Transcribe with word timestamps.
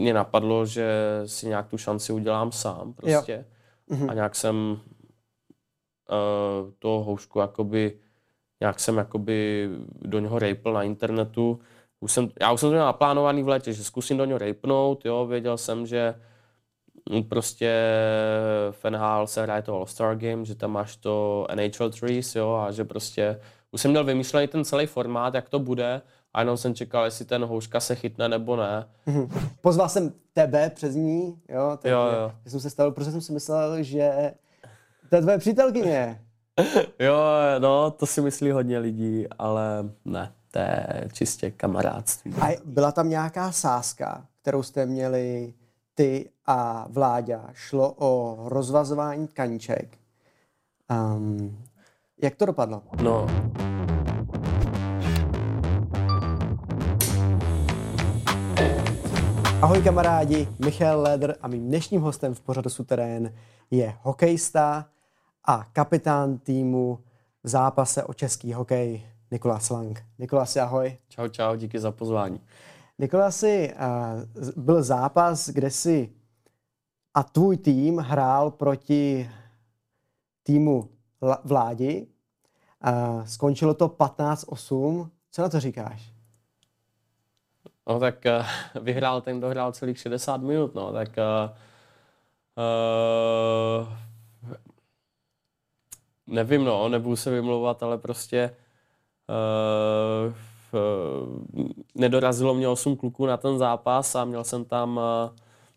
mě 0.00 0.14
napadlo, 0.14 0.66
že 0.66 0.92
si 1.26 1.48
nějak 1.48 1.68
tu 1.68 1.78
šanci 1.78 2.12
udělám 2.12 2.52
sám 2.52 2.92
prostě. 2.92 3.44
Mhm. 3.88 4.10
A 4.10 4.14
nějak 4.14 4.34
jsem 4.34 4.80
uh, 6.10 6.70
toho 6.78 7.04
houšku 7.04 7.38
jakoby, 7.38 7.98
nějak 8.60 8.80
jsem 8.80 8.96
jakoby 8.96 9.68
do 10.02 10.18
něho 10.18 10.38
rejpl 10.38 10.72
na 10.72 10.82
internetu. 10.82 11.60
Už 12.00 12.12
jsem, 12.12 12.30
já 12.40 12.52
už 12.52 12.60
jsem 12.60 12.68
to 12.68 12.72
měl 12.72 12.84
naplánovaný 12.84 13.42
v 13.42 13.48
létě, 13.48 13.72
že 13.72 13.84
zkusím 13.84 14.16
do 14.16 14.24
něho 14.24 14.38
rejpnout, 14.38 15.04
jo, 15.04 15.26
věděl 15.26 15.56
jsem, 15.56 15.86
že 15.86 16.14
mm, 17.10 17.22
prostě 17.22 17.72
v 18.70 18.90
NHL 18.90 19.26
se 19.26 19.42
hraje 19.42 19.62
to 19.62 19.74
All-Star 19.74 20.16
Game, 20.16 20.44
že 20.44 20.54
tam 20.54 20.72
máš 20.72 20.96
to 20.96 21.46
NHL 21.54 21.90
Trees, 21.90 22.34
jo, 22.34 22.54
a 22.54 22.70
že 22.70 22.84
prostě 22.84 23.40
už 23.72 23.80
jsem 23.80 23.90
měl 23.90 24.04
vymýšlený 24.04 24.48
ten 24.48 24.64
celý 24.64 24.86
formát, 24.86 25.34
jak 25.34 25.48
to 25.48 25.58
bude, 25.58 26.02
a 26.34 26.40
jenom 26.40 26.56
jsem 26.56 26.74
čekal, 26.74 27.04
jestli 27.04 27.24
ten 27.24 27.44
houška 27.44 27.80
se 27.80 27.94
chytne 27.94 28.28
nebo 28.28 28.56
ne. 28.56 28.88
Pozval 29.60 29.88
jsem 29.88 30.12
tebe 30.32 30.70
přes 30.70 30.94
ní, 30.94 31.40
jo, 31.48 31.78
takže 31.82 31.92
Jo, 31.94 32.00
jo. 32.00 32.32
já 32.44 32.50
jsem 32.50 32.60
se 32.60 32.70
stavil, 32.70 32.92
protože 32.92 33.10
jsem 33.10 33.20
si 33.20 33.32
myslel, 33.32 33.82
že 33.82 34.32
to 35.08 35.16
je 35.16 35.22
tvoje 35.22 35.38
přítelkyně. 35.38 36.20
Jo, 36.98 37.16
no, 37.58 37.90
to 37.90 38.06
si 38.06 38.20
myslí 38.20 38.50
hodně 38.50 38.78
lidí, 38.78 39.26
ale 39.38 39.90
ne, 40.04 40.32
to 40.50 40.58
je 40.58 40.86
čistě 41.12 41.50
kamarádství. 41.50 42.34
A 42.40 42.46
byla 42.64 42.92
tam 42.92 43.08
nějaká 43.08 43.52
sázka, 43.52 44.26
kterou 44.42 44.62
jste 44.62 44.86
měli 44.86 45.54
ty 45.94 46.30
a 46.46 46.86
Vláďa. 46.90 47.46
Šlo 47.52 47.94
o 47.98 48.36
rozvazování 48.48 49.26
tkaníček. 49.28 49.98
Um, 50.90 51.58
jak 52.22 52.34
to 52.36 52.46
dopadlo? 52.46 52.82
No, 53.02 53.26
Ahoj 59.62 59.82
kamarádi, 59.82 60.48
Michal 60.64 61.00
Leder 61.00 61.36
a 61.42 61.48
mým 61.48 61.68
dnešním 61.68 62.00
hostem 62.00 62.34
v 62.34 62.40
pořadu 62.40 62.70
Suterén 62.70 63.34
je 63.70 63.94
hokejista 64.02 64.88
a 65.44 65.64
kapitán 65.72 66.38
týmu 66.38 66.98
v 67.42 67.48
zápase 67.48 68.04
o 68.04 68.14
český 68.14 68.52
hokej 68.52 69.06
Nikolas 69.30 69.70
Lang. 69.70 70.04
Nikolasi, 70.18 70.60
ahoj. 70.60 70.96
čau, 71.08 71.28
čau, 71.28 71.56
díky 71.56 71.78
za 71.78 71.92
pozvání. 71.92 72.40
Nikolasi, 72.98 73.74
uh, 73.74 74.64
byl 74.64 74.82
zápas, 74.82 75.48
kde 75.48 75.70
si 75.70 76.12
a 77.14 77.22
tvůj 77.22 77.56
tým 77.56 77.98
hrál 77.98 78.50
proti 78.50 79.30
týmu 80.42 80.88
Vládi. 81.44 82.06
Uh, 82.88 83.24
skončilo 83.24 83.74
to 83.74 83.88
15-8. 83.88 85.08
Co 85.30 85.42
na 85.42 85.48
to 85.48 85.60
říkáš? 85.60 86.19
No 87.88 88.00
tak 88.00 88.24
uh, 88.24 88.46
vyhrál 88.82 89.20
ten, 89.20 89.40
dohrál 89.40 89.72
celých 89.72 89.98
60 89.98 90.36
minut, 90.36 90.74
no, 90.74 90.92
tak 90.92 91.08
uh, 91.08 91.50
uh, 93.80 93.88
nevím, 96.26 96.64
no, 96.64 96.88
nebudu 96.88 97.16
se 97.16 97.30
vymlouvat, 97.30 97.82
ale 97.82 97.98
prostě 97.98 98.56
uh, 99.28 100.34
uh, 100.72 101.68
nedorazilo 101.94 102.54
mě 102.54 102.68
8 102.68 102.96
kluků 102.96 103.26
na 103.26 103.36
ten 103.36 103.58
zápas 103.58 104.14
a 104.14 104.24
měl 104.24 104.44
jsem 104.44 104.64
tam 104.64 104.96
uh, 104.96 105.36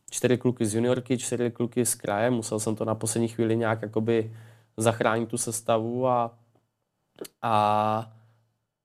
čtyři 0.09 0.38
kluky 0.38 0.66
z 0.66 0.76
juniorky, 0.76 1.18
čtyři 1.18 1.52
kluky 1.52 1.86
z 1.86 1.96
kraje, 1.96 2.30
musel 2.30 2.59
jsem 2.59 2.76
to 2.76 2.86
na 2.86 2.96
poslední 2.96 3.28
chvíli 3.28 3.58
nějak 3.58 3.81
jakoby 3.81 4.36
zachránit 4.78 5.30
tu 5.30 5.38
sestavu 5.38 6.08
a, 6.08 6.38
a 7.42 8.14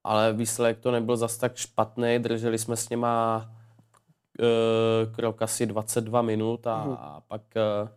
ale 0.09 0.33
výsledek 0.33 0.79
to 0.79 0.91
nebyl 0.91 1.17
zas 1.17 1.37
tak 1.37 1.55
špatný, 1.55 2.19
drželi 2.19 2.57
jsme 2.57 2.75
s 2.75 2.89
něma 2.89 3.45
uh, 4.39 5.13
krok 5.15 5.41
asi 5.41 5.65
22 5.65 6.21
minut 6.21 6.67
a, 6.67 6.83
Mhm. 6.85 6.97
a 6.99 7.21
pak, 7.27 7.41
uh, 7.81 7.89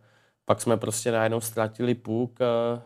pak 0.45 0.61
jsme 0.61 0.77
prostě 0.77 1.11
najednou 1.11 1.41
ztratili 1.41 1.95
půk 1.95 2.39
uh, 2.39 2.79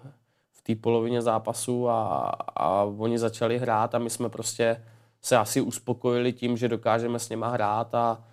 v 0.51 0.61
té 0.61 0.75
polovině 0.75 1.21
zápasu 1.21 1.89
a, 1.89 2.17
a 2.55 2.83
oni 2.83 3.19
začali 3.19 3.57
hrát 3.59 3.95
a 3.95 3.99
my 3.99 4.09
jsme 4.09 4.29
prostě 4.29 4.83
se 5.21 5.37
asi 5.37 5.61
uspokojili 5.61 6.33
tím, 6.33 6.57
že 6.57 6.67
dokážeme 6.67 7.19
s 7.19 7.29
něma 7.29 7.47
hrát 7.49 7.95
a, 7.95 8.23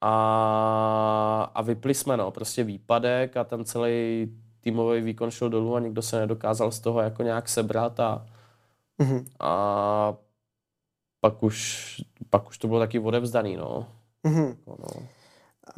a, 0.00 1.50
a 1.54 1.62
vypli 1.62 1.94
jsme, 1.94 2.16
no, 2.16 2.30
prostě 2.30 2.64
výpadek 2.64 3.36
a 3.36 3.44
ten 3.44 3.64
celý 3.64 4.26
týmový 4.60 5.00
výkon 5.00 5.30
šel 5.30 5.48
dolů 5.50 5.76
a 5.76 5.80
nikdo 5.80 6.02
se 6.02 6.20
nedokázal 6.20 6.70
z 6.72 6.80
toho 6.80 7.00
jako 7.00 7.22
nějak 7.22 7.48
sebrat 7.48 8.00
a, 8.00 8.26
Mhm. 9.00 9.24
a 9.40 10.14
pak 11.20 11.42
už, 11.42 11.86
pak 12.30 12.48
už 12.48 12.58
to 12.58 12.68
bylo 12.68 12.80
taky 12.80 12.98
odevzdaný, 12.98 13.56
no. 13.56 13.86
Mhm. 14.22 14.46
Jako, 14.46 14.76
no. 14.78 15.06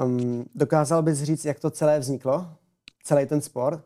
Um, 0.06 0.44
dokázal 0.54 1.02
bys 1.02 1.22
říct, 1.22 1.44
jak 1.44 1.60
to 1.60 1.70
celé 1.70 1.98
vzniklo? 1.98 2.46
Celý 3.04 3.26
ten 3.26 3.40
sport? 3.40 3.84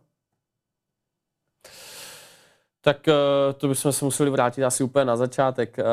Tak 2.81 3.09
eh, 3.09 3.13
to 3.57 3.69
bychom 3.69 3.93
se 3.93 4.05
museli 4.05 4.31
vrátit 4.31 4.65
asi 4.65 4.85
úplně 4.85 5.05
na 5.05 5.17
začátek. 5.17 5.79
Eh, 5.79 5.85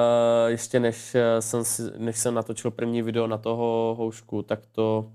Ještě 0.48 0.80
než 0.80 1.16
eh, 1.16 1.42
jsem, 1.42 1.64
než 1.98 2.20
jsem 2.20 2.34
natočil 2.34 2.72
první 2.72 3.02
video 3.02 3.28
na 3.28 3.38
toho 3.38 3.96
houšku, 3.98 4.42
tak 4.44 4.66
to 4.66 5.12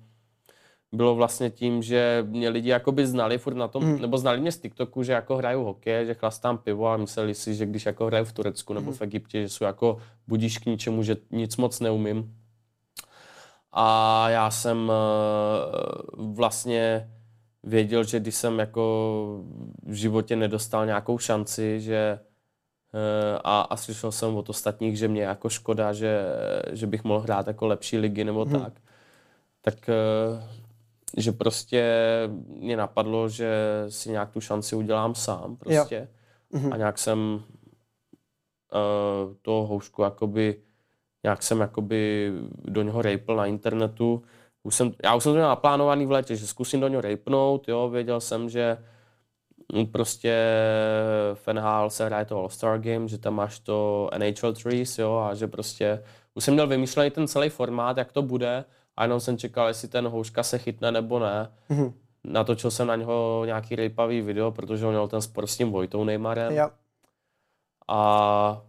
bylo 0.93 1.15
vlastně 1.15 1.51
tím, 1.51 1.83
že 1.83 2.25
mě 2.29 2.49
lidi 2.49 2.69
jakoby 2.71 3.07
znali 3.07 3.39
furt 3.39 3.55
na 3.55 3.69
tom, 3.69 3.85
Mhm. 3.85 4.01
nebo 4.01 4.19
znali 4.19 4.41
mě 4.41 4.53
z 4.53 4.59
TikToku, 4.59 5.03
že 5.03 5.13
jako 5.13 5.37
hraju 5.37 5.65
hokej, 5.65 6.07
že 6.07 6.15
chlastám 6.15 6.59
pivo 6.59 6.89
a 6.89 6.97
mysleli 6.97 7.35
si, 7.35 7.55
že 7.55 7.67
když 7.67 7.87
jako 7.87 8.07
hraju 8.07 8.25
v 8.25 8.33
Turecku 8.33 8.73
nebo 8.75 8.93
v 8.93 9.03
Egyptě, 9.03 9.43
že 9.43 9.49
jsou 9.49 9.65
jako 9.65 9.99
budíš 10.29 10.59
k 10.59 10.67
ničemu, 10.67 11.03
že 11.03 11.17
nic 11.31 11.57
moc 11.57 11.81
neumím. 11.81 12.35
A 13.73 14.29
já 14.31 14.51
jsem 14.51 14.93
eh, 14.93 15.73
vlastně 16.17 17.11
věděl, 17.63 18.05
že 18.05 18.21
když 18.21 18.35
jsem 18.35 18.59
jako 18.59 18.83
v 19.87 19.93
životě 19.93 20.37
nedostal 20.37 20.87
nějakou 20.87 21.19
šanci, 21.19 21.81
že 21.81 22.19
eh, 22.95 23.39
a, 23.45 23.61
a 23.61 23.77
slyšel 23.77 24.13
jsem 24.13 24.37
od 24.37 24.49
ostatních, 24.51 24.99
že 24.99 25.09
mě 25.09 25.23
jako 25.23 25.49
škoda, 25.49 25.93
že, 25.93 26.21
že 26.73 26.87
bych 26.87 27.05
mohl 27.05 27.21
hrát 27.21 27.47
jako 27.47 27.67
lepší 27.67 27.99
ligy 27.99 28.25
nebo 28.25 28.45
Mhm. 28.45 28.61
tak, 28.61 28.73
tak 29.63 29.89
eh, 29.89 30.49
že 31.17 31.33
prostě 31.33 31.93
mě 32.47 32.77
napadlo, 32.77 33.29
že 33.29 33.51
si 33.89 34.11
nějak 34.11 34.31
tu 34.31 34.41
šanci 34.41 34.77
udělám 34.77 35.15
sám 35.15 35.57
prostě. 35.57 36.09
Mhm. 36.51 36.73
A 36.73 36.77
nějak 36.77 36.99
jsem 36.99 37.43
uh, 38.73 39.35
toho 39.43 39.67
houšku 39.67 40.03
jakoby, 40.03 40.63
nějak 41.25 41.43
jsem 41.43 41.61
jakoby 41.61 42.33
do 42.65 42.83
něho 42.83 43.03
rejpl 43.03 43.37
na 43.37 43.47
internetu. 43.47 44.23
Už 44.63 44.75
jsem, 44.75 44.93
já 45.05 45.15
už 45.15 45.23
jsem 45.23 45.33
to 45.33 45.37
měl 45.37 45.49
naplánovaný 45.49 46.07
v 46.07 46.11
létě, 46.11 46.37
že 46.37 46.47
zkusím 46.47 46.81
do 46.81 46.89
něho 46.89 47.01
rejpnout, 47.01 47.69
jo, 47.69 47.89
věděl 47.89 48.21
jsem, 48.21 48.49
že 48.49 48.79
mm, 49.73 49.87
prostě 49.87 50.37
v 51.35 51.53
NHL 51.53 51.91
se 51.91 52.05
hraje 52.07 52.25
to 52.25 52.37
All-Star 52.37 52.81
Game, 52.81 53.09
že 53.09 53.19
tam 53.19 53.35
máš 53.35 53.59
to 53.59 54.11
NHL 54.19 54.53
Trees, 54.53 54.99
jo, 54.99 55.17
a 55.17 55.35
že 55.35 55.47
prostě 55.47 56.03
už 56.35 56.45
jsem 56.45 56.55
měl 56.55 56.67
vymýšlený 56.67 57.11
ten 57.11 57.29
celý 57.29 57.49
formát, 57.49 57.97
jak 57.97 58.13
to 58.13 58.23
bude, 58.23 58.65
a 58.99 59.03
jenom 59.03 59.21
jsem 59.21 59.39
čekal, 59.39 59.69
jestli 59.69 59.89
ten 59.89 60.09
houška 60.09 60.43
se 60.43 60.59
chytne 60.59 60.93
nebo 60.93 61.19
ne. 61.19 61.51
Mhm. 61.69 61.93
Natočil 62.25 62.71
jsem 62.71 62.87
na 62.87 62.97
něho 62.97 63.43
nějaký 63.47 63.77
rejpavý 63.77 64.21
video, 64.21 64.51
protože 64.51 64.87
on 64.87 64.93
měl 64.93 65.09
ten 65.09 65.23
spor 65.23 65.47
s 65.47 65.57
tím 65.57 65.71
Vojtou 65.71 66.05
Neymarem 66.05 66.53
Jo. 66.53 66.71
a, 67.89 68.63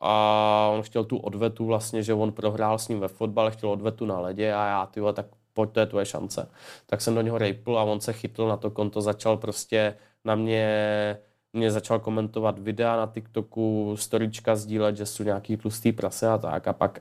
a 0.00 0.68
on 0.72 0.82
chtěl 0.82 1.04
tu 1.04 1.16
odvetu 1.16 1.66
vlastně, 1.66 2.02
že 2.02 2.14
on 2.14 2.32
prohrál 2.32 2.78
s 2.78 2.88
ním 2.88 3.00
ve 3.00 3.08
fotbale, 3.08 3.50
chtěl 3.50 3.70
odvetu 3.70 4.06
na 4.06 4.20
ledě 4.20 4.54
a 4.54 4.66
já, 4.66 4.86
ty 4.86 5.00
vole, 5.00 5.12
tak 5.12 5.26
pojď, 5.52 5.70
to 5.70 5.80
je 5.80 5.86
tvoje 5.86 6.06
šance. 6.06 6.48
Tak 6.86 7.00
jsem 7.00 7.14
do 7.14 7.20
něho 7.20 7.38
rejpl 7.38 7.78
a 7.78 7.82
on 7.82 8.00
se 8.00 8.12
chytl 8.12 8.48
na 8.48 8.56
to 8.56 8.70
konto, 8.70 9.00
začal 9.00 9.36
prostě 9.36 9.96
na 10.24 10.34
mě, 10.34 11.18
mě 11.52 11.70
začal 11.70 11.98
komentovat 11.98 12.58
videa 12.58 12.96
na 12.96 13.06
TikToku, 13.06 13.96
storička 13.98 14.56
sdílet, 14.56 14.96
že 14.96 15.06
jsou 15.06 15.22
nějaký 15.22 15.56
tlustý 15.56 15.92
prase 15.92 16.28
a 16.28 16.38
tak 16.38 16.68
a 16.68 16.72
pak, 16.72 17.00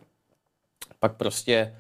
pak 1.00 1.16
prostě 1.16 1.76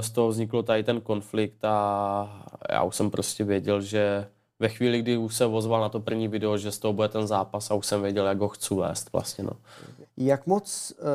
z 0.00 0.10
toho 0.10 0.28
vznikl 0.28 0.62
tady 0.62 0.84
ten 0.84 1.00
konflikt 1.00 1.64
a 1.64 2.46
já 2.70 2.82
už 2.82 2.96
jsem 2.96 3.10
prostě 3.10 3.44
věděl, 3.44 3.80
že 3.80 4.26
ve 4.58 4.68
chvíli, 4.68 5.02
kdy 5.02 5.16
už 5.16 5.34
se 5.36 5.46
ozval 5.46 5.80
na 5.80 5.88
to 5.88 6.00
první 6.00 6.28
video, 6.28 6.56
že 6.56 6.72
z 6.72 6.78
toho 6.78 6.92
bude 6.92 7.08
ten 7.08 7.26
zápas 7.26 7.70
a 7.70 7.74
už 7.74 7.86
jsem 7.86 8.02
věděl, 8.02 8.26
jak 8.26 8.38
ho 8.38 8.48
chci 8.48 8.74
vést 8.74 9.12
vlastně, 9.12 9.44
no. 9.44 9.52
Jak 10.16 10.46
moc, 10.46 10.92
uh, 11.00 11.06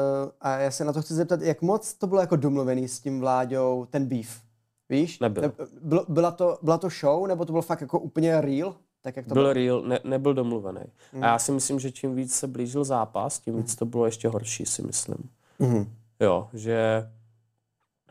a 0.42 0.58
já 0.58 0.72
se 0.72 0.86
na 0.86 0.94
to 0.94 1.02
chci 1.02 1.14
zeptat, 1.14 1.42
jak 1.42 1.62
moc 1.62 1.94
to 1.94 2.08
bylo 2.08 2.22
jako 2.22 2.36
domluvený 2.36 2.88
s 2.88 3.00
tím 3.00 3.20
Vláďou, 3.20 3.88
ten 3.90 4.06
beef? 4.06 4.42
Víš? 4.90 5.20
Nebyl. 5.20 5.42
Ne, 5.44 5.52
bylo, 5.82 6.06
byla, 6.08 6.32
to, 6.32 6.58
byla 6.62 6.78
to 6.78 6.90
show, 6.90 7.28
nebo 7.28 7.46
to 7.46 7.54
bylo 7.54 7.62
fakt 7.62 7.82
jako 7.82 8.00
úplně 8.00 8.42
real? 8.42 8.76
Tak 9.02 9.16
jak 9.16 9.28
to 9.28 9.34
Byl 9.34 9.44
bylo? 9.44 9.54
real, 9.54 9.82
ne, 9.82 10.00
nebyl 10.04 10.34
domluvený. 10.34 10.82
Mm. 11.14 11.24
A 11.24 11.28
já 11.28 11.40
si 11.40 11.52
myslím, 11.52 11.80
že 11.80 11.92
čím 11.92 12.16
víc 12.16 12.36
se 12.36 12.48
blížil 12.48 12.84
zápas, 12.84 13.40
tím 13.40 13.58
víc 13.58 13.76
to 13.76 13.86
bylo 13.86 14.06
ještě 14.06 14.28
horší, 14.28 14.66
si 14.66 14.82
myslím. 14.82 15.30
Mhm. 15.60 15.92
Jo, 16.20 16.48
že 16.54 17.10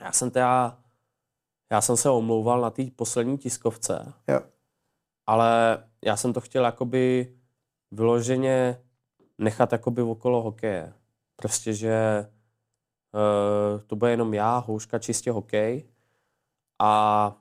já 0.05 0.13
jsem 0.13 0.31
teda, 0.31 0.79
já 1.73 1.81
jsem 1.81 1.97
se 1.97 2.11
omlouval 2.11 2.61
na 2.61 2.71
té 2.71 2.83
poslední 2.97 3.39
tiskovce, 3.39 4.13
Jo. 4.29 4.41
ale 5.27 5.79
já 6.05 6.17
jsem 6.17 6.33
to 6.33 6.41
chtěl 6.41 6.65
jakoby 6.65 7.35
vyloženě 7.91 8.81
nechat 9.39 9.73
jakoby 9.73 10.03
okolo 10.03 10.43
hokeje. 10.43 10.93
Prostě, 11.37 11.75
že 11.75 12.27
uh, 13.13 13.81
to 13.87 13.97
bude 13.97 14.11
jenom 14.11 14.35
já, 14.35 14.59
houška, 14.59 14.99
čistě 14.99 15.31
hokej 15.31 15.89
A 16.79 17.37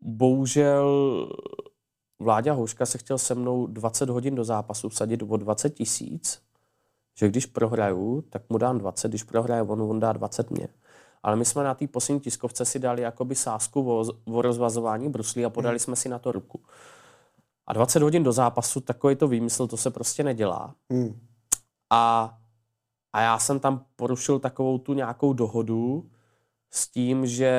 bohužel 0.00 1.28
Vláďa 2.18 2.52
Houška 2.52 2.86
se 2.86 2.98
chtěl 2.98 3.18
se 3.18 3.34
mnou 3.34 3.66
20 3.66 4.08
hodin 4.08 4.34
do 4.34 4.44
zápasu 4.44 4.88
vsadit 4.88 5.22
o 5.22 5.36
20 5.36 5.70
tisíc, 5.70 6.42
že 7.18 7.28
když 7.28 7.46
prohraju, 7.46 8.22
tak 8.22 8.50
mu 8.50 8.58
dám 8.58 8.78
20, 8.78 9.08
když 9.08 9.22
prohraje 9.22 9.62
on, 9.62 9.82
on 9.82 10.00
dá 10.00 10.12
20 10.12 10.50
mě. 10.50 10.68
Ale 11.22 11.36
my 11.36 11.44
jsme 11.44 11.64
na 11.64 11.74
té 11.74 11.86
poslední 11.86 12.20
tiskovce 12.20 12.64
si 12.64 12.78
dali 12.78 13.02
jakoby 13.02 13.34
sásku 13.34 13.92
o, 13.92 14.04
o 14.24 14.42
rozvazování 14.42 15.08
bruslí 15.08 15.44
a 15.44 15.50
podali 15.50 15.72
hmm. 15.72 15.78
jsme 15.78 15.96
si 15.96 16.08
na 16.08 16.18
to 16.18 16.32
ruku. 16.32 16.60
A 17.66 17.72
20 17.72 18.02
hodin 18.02 18.22
do 18.22 18.32
zápasu, 18.32 18.80
takový 18.80 19.16
to 19.16 19.28
výmysl, 19.28 19.66
to 19.66 19.76
se 19.76 19.90
prostě 19.90 20.24
nedělá. 20.24 20.74
Hmm. 20.90 21.20
A, 21.90 22.34
a 23.12 23.20
já 23.20 23.38
jsem 23.38 23.60
tam 23.60 23.84
porušil 23.96 24.38
takovou 24.38 24.78
tu 24.78 24.92
nějakou 24.92 25.32
dohodu 25.32 26.10
s 26.70 26.88
tím, 26.88 27.26
že 27.26 27.52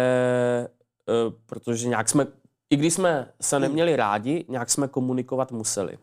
uh, 1.27 1.33
protože 1.45 1.88
nějak 1.88 2.10
jsme, 2.10 2.27
i 2.69 2.75
když 2.75 2.94
jsme 2.94 3.33
se 3.42 3.56
hmm. 3.56 3.63
neměli 3.63 3.95
rádi, 3.95 4.45
nějak 4.50 4.69
jsme 4.69 4.88
komunikovat 4.88 5.51
museli. 5.51 5.98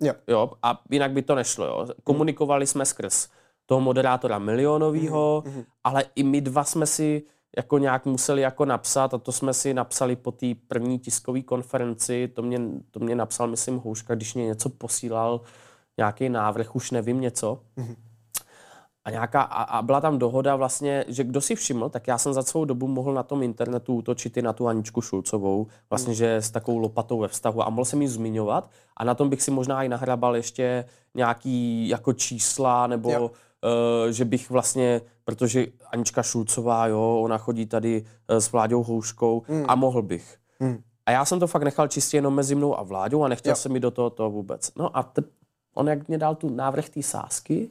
Jo. 0.00 0.14
jo. 0.28 0.52
A 0.62 0.82
jinak 0.90 1.12
by 1.12 1.22
to 1.22 1.34
nešlo. 1.34 1.66
Jo. 1.66 1.86
Komunikovali 2.04 2.66
jsme 2.66 2.86
skrz 2.86 3.28
toho 3.66 3.80
moderátora 3.80 4.38
milionového, 4.38 5.42
mm-hmm. 5.46 5.64
ale 5.84 6.04
i 6.14 6.22
my 6.22 6.40
dva 6.40 6.64
jsme 6.64 6.86
si 6.86 7.22
jako 7.56 7.78
nějak 7.78 8.06
museli 8.06 8.42
jako 8.42 8.64
napsat 8.64 9.14
a 9.14 9.18
to 9.18 9.32
jsme 9.32 9.54
si 9.54 9.74
napsali 9.74 10.16
po 10.16 10.32
té 10.32 10.46
první 10.68 10.98
tiskové 10.98 11.42
konferenci, 11.42 12.28
to 12.28 12.42
mě, 12.42 12.60
to 12.90 13.00
mě 13.00 13.14
napsal, 13.14 13.48
myslím, 13.48 13.78
Houška, 13.78 14.14
když 14.14 14.34
mě 14.34 14.46
něco 14.46 14.68
posílal, 14.68 15.40
nějaký 15.96 16.28
návrh, 16.28 16.76
už 16.76 16.90
nevím 16.90 17.20
něco. 17.20 17.60
Mm-hmm. 17.78 17.96
A, 19.04 19.10
nějaká, 19.10 19.42
a, 19.42 19.62
a 19.62 19.82
byla 19.82 20.00
tam 20.00 20.18
dohoda 20.18 20.56
vlastně, 20.56 21.04
že 21.08 21.24
kdo 21.24 21.40
si 21.40 21.54
všiml, 21.54 21.88
tak 21.88 22.08
já 22.08 22.18
jsem 22.18 22.32
za 22.32 22.42
svou 22.42 22.64
dobu 22.64 22.88
mohl 22.88 23.14
na 23.14 23.22
tom 23.22 23.42
internetu 23.42 23.94
útočit 23.94 24.36
i 24.36 24.42
na 24.42 24.52
tu 24.52 24.68
Aničku 24.68 25.00
Šulcovou, 25.00 25.66
vlastně, 25.90 26.10
mm. 26.10 26.14
že 26.14 26.36
s 26.36 26.50
takovou 26.50 26.78
lopatou 26.78 27.18
ve 27.18 27.28
vztahu 27.28 27.62
a 27.62 27.70
mohl 27.70 27.84
jsem 27.84 28.02
ji 28.02 28.08
zmiňovat 28.08 28.70
a 28.96 29.04
na 29.04 29.14
tom 29.14 29.28
bych 29.28 29.42
si 29.42 29.50
možná 29.50 29.82
i 29.82 29.88
nahrabal 29.88 30.36
ještě 30.36 30.84
nějaký 31.14 31.88
jako 31.88 32.12
čísla 32.12 32.86
nebo 32.86 33.12
jo. 33.12 33.30
Uh, 33.64 34.10
že 34.10 34.24
bych 34.24 34.50
vlastně, 34.50 35.00
protože 35.24 35.66
Anička 35.92 36.22
Šulcová, 36.22 36.86
jo, 36.86 37.20
ona 37.22 37.38
chodí 37.38 37.66
tady 37.66 38.04
uh, 38.30 38.36
s 38.36 38.52
Vláďou 38.52 38.82
Houškou 38.82 39.42
mm. 39.48 39.64
a 39.68 39.74
mohl 39.74 40.02
bych. 40.02 40.36
Mm. 40.60 40.82
A 41.06 41.10
já 41.10 41.24
jsem 41.24 41.40
to 41.40 41.46
fakt 41.46 41.62
nechal 41.62 41.88
čistě 41.88 42.16
jenom 42.16 42.34
mezi 42.34 42.54
mnou 42.54 42.78
a 42.78 42.82
Vláďou 42.82 43.22
a 43.22 43.28
nechtěl 43.28 43.50
jo. 43.50 43.56
jsem 43.56 43.72
mi 43.72 43.80
do 43.80 43.90
toho, 43.90 44.10
toho 44.10 44.30
vůbec. 44.30 44.70
No 44.76 44.96
a 44.96 45.02
te, 45.02 45.22
on 45.74 45.88
jak 45.88 46.08
mě 46.08 46.18
dal 46.18 46.34
tu 46.34 46.48
návrh 46.48 46.88
té 46.88 47.02
sásky, 47.02 47.70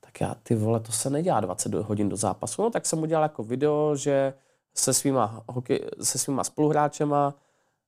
tak 0.00 0.20
já, 0.20 0.34
ty 0.42 0.54
vole, 0.54 0.80
to 0.80 0.92
se 0.92 1.10
nedělá 1.10 1.40
20 1.40 1.74
hodin 1.74 2.08
do 2.08 2.16
zápasu. 2.16 2.62
No 2.62 2.70
tak 2.70 2.86
jsem 2.86 3.02
udělal 3.02 3.22
jako 3.22 3.42
video, 3.42 3.96
že 3.96 4.34
se 4.74 4.94
svýma, 4.94 5.42
hokej, 5.48 5.80
se 6.02 6.18
svýma 6.18 6.44
spoluhráčema, 6.44 7.34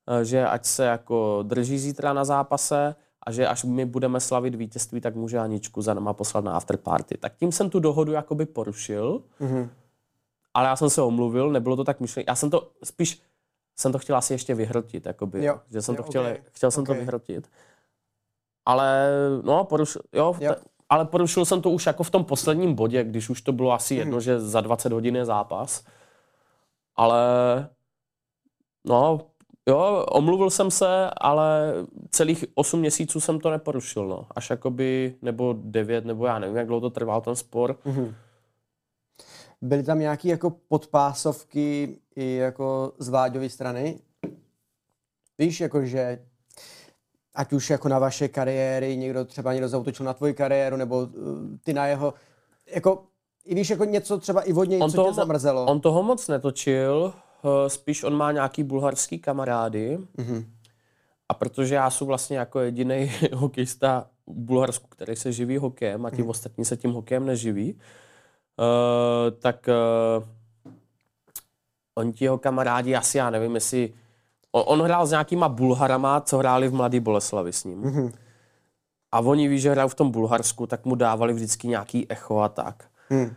eh, 0.08 0.24
že 0.24 0.46
ať 0.46 0.64
se 0.64 0.84
jako 0.84 1.38
drží 1.42 1.78
zítra 1.78 2.12
na 2.12 2.24
zápase 2.24 2.94
a 3.26 3.32
že 3.32 3.46
až 3.46 3.64
my 3.64 3.84
budeme 3.84 4.20
slavit 4.20 4.54
vítězství, 4.54 5.00
tak 5.00 5.14
může 5.14 5.38
Aničku 5.38 5.82
za 5.82 5.94
náma 5.94 6.12
poslat 6.12 6.44
na 6.44 6.56
afterparty. 6.56 7.18
Tak 7.18 7.36
tím 7.36 7.52
jsem 7.52 7.70
tu 7.70 7.80
dohodu 7.80 8.12
jakoby 8.12 8.46
porušil, 8.46 9.22
mm-hmm. 9.40 9.68
ale 10.54 10.68
já 10.68 10.76
jsem 10.76 10.90
se 10.90 11.02
omluvil, 11.02 11.50
nebylo 11.50 11.76
to 11.76 11.84
tak 11.84 12.00
myšlené. 12.00 12.24
Já 12.28 12.34
jsem 12.34 12.50
to 12.50 12.70
spíš, 12.84 13.22
jsem 13.76 13.92
to 13.92 13.98
chtěl 13.98 14.16
asi 14.16 14.34
ještě 14.34 14.54
vyhrotit, 14.54 15.06
jakoby, 15.06 15.44
jo. 15.44 15.60
že 15.70 15.82
jsem 15.82 15.94
jo, 15.94 16.02
to 16.02 16.08
chtěl, 16.08 16.22
okay. 16.22 16.38
chtěl 16.52 16.70
jsem 16.70 16.82
okay. 16.82 16.96
to 16.96 17.00
vyhrotit. 17.00 17.50
Ale 18.64 19.08
no, 19.42 19.64
porušil, 19.64 20.02
jo, 20.12 20.34
jo 20.40 20.54
ale 20.88 21.04
porušil 21.04 21.44
jsem 21.44 21.62
to 21.62 21.70
už 21.70 21.86
jako 21.86 22.02
v 22.02 22.10
tom 22.10 22.24
posledním 22.24 22.74
bodě, 22.74 23.04
když 23.04 23.30
už 23.30 23.40
to 23.42 23.52
bylo 23.52 23.72
asi 23.72 23.94
hmm. 23.94 23.98
jedno, 23.98 24.20
že 24.20 24.40
za 24.40 24.60
20 24.60 24.92
hodin 24.92 25.16
je 25.16 25.24
zápas. 25.24 25.84
Ale 26.96 27.18
no, 28.84 29.26
jo, 29.68 30.06
omluvil 30.08 30.50
jsem 30.50 30.70
se, 30.70 31.10
ale 31.16 31.72
celých 32.10 32.44
8 32.54 32.80
měsíců 32.80 33.20
jsem 33.20 33.40
to 33.40 33.50
neporušil, 33.50 34.08
no. 34.08 34.26
Až 34.30 34.50
jakoby, 34.50 35.14
nebo 35.22 35.54
9, 35.58 36.04
nebo 36.04 36.26
já 36.26 36.38
nevím, 36.38 36.56
jak 36.56 36.66
dlouho 36.66 36.80
to 36.80 36.90
trval 36.90 37.20
ten 37.20 37.36
spor. 37.36 37.78
Hmm. 37.84 38.14
Byly 39.60 39.82
tam 39.82 39.98
nějaké 39.98 40.28
jako 40.28 40.50
podpásovky 40.68 41.98
i 42.16 42.34
jako 42.34 42.92
z 42.98 43.08
Vláďovy 43.08 43.50
strany? 43.50 43.98
Víš, 45.38 45.60
jako 45.60 45.84
že 45.84 46.18
ať 47.34 47.52
už 47.52 47.70
jako 47.70 47.88
na 47.88 47.98
vaše 47.98 48.28
kariéry, 48.28 48.96
někdo 48.96 49.24
třeba 49.24 49.52
někdo 49.52 49.68
zautočil 49.68 50.06
na 50.06 50.14
tvoji 50.14 50.34
kariéru, 50.34 50.76
nebo 50.76 50.98
uh, 50.98 51.08
ty 51.64 51.74
na 51.74 51.86
jeho, 51.86 52.14
jako, 52.74 53.04
i 53.44 53.54
víš, 53.54 53.70
jako 53.70 53.84
něco 53.84 54.18
třeba 54.18 54.42
i 54.42 54.52
vodně, 54.52 54.78
on 54.78 54.90
co 54.90 54.96
toho, 54.96 55.08
tě 55.08 55.14
zamrzelo. 55.14 55.66
On 55.66 55.80
toho 55.80 56.02
moc 56.02 56.28
netočil, 56.28 57.12
spíš 57.68 58.04
on 58.04 58.14
má 58.14 58.32
nějaký 58.32 58.62
bulharský 58.62 59.18
kamarády, 59.18 59.98
mm-hmm. 60.18 60.44
a 61.28 61.34
protože 61.34 61.74
já 61.74 61.90
jsem 61.90 62.06
vlastně 62.06 62.38
jako 62.38 62.60
jediný 62.60 63.12
hokejista 63.34 64.06
v 64.26 64.40
Bulharsku, 64.40 64.88
který 64.88 65.16
se 65.16 65.32
živí 65.32 65.56
hokejem 65.56 66.06
a 66.06 66.10
ti 66.10 66.16
mm-hmm. 66.16 66.28
ostatní 66.28 66.64
se 66.64 66.76
tím 66.76 66.92
hokejem 66.92 67.26
neživí, 67.26 67.74
uh, 67.74 69.38
tak 69.38 69.68
uh, 70.18 70.24
oni 71.94 72.12
ti 72.12 72.24
jeho 72.24 72.38
kamarádi, 72.38 72.94
asi 72.94 73.18
já 73.18 73.30
nevím, 73.30 73.54
jestli 73.54 73.94
On, 74.52 74.64
on 74.66 74.82
hrál 74.82 75.06
s 75.06 75.10
nějakýma 75.10 75.48
Bulharama, 75.48 76.20
co 76.20 76.38
hráli 76.38 76.68
v 76.68 76.74
Mladý 76.74 77.00
Boleslavi 77.00 77.52
s 77.52 77.64
ním. 77.64 77.82
Mm-hmm. 77.82 78.12
A 79.12 79.20
oni 79.20 79.48
ví, 79.48 79.60
že 79.60 79.70
hrál 79.70 79.88
v 79.88 79.94
tom 79.94 80.10
Bulharsku, 80.10 80.66
tak 80.66 80.84
mu 80.84 80.94
dávali 80.94 81.32
vždycky 81.32 81.68
nějaký 81.68 82.06
echo 82.10 82.38
a 82.38 82.48
tak. 82.48 82.84
Mm. 83.10 83.34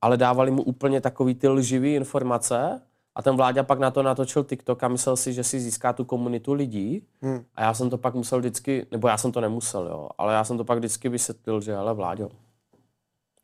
Ale 0.00 0.16
dávali 0.16 0.50
mu 0.50 0.62
úplně 0.62 1.00
takový 1.00 1.34
ty 1.34 1.48
lživý 1.48 1.94
informace 1.94 2.80
a 3.14 3.22
ten 3.22 3.36
vláďa 3.36 3.62
pak 3.62 3.78
na 3.78 3.90
to 3.90 4.02
natočil 4.02 4.44
TikTok 4.44 4.82
a 4.82 4.88
myslel 4.88 5.16
si, 5.16 5.32
že 5.32 5.44
si 5.44 5.60
získá 5.60 5.92
tu 5.92 6.04
komunitu 6.04 6.52
lidí. 6.52 7.06
Mm. 7.20 7.44
A 7.54 7.62
já 7.62 7.74
jsem 7.74 7.90
to 7.90 7.98
pak 7.98 8.14
musel 8.14 8.38
vždycky, 8.38 8.86
nebo 8.90 9.08
já 9.08 9.18
jsem 9.18 9.32
to 9.32 9.40
nemusel, 9.40 9.86
jo, 9.86 10.08
ale 10.18 10.34
já 10.34 10.44
jsem 10.44 10.56
to 10.56 10.64
pak 10.64 10.78
vždycky 10.78 11.08
vysvětlil, 11.08 11.60
že 11.60 11.76
ale 11.76 11.94
vláďo, 11.94 12.28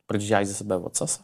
proč 0.07 0.23
děláš 0.23 0.47
ze 0.47 0.53
sebe 0.53 0.77
ocasa? 0.77 1.23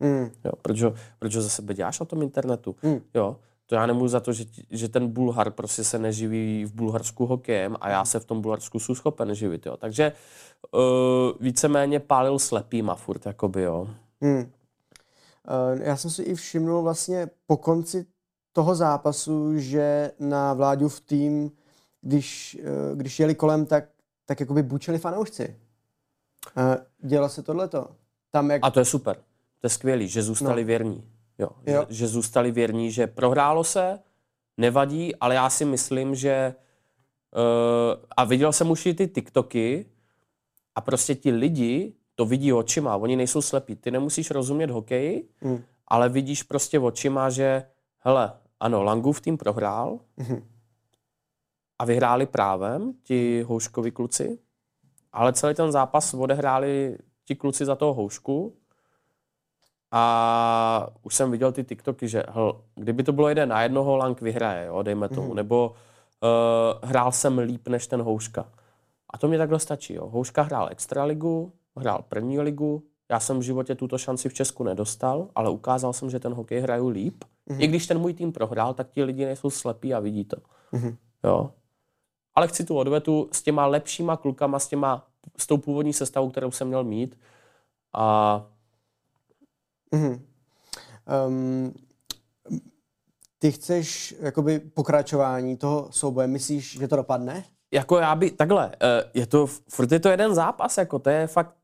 Mm. 0.00 0.30
Jo, 0.44 0.52
proč, 0.62 0.82
proč 1.18 1.32
ze 1.32 1.50
sebe 1.50 1.74
děláš 1.74 2.00
na 2.00 2.06
tom 2.06 2.22
internetu? 2.22 2.76
Mm. 2.82 3.00
Jo, 3.14 3.36
to 3.66 3.74
já 3.74 3.86
nemůžu 3.86 4.08
za 4.08 4.20
to, 4.20 4.32
že, 4.32 4.44
že 4.70 4.88
ten 4.88 5.08
Bulhar 5.08 5.50
prostě 5.50 5.84
se 5.84 5.98
neživí 5.98 6.64
v 6.64 6.74
Bulharsku 6.74 7.26
hokejem 7.26 7.76
a 7.80 7.90
já 7.90 8.04
se 8.04 8.20
v 8.20 8.24
tom 8.24 8.40
Bulharsku 8.40 8.78
jsou 8.78 8.94
schopen 8.94 9.34
živit, 9.34 9.66
jo. 9.66 9.76
Takže 9.76 10.12
uh, 10.72 10.80
víceméně 11.40 12.00
pálil 12.00 12.38
slepýma 12.38 12.94
furt, 12.94 13.26
jakoby, 13.26 13.62
jo. 13.62 13.88
Hmm. 14.20 14.52
Uh, 15.46 15.82
já 15.82 15.96
jsem 15.96 16.10
si 16.10 16.22
i 16.22 16.34
všimnul 16.34 16.82
vlastně 16.82 17.30
po 17.46 17.56
konci 17.56 18.06
toho 18.52 18.74
zápasu, 18.74 19.58
že 19.58 20.12
na 20.20 20.56
v 20.88 21.00
tým, 21.00 21.52
když, 22.00 22.58
uh, 22.60 22.98
když 22.98 23.20
jeli 23.20 23.34
kolem, 23.34 23.66
tak, 23.66 23.84
tak 24.24 24.40
jakoby 24.40 24.62
bučili 24.62 24.98
fanoušci. 24.98 25.56
Uh, 26.56 26.74
dělo 27.08 27.28
se 27.28 27.42
tohleto? 27.42 27.88
Tam 28.30 28.50
jak... 28.50 28.60
A 28.64 28.70
to 28.70 28.78
je 28.78 28.84
super. 28.84 29.16
To 29.60 29.66
je 29.66 29.70
skvělý, 29.70 30.08
že 30.08 30.22
zůstali 30.22 30.62
no. 30.62 30.66
věrní. 30.66 31.04
Jo, 31.38 31.48
jo. 31.66 31.86
Že, 31.88 31.94
že 31.94 32.08
zůstali 32.08 32.50
věrní, 32.50 32.92
že 32.92 33.06
prohrálo 33.06 33.64
se, 33.64 33.98
nevadí, 34.56 35.16
ale 35.16 35.34
já 35.34 35.50
si 35.50 35.64
myslím, 35.64 36.14
že 36.14 36.54
uh, 37.36 38.04
a 38.16 38.24
viděl 38.24 38.52
jsem 38.52 38.70
už 38.70 38.86
i 38.86 38.94
ty 38.94 39.08
TikToky 39.08 39.86
a 40.74 40.80
prostě 40.80 41.14
ti 41.14 41.30
lidi 41.30 41.92
to 42.16 42.24
vidí 42.24 42.52
očima, 42.52 42.96
oni 42.96 43.16
nejsou 43.16 43.42
slepí. 43.42 43.76
Ty 43.76 43.90
nemusíš 43.90 44.30
rozumět 44.30 44.70
hokeji, 44.70 45.28
mm. 45.40 45.62
ale 45.88 46.08
vidíš 46.08 46.42
prostě 46.42 46.78
očima, 46.78 47.30
že 47.30 47.64
hele, 47.98 48.32
ano, 48.60 48.82
Langův 48.82 49.20
tým 49.20 49.38
prohrál 49.38 49.98
mm. 50.16 50.42
a 51.78 51.84
vyhráli 51.84 52.26
právem 52.26 52.92
ti 53.02 53.42
houškovi 53.42 53.90
kluci, 53.90 54.38
ale 55.12 55.32
celý 55.32 55.54
ten 55.54 55.72
zápas 55.72 56.14
odehráli 56.14 56.98
ti 57.24 57.34
kluci 57.34 57.64
za 57.64 57.74
toho 57.74 57.94
houšku 57.94 58.56
a 59.90 60.88
už 61.02 61.14
jsem 61.14 61.30
viděl 61.30 61.52
ty 61.52 61.64
TikToky, 61.64 62.08
že 62.08 62.22
hl, 62.28 62.60
kdyby 62.74 63.02
to 63.02 63.12
bylo 63.12 63.28
jeden 63.28 63.48
na 63.48 63.62
jednoho, 63.62 63.96
Lang 63.96 64.20
vyhraje, 64.20 64.66
jo, 64.66 64.82
dejme 64.82 65.08
tomu. 65.08 65.28
Mm. 65.28 65.36
Nebo 65.36 65.68
uh, 65.70 66.88
hrál 66.88 67.12
jsem 67.12 67.38
líp 67.38 67.68
než 67.68 67.86
ten 67.86 68.02
Houška. 68.02 68.48
A 69.10 69.18
to 69.18 69.28
mě 69.28 69.38
takhle 69.38 69.58
stačí. 69.58 69.94
Jo. 69.94 70.08
Houška 70.08 70.42
hrál 70.42 70.68
extraligu, 70.70 71.52
hrál 71.76 72.04
první 72.08 72.40
ligu. 72.40 72.82
Já 73.10 73.20
jsem 73.20 73.38
v 73.38 73.42
životě 73.42 73.74
tuto 73.74 73.98
šanci 73.98 74.28
v 74.28 74.34
Česku 74.34 74.64
nedostal, 74.64 75.28
ale 75.34 75.50
ukázal 75.50 75.92
jsem, 75.92 76.10
že 76.10 76.20
ten 76.20 76.34
hokej 76.34 76.60
hraju 76.60 76.88
líp. 76.88 77.24
Mm. 77.46 77.60
I 77.60 77.66
když 77.66 77.86
ten 77.86 77.98
můj 77.98 78.14
tým 78.14 78.32
prohrál, 78.32 78.74
tak 78.74 78.90
ti 78.90 79.04
lidi 79.04 79.24
nejsou 79.24 79.50
slepí 79.50 79.94
a 79.94 80.00
vidí 80.00 80.24
to. 80.24 80.36
Mm. 80.72 80.96
Jo. 81.24 81.50
Ale 82.34 82.48
chci 82.48 82.64
tu 82.64 82.76
odvetu 82.76 83.28
s 83.32 83.42
těma 83.42 83.66
lepšíma 83.66 84.16
klukama, 84.16 84.58
s, 84.58 84.68
těma, 84.68 85.06
s 85.36 85.46
tou 85.46 85.56
původní 85.56 85.92
sestavou, 85.92 86.30
kterou 86.30 86.50
jsem 86.50 86.68
měl 86.68 86.84
mít. 86.84 87.18
A 87.92 88.46
Mm-hmm. 89.92 90.20
Um, 91.26 91.74
ty 93.38 93.52
chceš 93.52 94.14
jakoby 94.20 94.58
pokračování 94.58 95.56
toho 95.56 95.88
souboje, 95.90 96.26
myslíš, 96.26 96.78
že 96.78 96.88
to 96.88 96.96
dopadne? 96.96 97.44
Jako 97.72 97.98
já 97.98 98.14
by, 98.14 98.30
takhle, 98.30 98.72
eh, 98.82 99.04
je 99.14 99.26
to, 99.26 99.46
furt 99.46 99.92
je 99.92 100.00
to 100.00 100.08
jeden 100.08 100.34
zápas, 100.34 100.78
jako 100.78 100.98
to 100.98 101.10
je 101.10 101.26
fakt, 101.26 101.54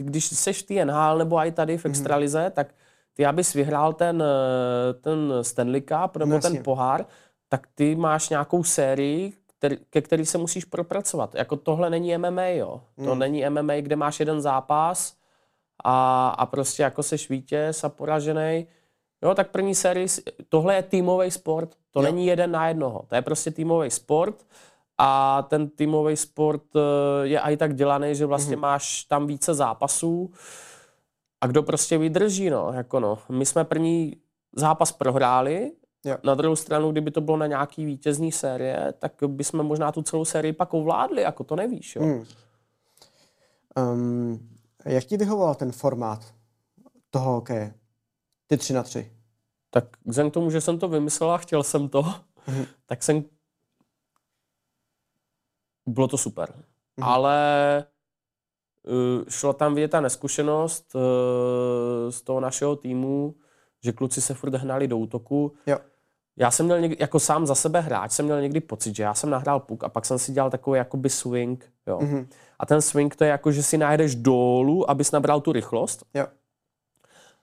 ty, 0.00 0.04
když 0.10 0.24
seš 0.26 0.64
v 0.68 0.84
NHL 0.84 1.18
nebo 1.18 1.38
i 1.38 1.52
tady 1.52 1.78
v 1.78 1.84
mhm. 1.84 1.90
extralize, 1.92 2.38
mm-hmm. 2.38 2.50
tak 2.50 2.74
ty 3.14 3.26
abys 3.26 3.52
vyhrál 3.52 3.92
ten, 3.92 4.22
eh, 4.22 4.94
ten 4.94 5.32
Stanley 5.42 5.80
Cup 5.80 6.16
nebo 6.16 6.30
No 6.32 6.40
ten 6.40 6.52
jasně. 6.52 6.62
pohár, 6.62 7.06
tak 7.48 7.66
ty 7.74 7.94
máš 7.96 8.28
nějakou 8.28 8.64
sérii, 8.64 9.32
který, 9.58 9.76
ke 9.90 10.00
který 10.00 10.26
se 10.26 10.38
musíš 10.38 10.64
propracovat. 10.64 11.34
Jako 11.34 11.56
tohle 11.56 11.90
není 11.90 12.18
MMA, 12.18 12.46
jo. 12.46 12.80
To 13.04 13.10
Hmm. 13.10 13.18
není 13.18 13.44
MMA, 13.50 13.74
kde 13.80 13.96
máš 13.96 14.20
jeden 14.20 14.40
zápas 14.40 15.14
a, 15.84 16.28
a 16.28 16.46
prostě 16.46 16.82
jako 16.82 17.02
seš 17.02 17.28
vítěz 17.30 17.84
a 17.84 17.88
poražený. 17.88 18.66
Jo, 19.22 19.34
tak 19.34 19.50
první 19.50 19.74
sérii, 19.74 20.08
si- 20.08 20.22
tohle 20.48 20.74
je 20.74 20.82
týmový 20.82 21.30
sport, 21.30 21.70
to 21.90 22.00
Jo. 22.00 22.02
není 22.04 22.26
jeden 22.26 22.50
na 22.50 22.68
jednoho, 22.68 23.04
to 23.08 23.14
je 23.14 23.22
prostě 23.22 23.50
týmový 23.50 23.90
sport 23.90 24.46
a 25.02 25.42
ten 25.48 25.68
týmový 25.68 26.16
sport 26.16 26.62
eh, 26.76 26.80
je 27.22 27.40
i 27.40 27.56
tak 27.56 27.74
dělaný, 27.74 28.14
že 28.14 28.26
vlastně 28.26 28.56
Mhm. 28.56 28.60
máš 28.62 29.04
tam 29.04 29.26
více 29.26 29.54
zápasů 29.54 30.32
a 31.40 31.46
kdo 31.46 31.62
prostě 31.62 31.98
vydrží, 31.98 32.50
no, 32.50 32.72
jako 32.72 33.00
no. 33.00 33.18
My 33.28 33.46
jsme 33.46 33.64
první 33.64 34.16
zápas 34.56 34.92
prohráli, 34.92 35.72
Jo. 36.04 36.16
na 36.24 36.34
druhou 36.34 36.56
stranu, 36.56 36.92
kdyby 36.92 37.10
to 37.10 37.20
bylo 37.20 37.36
na 37.36 37.46
nějaký 37.46 37.84
vítězný 37.84 38.32
série, 38.32 38.94
tak 38.98 39.12
bychom 39.26 39.66
možná 39.66 39.92
tu 39.92 40.02
celou 40.02 40.24
sérii 40.24 40.52
pak 40.52 40.74
ovládli, 40.74 41.22
jako 41.22 41.44
to 41.44 41.56
nevíš, 41.56 41.96
jo. 41.96 42.02
Hmm. 42.02 42.24
Um, 43.76 44.48
jak 44.84 45.04
ti 45.04 45.16
vyhovoval 45.16 45.54
ten 45.54 45.72
formát 45.72 46.34
toho 47.10 47.32
hokeje? 47.32 47.74
Ty 48.46 48.56
tři 48.56 48.72
na 48.72 48.82
tři. 48.82 49.12
Tak 49.70 49.84
vzhledem 50.04 50.30
k 50.30 50.34
tomu, 50.34 50.50
že 50.50 50.60
jsem 50.60 50.78
to 50.78 50.88
vymyslel 50.88 51.30
a 51.30 51.38
chtěl 51.38 51.62
jsem 51.62 51.88
to, 51.88 52.02
Mhm. 52.46 52.64
tak 52.86 53.02
jsem... 53.02 53.24
Bylo 55.86 56.08
to 56.08 56.18
super. 56.18 56.52
Mhm. 56.96 57.08
Ale 57.08 57.84
uh, 58.86 59.24
šla 59.28 59.52
tam 59.52 59.74
vidět 59.74 59.88
ta 59.88 60.00
neskušenost 60.00 60.94
uh, 60.94 61.00
z 62.10 62.22
toho 62.22 62.40
našeho 62.40 62.76
týmu, 62.76 63.34
že 63.82 63.92
kluci 63.92 64.20
se 64.20 64.34
furt 64.34 64.54
hnali 64.54 64.88
do 64.88 64.98
útoku. 64.98 65.52
Jo. 65.66 65.78
Já 66.36 66.50
jsem 66.50 66.66
měl 66.66 66.80
někdy, 66.80 66.96
jako 67.00 67.20
sám 67.20 67.46
za 67.46 67.54
sebe 67.54 67.80
hráč, 67.80 68.12
jsem 68.12 68.24
měl 68.24 68.40
někdy 68.40 68.60
pocit, 68.60 68.96
že 68.96 69.02
já 69.02 69.14
jsem 69.14 69.30
nahrál 69.30 69.60
puk 69.60 69.84
a 69.84 69.88
pak 69.88 70.06
jsem 70.06 70.18
si 70.18 70.32
dělal 70.32 70.50
takový 70.50 70.78
jakoby 70.78 71.10
swing, 71.10 71.72
jo. 71.86 71.98
Mhm. 72.02 72.28
A 72.58 72.66
ten 72.66 72.82
swing 72.82 73.16
to 73.16 73.24
je 73.24 73.30
jako, 73.30 73.52
že 73.52 73.62
si 73.62 73.78
najedeš 73.78 74.14
dolů, 74.14 74.90
abys 74.90 75.10
nabral 75.12 75.40
tu 75.40 75.52
rychlost. 75.52 76.04
Jo. 76.14 76.26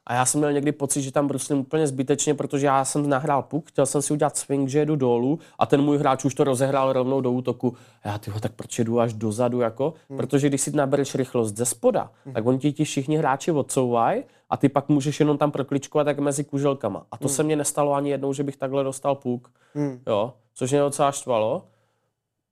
A 0.08 0.14
já 0.14 0.26
jsem 0.26 0.40
měl 0.40 0.54
někdy 0.54 0.72
pocit, 0.72 1.02
že 1.02 1.12
tam 1.12 1.28
bruslím 1.28 1.58
úplně 1.58 1.88
zbytečně, 1.88 2.34
protože 2.34 2.66
já 2.66 2.86
jsem 2.86 3.10
nahrál 3.10 3.42
puk, 3.42 3.70
chtěl 3.70 3.86
jsem 3.86 4.02
si 4.02 4.14
udělat 4.14 4.38
swing, 4.38 4.70
že 4.70 4.80
jedu 4.80 4.96
dolů 4.96 5.40
a 5.60 5.66
ten 5.66 5.82
můj 5.82 5.98
hráč 5.98 6.26
už 6.26 6.36
to 6.36 6.44
rozehrál 6.44 6.94
rovnou 6.94 7.22
do 7.22 7.32
útoku. 7.32 7.78
A 8.04 8.08
já 8.10 8.18
tyho, 8.18 8.40
tak 8.40 8.52
proč 8.52 8.80
jedu 8.80 9.00
až 9.00 9.14
dozadu, 9.14 9.60
jako? 9.60 9.94
Hmm. 10.10 10.18
Protože 10.18 10.50
když 10.50 10.62
si 10.62 10.72
nabereš 10.72 11.16
rychlost 11.16 11.58
ze 11.58 11.66
spoda, 11.66 12.12
hmm. 12.26 12.34
tak 12.34 12.46
oni 12.46 12.60
ti, 12.60 12.74
ti 12.74 12.84
všichni 12.84 13.18
hráči 13.18 13.52
odsouvají 13.52 14.24
a 14.50 14.58
ty 14.58 14.70
pak 14.70 14.90
můžeš 14.90 15.20
jenom 15.20 15.38
tam 15.38 15.52
prokličkovat 15.52 16.06
tak 16.06 16.20
mezi 16.20 16.44
kuželkama. 16.44 17.06
A 17.12 17.18
to 17.18 17.28
hmm. 17.28 17.36
se 17.36 17.44
mně 17.44 17.56
nestalo 17.56 17.94
ani 17.94 18.10
jednou, 18.10 18.34
že 18.34 18.44
bych 18.44 18.58
takhle 18.58 18.84
dostal 18.84 19.16
puk, 19.16 19.52
Hmm. 19.74 20.00
jo, 20.08 20.34
což 20.54 20.72
mě 20.72 20.80
docela 20.80 21.12
štvalo. 21.12 21.64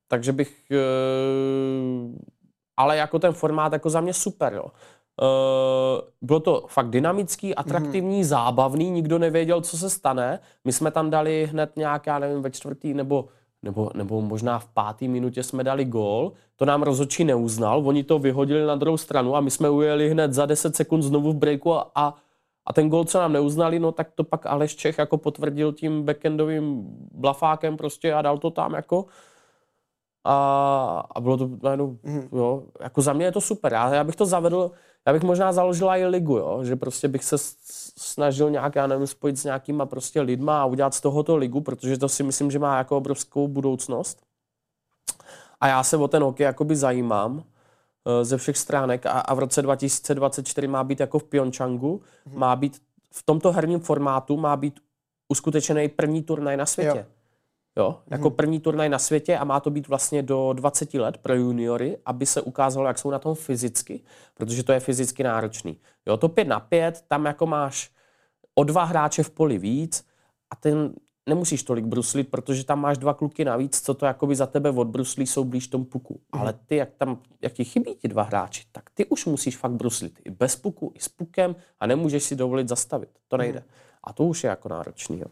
Takže 0.08 0.32
bych, 0.32 0.72
e, 0.72 0.78
ale 2.78 2.98
jako 2.98 3.20
ten 3.20 3.34
formát 3.34 3.74
jako 3.74 3.90
za 3.90 4.02
mě 4.02 4.14
super, 4.14 4.54
jo. 4.54 4.66
Uh, 5.22 6.02
bylo 6.22 6.40
to 6.40 6.66
fakt 6.68 6.90
dynamický, 6.90 7.56
atraktivní, 7.56 8.18
mm. 8.18 8.24
zábavný, 8.24 8.90
nikdo 8.90 9.20
nevěděl, 9.20 9.62
co 9.62 9.78
se 9.78 9.90
stane. 9.90 10.40
My 10.66 10.74
jsme 10.74 10.92
tam 10.92 11.10
dali 11.10 11.48
hned 11.52 11.72
nějak, 11.76 12.08
já 12.08 12.20
nevím, 12.20 12.42
ve 12.42 12.52
čtvrtý 12.52 12.94
nebo, 12.94 13.26
nebo, 13.64 13.90
nebo 13.94 14.22
možná 14.22 14.60
v 14.60 14.68
pátý 14.68 15.08
minutě 15.08 15.44
jsme 15.44 15.64
dali 15.64 15.86
gól. 15.86 16.32
To 16.56 16.66
nám 16.66 16.84
rozhodčí 16.84 17.24
neuznal, 17.24 17.88
oni 17.88 18.04
to 18.04 18.20
vyhodili 18.20 18.66
na 18.66 18.76
druhou 18.76 18.98
stranu 18.98 19.36
a 19.36 19.42
my 19.42 19.52
jsme 19.52 19.70
ujeli 19.70 20.10
hned 20.10 20.34
za 20.34 20.46
10 20.46 20.76
sekund 20.76 21.02
znovu 21.02 21.32
v 21.32 21.36
breaku 21.36 21.74
a, 21.74 21.92
a, 21.96 22.14
a 22.68 22.74
ten 22.74 22.90
gól, 22.90 23.06
co 23.06 23.20
nám 23.20 23.34
neuznali, 23.34 23.80
no 23.80 23.92
tak 23.92 24.12
to 24.16 24.24
pak 24.24 24.46
Aleš 24.46 24.76
Čech 24.76 24.98
jako 24.98 25.18
potvrdil 25.18 25.72
tím 25.74 26.04
backendovým 26.04 26.84
blafákem 27.12 27.78
prostě 27.78 28.14
a 28.14 28.22
dal 28.22 28.38
to 28.38 28.52
tam 28.52 28.74
jako 28.74 29.06
a, 30.24 31.04
a 31.16 31.20
bylo 31.22 31.38
to 31.38 31.50
najednou, 31.64 31.98
Mhm. 32.04 32.30
jo, 32.32 32.64
jako 32.82 33.02
za 33.02 33.14
mě 33.14 33.26
je 33.26 33.32
to 33.32 33.42
super. 33.42 33.74
Já, 33.74 33.94
já 33.94 34.04
bych 34.04 34.16
to 34.16 34.26
zavedl, 34.26 34.72
já 35.08 35.14
bych 35.14 35.24
možná 35.24 35.54
založila 35.54 35.98
i 35.98 36.06
ligu, 36.06 36.38
jo, 36.38 36.64
že 36.64 36.76
prostě 36.76 37.08
bych 37.08 37.24
se 37.24 37.36
snažil 37.98 38.50
nějak, 38.50 38.76
já 38.76 38.88
nevím, 38.88 39.08
spojit 39.08 39.38
s 39.38 39.44
nějakýma 39.44 39.86
prostě 39.86 40.22
lidma 40.22 40.62
a 40.62 40.66
udělat 40.66 40.94
z 40.94 41.02
tohoto 41.02 41.36
ligu, 41.38 41.62
protože 41.62 41.98
to 41.98 42.10
si 42.10 42.24
myslím, 42.24 42.52
že 42.52 42.60
má 42.60 42.78
jako 42.78 42.98
obrovskou 42.98 43.48
budoucnost. 43.48 44.22
A 45.62 45.68
já 45.68 45.84
se 45.84 45.98
o 45.98 46.08
ten 46.08 46.24
hokej 46.24 46.44
jakoby 46.44 46.76
zajímám 46.76 47.44
eh, 48.08 48.26
ze 48.26 48.38
všech 48.38 48.58
stránek 48.58 49.06
a, 49.06 49.10
a 49.12 49.34
v 49.34 49.40
roce 49.40 49.62
2024 49.62 50.68
má 50.68 50.84
být 50.84 51.00
jako 51.00 51.20
v 51.20 51.24
Pyeongchangu, 51.24 52.02
Mhm. 52.26 52.40
má 52.40 52.56
být 52.56 52.82
v 53.12 53.24
tomto 53.24 53.52
herním 53.52 53.80
formátu 53.80 54.38
má 54.38 54.56
být 54.58 54.80
uskutečený 55.30 55.90
první 55.90 56.24
turnaj 56.24 56.58
na 56.58 56.66
světě. 56.66 56.98
Jo. 56.98 57.15
Jo, 57.78 58.00
jako 58.08 58.30
první 58.30 58.60
turnaj 58.60 58.90
na 58.90 59.00
světě 59.00 59.38
a 59.38 59.44
má 59.44 59.60
to 59.60 59.70
být 59.70 59.88
vlastně 59.88 60.24
do 60.24 60.54
20 60.54 60.94
let 60.94 61.18
pro 61.18 61.36
juniory, 61.36 61.98
aby 62.06 62.26
se 62.26 62.42
ukázalo, 62.42 62.88
jak 62.88 62.98
jsou 62.98 63.12
na 63.12 63.20
tom 63.20 63.36
fyzicky, 63.36 64.04
protože 64.34 64.64
to 64.64 64.72
je 64.72 64.80
fyzicky 64.80 65.24
náročný. 65.24 65.78
Jo, 66.06 66.18
to 66.18 66.30
5 66.30 66.48
na 66.48 66.60
5, 66.60 67.04
tam 67.08 67.26
jako 67.26 67.48
máš 67.48 67.92
o 68.56 68.64
dva 68.64 68.84
hráče 68.84 69.24
v 69.24 69.30
poli 69.30 69.58
víc 69.58 70.06
a 70.50 70.56
ten 70.56 70.94
nemusíš 71.30 71.64
tolik 71.64 71.86
bruslit, 71.86 72.32
protože 72.32 72.64
tam 72.64 72.82
máš 72.82 72.98
dva 72.98 73.14
kluky 73.14 73.46
navíc, 73.46 73.82
co 73.82 73.94
to 73.94 74.06
jakoby 74.06 74.36
za 74.36 74.46
tebe 74.46 74.70
odbruslí, 74.70 75.28
jsou 75.28 75.44
blíž 75.44 75.68
tomu 75.68 75.86
puku. 75.86 76.20
Ale 76.32 76.54
ty, 76.66 76.76
jak 76.76 76.90
tam, 76.98 77.20
jak 77.42 77.54
ti 77.54 77.64
chybí 77.64 77.96
ti 77.96 78.08
dva 78.08 78.24
hráči, 78.24 78.64
tak 78.72 78.90
ty 78.90 79.06
už 79.06 79.26
musíš 79.26 79.58
fakt 79.58 79.72
bruslit 79.72 80.20
i 80.26 80.30
bez 80.30 80.56
puku, 80.56 80.92
i 80.96 81.00
s 81.00 81.10
pukem 81.10 81.56
a 81.80 81.88
nemůžeš 81.88 82.24
si 82.24 82.36
dovolit 82.36 82.70
zastavit. 82.70 83.10
To 83.28 83.38
nejde. 83.38 83.64
A 84.06 84.14
to 84.14 84.24
už 84.24 84.44
je 84.44 84.50
jako 84.50 84.70
náročný. 84.70 85.20
Jo. 85.20 85.26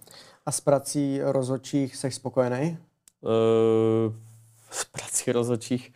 A 0.45 0.51
s 0.51 0.61
prací 0.61 1.21
rozhodčích 1.21 1.95
jsi 1.95 2.11
spokojený? 2.11 2.77
Uh, 3.21 4.13
z 4.71 4.85
prací 4.85 5.31
rozhodčích. 5.31 5.93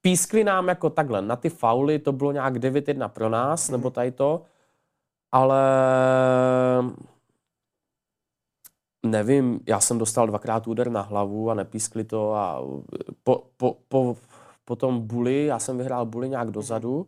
Pískli 0.00 0.44
nám 0.44 0.68
jako 0.68 0.90
takhle, 0.90 1.22
na 1.22 1.36
ty 1.36 1.48
fauly 1.48 1.98
to 1.98 2.12
bylo 2.12 2.32
nějak 2.32 2.56
9-1 2.56 3.08
pro 3.08 3.28
nás, 3.28 3.68
mm. 3.68 3.72
nebo 3.72 3.90
tady 3.90 4.10
to, 4.10 4.42
ale 5.32 5.62
nevím, 9.02 9.60
já 9.66 9.80
jsem 9.80 9.98
dostal 9.98 10.26
dvakrát 10.26 10.66
úder 10.66 10.90
na 10.90 11.00
hlavu 11.00 11.50
a 11.50 11.54
nepískli 11.54 12.04
to 12.04 12.34
a 12.34 12.62
po, 13.24 13.44
po, 13.56 13.76
po, 13.88 14.16
po 14.64 14.76
tom 14.76 15.06
buli, 15.06 15.44
já 15.44 15.58
jsem 15.58 15.78
vyhrál 15.78 16.06
buli 16.06 16.28
nějak 16.28 16.50
dozadu 16.50 17.06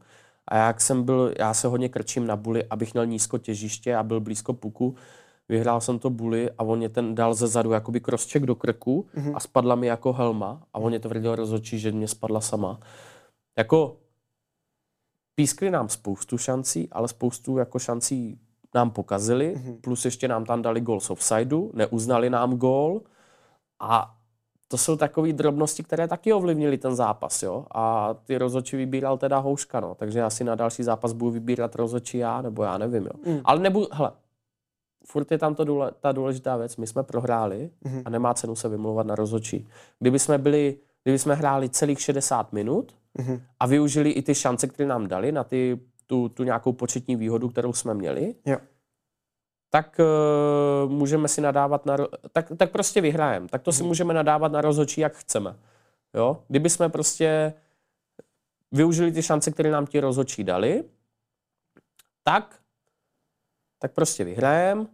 a 0.50 0.57
jak 0.57 0.80
jsem 0.80 1.02
byl, 1.02 1.35
já 1.38 1.54
se 1.54 1.69
hodně 1.69 1.88
krčím 1.88 2.26
na 2.26 2.37
buli, 2.37 2.64
abych 2.71 2.95
měl 2.95 3.07
nízko 3.07 3.38
těžiště 3.38 3.97
a 3.97 4.02
byl 4.02 4.21
blízko 4.21 4.52
puku, 4.52 4.95
vyhrál 5.49 5.80
jsem 5.80 5.99
to 5.99 6.11
buli 6.11 6.50
a 6.50 6.62
on 6.62 6.78
mě 6.78 6.88
ten 6.88 7.14
dal 7.14 7.35
ze 7.35 7.47
zadu 7.47 7.73
jakoby 7.73 8.00
crosscheck 8.00 8.47
do 8.47 8.54
krku 8.54 9.07
mm-hmm. 9.14 9.37
a 9.37 9.40
spadla 9.40 9.75
mi 9.75 9.87
jako 9.87 10.12
helma 10.12 10.62
a 10.75 10.78
on 10.78 10.88
mě 10.88 11.00
tvrdil 11.00 11.35
rozhodčí, 11.35 11.78
že 11.78 11.92
mě 11.92 12.09
spadla 12.09 12.40
sama. 12.40 12.80
Jako 13.59 13.97
pískli 15.35 15.71
nám 15.71 15.88
spoustu 15.88 16.38
šancí, 16.38 16.88
ale 16.92 17.09
spoustu 17.09 17.57
jako 17.57 17.78
šancí 17.78 18.40
nám 18.75 18.90
pokazili, 18.90 19.54
mm-hmm. 19.57 19.80
plus 19.80 20.04
ještě 20.04 20.28
nám 20.28 20.45
tam 20.45 20.62
dali 20.62 20.80
gol 20.80 21.00
z 21.00 21.11
offsideu, 21.11 21.73
neuznali 21.75 22.30
nám 22.30 22.57
gol 22.57 23.02
a 23.80 24.20
to 24.71 24.79
jsou 24.79 24.97
takové 24.97 25.33
drobnosti, 25.33 25.83
které 25.83 26.09
taky 26.09 26.33
ovlivnily 26.33 26.79
ten 26.79 26.95
zápas, 26.95 27.43
jo. 27.43 27.67
A 27.75 28.15
ty 28.25 28.39
rozhodčí 28.39 28.77
vybíral 28.77 29.19
teda 29.19 29.39
Houška, 29.39 29.81
no. 29.81 29.95
Takže 29.95 30.23
asi 30.23 30.45
na 30.45 30.55
další 30.55 30.83
zápas 30.83 31.12
budu 31.12 31.31
vybírat 31.31 31.75
rozhodčí 31.75 32.19
já, 32.19 32.43
nebo 32.43 32.62
já 32.62 32.79
nevím, 32.79 33.05
jo. 33.05 33.33
Mm. 33.33 33.41
Ale 33.45 33.61
nebudu, 33.61 33.87
hele, 33.93 34.12
furt 35.05 35.31
je 35.31 35.39
tam 35.39 35.55
to 35.55 35.65
důle, 35.65 35.93
ta 36.00 36.12
důležitá 36.12 36.57
věc, 36.57 36.77
my 36.77 36.87
jsme 36.87 37.03
prohráli 37.03 37.71
mm-hmm. 37.85 38.03
a 38.05 38.11
nemá 38.11 38.35
cenu 38.35 38.57
se 38.57 38.69
vymlouvat 38.69 39.07
na 39.07 39.15
rozhodčí. 39.15 39.69
Kdyby 39.99 40.19
jsme 40.19 40.39
byli, 40.39 40.77
kdyby 41.03 41.19
jsme 41.19 41.35
hráli 41.35 41.69
celých 41.69 42.00
60 42.00 42.53
minut 42.53 42.95
mm-hmm. 43.19 43.41
a 43.61 43.67
využili 43.67 44.11
i 44.11 44.23
ty 44.23 44.35
šance, 44.35 44.67
které 44.67 44.89
nám 44.89 45.07
dali 45.09 45.33
na 45.33 45.45
ty, 45.45 45.81
tu, 46.07 46.29
tu 46.29 46.43
nějakou 46.43 46.73
početní 46.73 47.17
výhodu, 47.17 47.49
kterou 47.49 47.73
jsme 47.73 47.95
měli, 47.95 48.35
Jo. 48.47 48.57
Tak 49.71 50.00
uh, 50.85 50.91
můžeme 50.91 51.29
si 51.29 51.41
nadávat 51.41 51.87
na, 51.87 51.97
tak, 52.33 52.53
tak 52.57 52.71
prostě 52.71 53.00
vyhrajeme. 53.00 53.49
Tak 53.49 53.62
to 53.62 53.73
si 53.73 53.83
můžeme 53.83 54.15
nadávat 54.15 54.53
na 54.53 54.61
rozhodčí, 54.61 55.00
jak 55.00 55.15
chceme. 55.15 55.57
Jo? 56.15 56.43
Kdyby 56.49 56.71
jsme 56.71 56.89
prostě 56.89 57.53
využili 58.73 59.12
ty 59.12 59.23
šance, 59.23 59.50
které 59.50 59.71
nám 59.71 59.87
ti 59.87 60.00
rozhodčí 60.00 60.45
dali, 60.45 60.85
tak, 62.25 62.61
tak 63.79 63.93
prostě 63.93 64.25
vyhrajeme. 64.25 64.87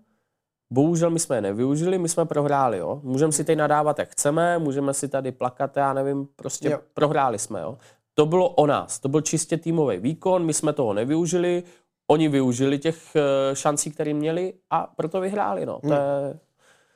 Bohužel 0.73 1.11
my 1.11 1.19
jsme 1.19 1.37
je 1.37 1.41
nevyužili, 1.41 1.99
my 1.99 2.09
jsme 2.09 2.25
prohráli, 2.25 2.79
jo. 2.79 3.01
Můžeme 3.03 3.33
si 3.33 3.45
tady 3.45 3.57
nadávat, 3.57 3.99
jak 3.99 4.11
chceme, 4.11 4.59
můžeme 4.59 4.95
si 4.95 5.09
tady 5.09 5.33
plakat, 5.33 5.77
já 5.77 5.93
nevím, 5.93 6.29
prostě 6.37 6.71
jo. 6.71 6.81
prohráli 6.95 7.39
jsme, 7.39 7.61
jo. 7.61 7.79
To 8.15 8.27
bylo 8.27 8.49
o 8.49 8.67
nás, 8.67 8.99
to 8.99 9.09
byl 9.09 9.21
čistě 9.21 9.57
týmový 9.57 9.99
výkon, 9.99 10.45
my 10.45 10.55
jsme 10.55 10.73
toho 10.73 10.93
nevyužili, 10.93 11.63
oni 12.07 12.29
využili 12.29 12.79
těch 12.79 13.17
eh, 13.17 13.57
šancí, 13.57 13.91
které 13.91 14.15
měli 14.15 14.55
a 14.71 14.93
proto 14.97 15.21
vyhráli, 15.21 15.67
no. 15.67 15.81
To 15.81 15.93
je, 15.93 16.39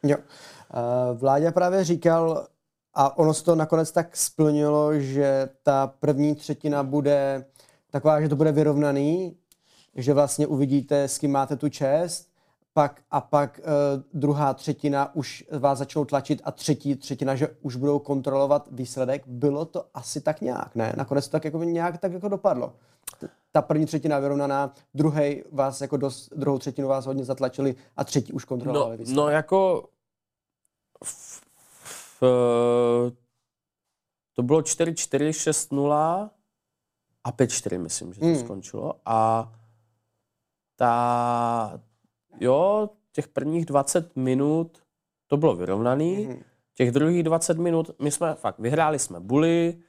Jo. 0.03 0.17
Uh, 0.17 1.19
Vláďa 1.19 1.53
právě 1.53 1.85
říkal, 1.85 2.47
a 2.95 3.19
ono 3.19 3.35
se 3.35 3.45
to 3.45 3.55
nakonec 3.55 3.93
tak 3.93 4.17
splnilo, 4.17 4.99
že 4.99 5.49
ta 5.63 5.87
první 6.01 6.35
třetina 6.35 6.83
bude 6.83 7.45
taková, 7.91 8.21
že 8.21 8.29
to 8.29 8.37
bude 8.37 8.53
vyrovnaný, 8.53 9.37
že 9.95 10.15
vlastně 10.15 10.47
uvidíte, 10.47 11.03
s 11.03 11.19
kým 11.19 11.33
máte 11.33 11.57
tu 11.57 11.69
čest, 11.69 12.31
pak, 12.75 13.01
a 13.11 13.21
pak 13.21 13.61
uh, 13.61 14.03
druhá 14.21 14.55
třetina 14.55 15.15
už 15.15 15.45
vás 15.59 15.79
začnou 15.79 16.05
tlačit 16.05 16.43
a 16.45 16.53
třetí 16.53 16.97
třetina, 16.97 17.35
že 17.35 17.49
už 17.63 17.77
budou 17.77 17.99
kontrolovat 17.99 18.69
výsledek. 18.73 19.23
Bylo 19.27 19.65
to 19.65 19.85
asi 19.95 20.21
tak 20.21 20.41
nějak, 20.41 20.75
ne? 20.75 20.93
Nakonec 20.97 21.29
to 21.29 21.33
tak 21.33 21.45
jako 21.45 21.65
nějak 21.65 21.99
tak 21.99 22.13
jako 22.13 22.29
dopadlo. 22.29 22.73
Ta 23.53 23.63
první 23.63 23.87
třetina 23.87 24.19
vyrovnaná, 24.19 24.75
druhý 24.95 25.43
vás 25.53 25.81
jako 25.81 25.97
dost, 25.97 26.29
druhou 26.37 26.59
třetinu 26.59 26.89
vás 26.89 27.07
hodně 27.07 27.25
zatlačili 27.25 27.75
a 27.97 28.05
třetí 28.05 28.33
už 28.33 28.45
kontrolovali 28.45 28.99
No, 29.09 29.15
no 29.15 29.29
jako 29.29 29.89
v, 31.05 31.41
v, 32.21 32.23
to 34.33 34.43
bylo 34.43 34.61
4-4, 34.61 35.29
6-0 35.29 36.31
a 37.25 37.33
5-4, 37.33 37.79
myslím, 37.81 38.13
že 38.13 38.21
to 38.21 38.27
Hmm. 38.27 38.39
skončilo. 38.39 38.95
A 39.07 39.53
ta, 40.77 41.81
jo, 42.41 42.91
těch 43.13 43.29
prvních 43.29 43.67
20 43.67 44.17
minut 44.17 44.83
to 45.27 45.37
bylo 45.37 45.57
vyrovnaný. 45.57 46.27
Mhm. 46.27 46.43
Těch 46.75 46.91
druhých 46.91 47.23
20 47.23 47.59
minut, 47.59 47.91
my 47.99 48.11
jsme 48.11 48.35
fakt 48.35 48.59
vyhráli 48.59 48.99
jsme 48.99 49.21
buly, 49.21 49.83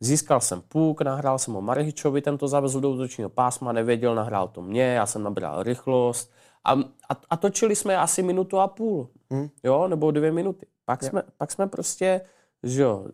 získal 0.00 0.40
jsem 0.40 0.60
puk, 0.60 1.00
nahrál 1.02 1.38
jsem 1.38 1.54
ho 1.54 1.60
Marhičovi, 1.60 2.22
ten 2.22 2.38
to 2.38 2.48
zavezl 2.48 2.80
do 2.80 2.90
útočního 2.90 3.30
pásma, 3.30 3.72
nevěděl, 3.72 4.14
nahrál 4.14 4.48
to 4.48 4.62
mě, 4.62 4.82
já 4.82 5.06
jsem 5.06 5.22
nabral 5.22 5.62
rychlost 5.62 6.32
a, 6.64 6.72
a, 7.08 7.20
a 7.30 7.36
točili 7.36 7.76
jsme 7.76 7.96
asi 7.96 8.22
minutu 8.22 8.58
a 8.58 8.68
půl, 8.68 9.08
Mhm. 9.30 9.48
jo, 9.64 9.88
nebo 9.88 10.10
dvě 10.10 10.32
minuty. 10.32 10.66
Pak, 10.84 11.02
Jo. 11.02 11.08
jsme, 11.08 11.22
pak 11.36 11.52
jsme 11.52 11.66
prostě, 11.66 12.20
že 12.62 12.82
jo, 12.82 13.06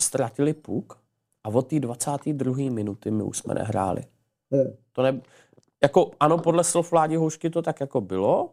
ztratili 0.00 0.52
puk 0.52 0.98
a 1.44 1.48
od 1.48 1.62
té 1.66 1.80
22. 1.80 2.70
minuty 2.70 3.10
my 3.10 3.22
už 3.22 3.38
jsme 3.38 3.54
nehráli. 3.54 4.04
To 4.92 5.02
ne, 5.02 5.20
jako 5.82 6.10
ano, 6.20 6.38
podle 6.38 6.64
slov 6.64 6.90
Vládi 6.90 7.16
Houšky 7.16 7.50
to 7.50 7.62
tak 7.62 7.80
jako 7.80 8.00
bylo, 8.00 8.50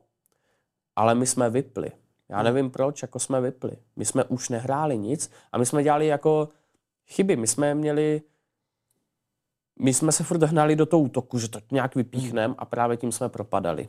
ale 0.96 1.16
my 1.16 1.26
jsme 1.28 1.50
vypli. 1.50 1.92
Já 2.30 2.44
nevím 2.44 2.72
proč, 2.72 3.02
jako 3.02 3.20
jsme 3.20 3.42
vypli. 3.42 3.72
My 3.96 4.06
jsme 4.06 4.24
už 4.24 4.50
nehráli 4.50 4.98
nic 4.98 5.32
a 5.52 5.58
my 5.58 5.66
jsme 5.66 5.84
dělali 5.84 6.08
jako 6.08 6.50
chyby. 7.08 7.36
My 7.36 7.48
jsme 7.48 7.76
měli, 7.76 8.22
my 9.80 9.94
jsme 9.94 10.12
se 10.12 10.24
furt 10.24 10.44
hnali 10.44 10.76
do 10.76 10.86
toho 10.86 11.02
útoku, 11.02 11.40
že 11.40 11.48
to 11.48 11.60
nějak 11.72 11.96
vypíchnem 11.96 12.56
a 12.58 12.66
právě 12.66 12.98
tím 12.98 13.12
jsme 13.12 13.30
propadali. 13.30 13.88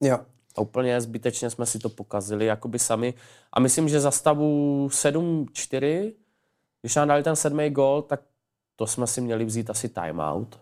Jo. 0.00 0.18
A 0.56 0.60
úplně 0.60 1.00
zbytečně 1.00 1.50
jsme 1.50 1.66
si 1.66 1.78
to 1.78 1.88
pokazili, 1.88 2.46
jakoby 2.46 2.78
sami. 2.78 3.14
A 3.52 3.60
myslím, 3.60 3.88
že 3.88 4.00
za 4.00 4.10
stavu 4.10 4.88
7-4, 4.88 6.12
když 6.82 6.94
nám 6.94 7.08
dali 7.08 7.22
ten 7.22 7.36
sedmý 7.36 7.70
gol, 7.70 8.02
tak 8.02 8.20
to 8.76 8.86
jsme 8.86 9.06
si 9.06 9.20
měli 9.20 9.44
vzít 9.44 9.70
asi 9.70 9.88
timeout. 9.88 10.60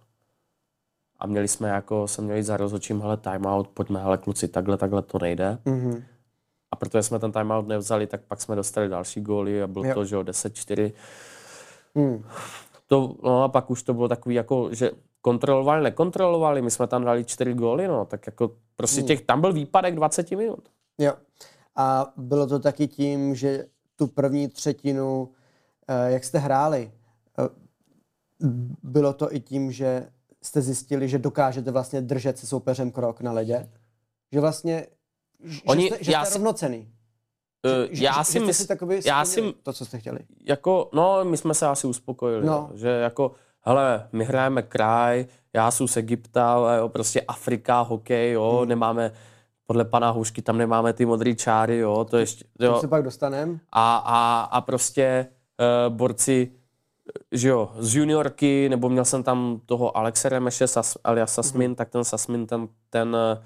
A 1.19 1.27
měli 1.27 1.49
jsme 1.49 1.69
jako, 1.69 2.09
se 2.09 2.23
měli 2.23 2.43
za 2.43 2.57
rozhodčím, 2.57 3.01
hele, 3.01 3.17
timeout, 3.17 3.69
pojďme, 3.69 4.03
hele, 4.03 4.19
kluci, 4.19 4.49
takhle, 4.49 4.77
takhle 4.77 5.03
to 5.03 5.19
nejde. 5.19 5.59
Mhm. 5.65 6.05
A 6.71 6.77
protože 6.77 7.03
jsme 7.03 7.19
ten 7.19 7.33
timeout 7.33 7.69
nevzali, 7.69 8.07
tak 8.07 8.21
pak 8.21 8.41
jsme 8.41 8.57
dostali 8.57 8.89
další 8.89 9.21
góly 9.21 9.63
a 9.63 9.67
bylo 9.67 9.85
Jo. 9.85 9.95
to, 9.95 10.05
že 10.05 10.15
jo, 10.15 10.23
10-4. 10.23 10.93
Mhm. 11.95 12.25
To, 12.87 13.17
no 13.23 13.43
a 13.43 13.49
pak 13.49 13.71
už 13.71 13.83
to 13.83 13.95
bylo 13.95 14.09
takový 14.09 14.35
jako, 14.35 14.69
že 14.75 14.91
kontrolovali, 15.21 15.83
nekontrolovali, 15.85 16.63
my 16.63 16.71
jsme 16.71 16.87
tam 16.87 17.05
dali 17.05 17.25
4 17.25 17.55
góly, 17.55 17.89
no, 17.89 18.05
tak 18.05 18.27
jako 18.27 18.51
prostě 18.77 19.03
těch, 19.03 19.21
tam 19.21 19.41
byl 19.41 19.53
výpadek 19.53 19.95
20 19.95 20.31
minut. 20.31 20.69
Jo. 20.99 21.13
A 21.77 22.13
bylo 22.17 22.47
to 22.47 22.59
taky 22.59 22.89
tím, 22.89 23.35
že 23.35 23.65
tu 23.97 24.07
první 24.07 24.49
třetinu, 24.49 25.29
eh, 25.89 26.11
jak 26.13 26.25
jste 26.25 26.39
hráli, 26.39 26.93
eh, 27.39 27.49
bylo 28.83 29.13
to 29.13 29.35
i 29.35 29.41
tím, 29.41 29.73
že 29.73 30.09
jste 30.43 30.63
zjistili, 30.63 31.09
že 31.09 31.19
dokážete 31.19 31.71
vlastně 31.71 32.01
držet 32.01 32.39
se 32.39 32.47
soupeřem 32.47 32.91
krok 32.91 33.21
na 33.21 33.33
ledě? 33.33 33.71
Že 34.33 34.41
vlastně, 34.41 34.87
že, 35.45 35.61
Oni- 35.67 35.87
jste, 35.87 35.99
že 36.05 36.13
já 36.13 36.25
jste 36.25 36.33
si- 36.33 36.39
rovnocený? 36.39 36.94
Eh, 37.65 37.89
Že, 37.91 38.05
já 38.05 38.19
že, 38.19 38.25
si 38.25 38.47
že 38.47 38.53
si 38.53 38.69
takový 38.69 39.01
já 39.07 39.25
si- 39.25 39.55
to, 39.63 39.73
co 39.73 39.85
jste 39.85 39.99
chtěli. 39.99 40.19
jako, 40.45 40.91
no, 40.93 41.25
my 41.25 41.37
jsme 41.37 41.55
se 41.55 41.67
asi 41.67 41.87
uspokojili, 41.87 42.47
No. 42.47 42.71
že 42.75 42.89
jako, 42.89 43.33
hele, 43.61 44.09
my 44.13 44.25
hrajeme 44.25 44.63
kraj, 44.63 45.27
já 45.53 45.71
jsem 45.71 45.89
z 45.89 45.97
Egypta, 45.97 46.75
jo, 46.79 46.89
prostě 46.89 47.21
Afrika, 47.21 47.81
hokej, 47.81 48.33
jo, 48.33 48.57
Hmm. 48.59 48.69
nemáme, 48.69 49.13
podle 49.67 49.85
pana 49.85 50.11
Houšky 50.11 50.43
tam 50.43 50.59
nemáme 50.59 50.93
ty 50.93 51.07
modré 51.07 51.35
čáry, 51.35 51.79
jo, 51.79 52.05
to 52.11 52.17
ještě, 52.19 52.45
Jo. 52.61 52.73
jo, 52.73 52.81
se 52.81 52.89
pak 52.89 53.03
dostaneme. 53.03 53.59
a, 53.73 53.97
a, 53.97 54.41
a 54.43 54.61
prostě 54.61 55.27
uh, 55.89 55.95
borci, 55.97 56.53
že 57.33 57.49
jo, 57.49 57.71
z 57.79 57.95
juniorky, 57.97 58.69
nebo 58.69 58.89
měl 58.89 59.05
jsem 59.05 59.23
tam 59.23 59.61
toho 59.67 59.97
Alexe 59.97 60.29
Remeše, 60.29 60.67
Sas, 60.67 60.97
alias 61.05 61.35
Sasmin, 61.35 61.73
mm-hmm. 61.73 61.75
tak 61.75 61.89
ten 61.91 62.05
Sasmin, 62.05 62.47
ten, 62.47 62.69
ten 62.91 63.17
eh, 63.17 63.43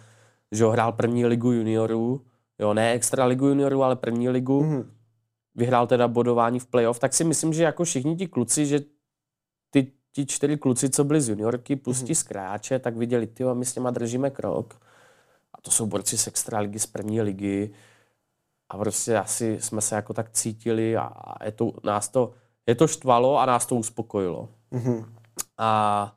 že 0.52 0.64
jo, 0.64 0.70
hrál 0.70 0.92
první 0.92 1.26
ligu 1.26 1.52
juniorů, 1.52 2.20
jo, 2.58 2.74
ne 2.74 2.92
extra 2.92 3.24
ligu 3.24 3.46
juniorů, 3.46 3.82
ale 3.82 3.96
první 3.96 4.28
ligu, 4.28 4.60
mm-hmm. 4.60 4.78
Mhm. 4.78 4.90
vyhrál 5.54 5.86
teda 5.86 6.08
bodování 6.08 6.60
v 6.60 6.66
playoff, 6.66 6.98
tak 6.98 7.14
si 7.14 7.24
myslím, 7.24 7.52
že 7.52 7.62
jako 7.62 7.84
všichni 7.84 8.16
ti 8.16 8.26
kluci, 8.26 8.66
že 8.66 8.80
ty, 9.70 9.92
ti 10.12 10.26
čtyři 10.26 10.56
kluci, 10.56 10.90
co 10.90 11.04
byli 11.04 11.20
z 11.20 11.28
juniorky, 11.28 11.76
plus 11.76 12.02
ti 12.02 12.14
z 12.14 12.22
krajáče, 12.22 12.78
tak 12.78 12.96
viděli, 12.96 13.26
ty 13.26 13.44
my 13.44 13.64
s 13.64 13.72
těma 13.72 13.90
držíme 13.90 14.30
krok. 14.30 14.80
A 15.54 15.60
to 15.60 15.70
jsou 15.70 15.86
borci 15.86 16.18
z 16.18 16.26
extraligy, 16.26 16.78
z 16.78 16.86
první 16.86 17.22
ligy. 17.22 17.70
A 18.68 18.78
prostě 18.78 19.18
asi 19.18 19.58
jsme 19.60 19.80
se 19.80 19.94
jako 19.94 20.14
tak 20.14 20.30
cítili 20.30 20.96
a 20.96 21.10
je 21.44 21.52
to, 21.52 21.72
nás 21.84 22.08
to, 22.08 22.32
je 22.66 22.74
to 22.74 22.86
štvalo 22.86 23.38
a 23.38 23.46
nás 23.46 23.66
to 23.66 23.76
uspokojilo. 23.76 24.48
Mhm. 24.70 25.14
A 25.58 26.14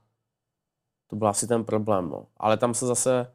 to 1.08 1.16
byl 1.16 1.28
asi 1.28 1.48
ten 1.48 1.64
problém. 1.64 2.10
No. 2.10 2.26
Ale 2.38 2.58
tam 2.58 2.74
se 2.74 2.86
zase 2.86 3.28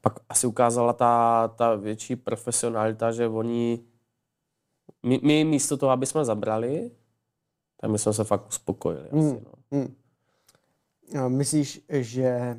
pak 0.00 0.20
asi 0.28 0.46
ukázala 0.46 0.92
ta, 0.92 1.48
ta 1.48 1.74
větší 1.74 2.16
profesionalita, 2.16 3.12
že 3.12 3.28
oni, 3.28 3.84
my, 5.02 5.20
my 5.22 5.44
místo 5.44 5.76
toho, 5.76 5.92
aby 5.92 6.06
jsme 6.06 6.24
zabrali, 6.24 6.90
tak 7.80 7.90
my 7.90 7.98
jsme 7.98 8.12
se 8.12 8.24
fakt 8.24 8.48
uspokojili. 8.48 9.08
Hmm. 9.12 9.30
Asi, 9.30 9.44
no. 9.44 9.52
Hmm. 9.72 9.94
A 11.24 11.28
Myslíš, 11.28 11.84
že 11.88 12.24
eh, 12.24 12.56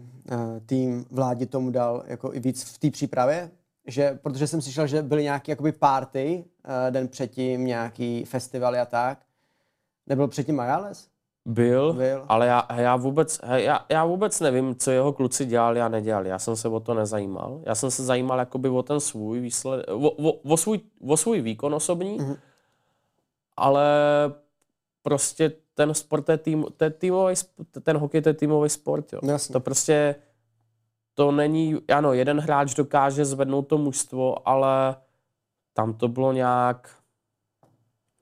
tým 0.65 1.05
vládě 1.11 1.45
tomu 1.45 1.71
dal 1.71 2.03
jako 2.07 2.33
i 2.33 2.39
víc 2.39 2.63
v 2.63 2.77
té 2.77 2.91
přípravě? 2.91 3.51
Že, 3.87 4.19
protože 4.23 4.47
jsem 4.47 4.61
slyšel, 4.61 4.87
že 4.87 5.01
byly 5.01 5.23
nějaké 5.23 5.51
jakoby 5.51 5.71
party 5.71 6.45
eh, 6.63 6.91
den 6.91 7.07
předtím, 7.07 7.65
nějaký 7.65 8.25
festivaly 8.25 8.79
a 8.79 8.85
tak. 8.85 9.25
Nebyl 10.07 10.27
předtím 10.27 10.55
Majales? 10.55 11.09
Byl, 11.45 11.93
Byl. 11.93 12.25
ale 12.27 12.47
já, 12.47 12.67
já, 12.75 12.95
vůbec, 12.95 13.39
já, 13.55 13.85
já 13.89 14.05
vůbec 14.05 14.39
nevím, 14.39 14.75
co 14.75 14.91
jeho 14.91 15.13
kluci 15.13 15.45
dělali 15.45 15.81
a 15.81 15.87
nedělali. 15.87 16.29
Já 16.29 16.39
jsem 16.39 16.55
se 16.55 16.67
o 16.69 16.79
to 16.79 16.93
nezajímal. 16.93 17.61
Já 17.65 17.75
jsem 17.75 17.91
se 17.91 18.03
zajímal 18.03 18.39
jakoby 18.39 18.69
o 18.69 18.83
ten 18.83 18.99
svůj 18.99 19.39
výsled, 19.39 19.85
o, 19.89 20.09
o, 20.09 20.31
o, 20.31 20.57
svůj, 20.57 20.79
o 21.07 21.17
svůj 21.17 21.41
výkon 21.41 21.73
osobní, 21.75 22.17
Mhm. 22.17 22.35
ale 23.57 23.85
prostě 25.01 25.51
ten 25.73 25.93
sport, 25.93 26.29
je, 26.29 26.37
tým, 26.37 26.65
to 26.77 26.83
je 26.83 26.89
týmový, 26.89 27.33
ten 27.83 27.97
hokej, 27.97 28.21
to 28.21 28.29
je 28.29 28.33
týmový 28.33 28.69
sport. 28.69 29.13
Jo. 29.13 29.19
No 29.23 29.31
jasně. 29.31 29.53
To 29.53 29.59
prostě, 29.59 30.15
to 31.13 31.31
není, 31.31 31.77
ano, 31.93 32.13
jeden 32.13 32.39
hráč 32.39 32.73
dokáže 32.75 33.25
zvednout 33.25 33.61
to 33.67 33.77
mužstvo, 33.77 34.47
ale 34.47 34.95
tam 35.73 35.93
to 35.93 36.07
bylo 36.07 36.31
nějak, 36.33 36.95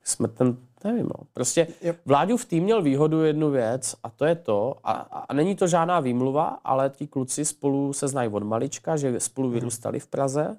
jsme 0.03 0.27
ten, 0.27 0.58
nevím, 0.83 1.05
no. 1.05 1.25
prostě 1.33 1.67
Jo. 1.81 1.93
Vláďův 2.05 2.45
tým 2.45 2.63
měl 2.63 2.81
výhodu 2.81 3.23
jednu 3.23 3.49
věc 3.51 3.95
a 4.03 4.09
to 4.09 4.25
je 4.25 4.35
to, 4.35 4.75
a, 4.83 4.91
a 4.91 5.33
není 5.33 5.55
to 5.55 5.67
žádná 5.67 5.99
výmluva, 5.99 6.59
ale 6.63 6.89
ti 6.89 7.07
kluci 7.07 7.45
spolu 7.45 7.93
se 7.93 8.07
znají 8.07 8.29
od 8.29 8.43
malička, 8.43 8.97
že 8.97 9.19
spolu 9.19 9.49
vyrůstali 9.49 9.99
v 9.99 10.07
Praze, 10.07 10.57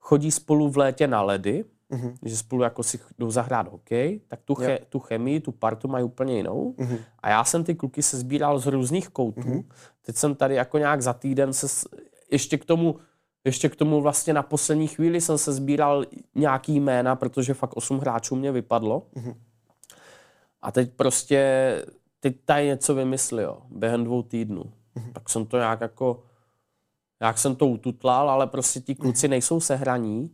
chodí 0.00 0.30
spolu 0.30 0.68
v 0.70 0.76
létě 0.76 1.06
na 1.06 1.22
ledy, 1.22 1.64
Mhm. 1.90 2.14
že 2.22 2.36
spolu 2.36 2.62
jako 2.62 2.82
si 2.82 2.98
jdou 3.18 3.30
zahrát 3.30 3.68
hokej, 3.68 4.20
tak 4.28 4.40
tu, 4.44 4.54
che, 4.54 4.78
tu 4.88 4.98
chemii, 4.98 5.40
tu 5.40 5.52
partu 5.52 5.88
mají 5.88 6.04
úplně 6.04 6.36
jinou. 6.36 6.74
Mhm. 6.78 6.96
A 7.20 7.28
já 7.30 7.44
jsem 7.44 7.64
ty 7.64 7.74
kluky 7.74 8.02
se 8.02 8.18
sbíral 8.18 8.58
z 8.58 8.66
různých 8.66 9.08
koutů. 9.08 9.40
Mhm. 9.48 9.68
Teď 10.02 10.16
jsem 10.16 10.34
tady 10.34 10.54
jako 10.54 10.78
nějak 10.78 11.02
za 11.02 11.12
týden 11.12 11.52
se 11.52 11.66
ještě 12.30 12.58
k 12.58 12.64
tomu 12.64 12.96
ještě 13.46 13.68
k 13.68 13.76
tomu 13.76 14.00
vlastně 14.02 14.32
na 14.32 14.42
poslední 14.42 14.88
chvíli 14.88 15.20
jsem 15.20 15.38
se 15.38 15.52
sbíral 15.52 16.04
nějaký 16.34 16.80
jména, 16.80 17.16
protože 17.16 17.54
fakt 17.54 17.76
osm 17.76 17.98
hráčů 17.98 18.36
mě 18.36 18.52
vypadlo. 18.52 19.02
Mhm. 19.14 19.34
A 20.62 20.72
teď 20.72 20.92
prostě, 20.96 21.40
teď 22.20 22.36
tady 22.44 22.66
něco 22.66 22.94
vymyslel, 22.94 23.44
jo, 23.44 23.58
během 23.70 24.04
dvou 24.04 24.22
týdnů. 24.22 24.64
Mhm. 24.94 25.12
Tak 25.12 25.28
jsem 25.28 25.46
to 25.46 25.56
nějak 25.58 25.80
jako, 25.80 26.22
jak 27.20 27.38
jsem 27.38 27.56
to 27.56 27.66
ututlal, 27.66 28.30
ale 28.30 28.46
prostě 28.46 28.80
ti 28.80 28.92
Mhm. 28.92 29.00
kluci 29.02 29.28
nejsou 29.28 29.60
sehraní. 29.60 30.30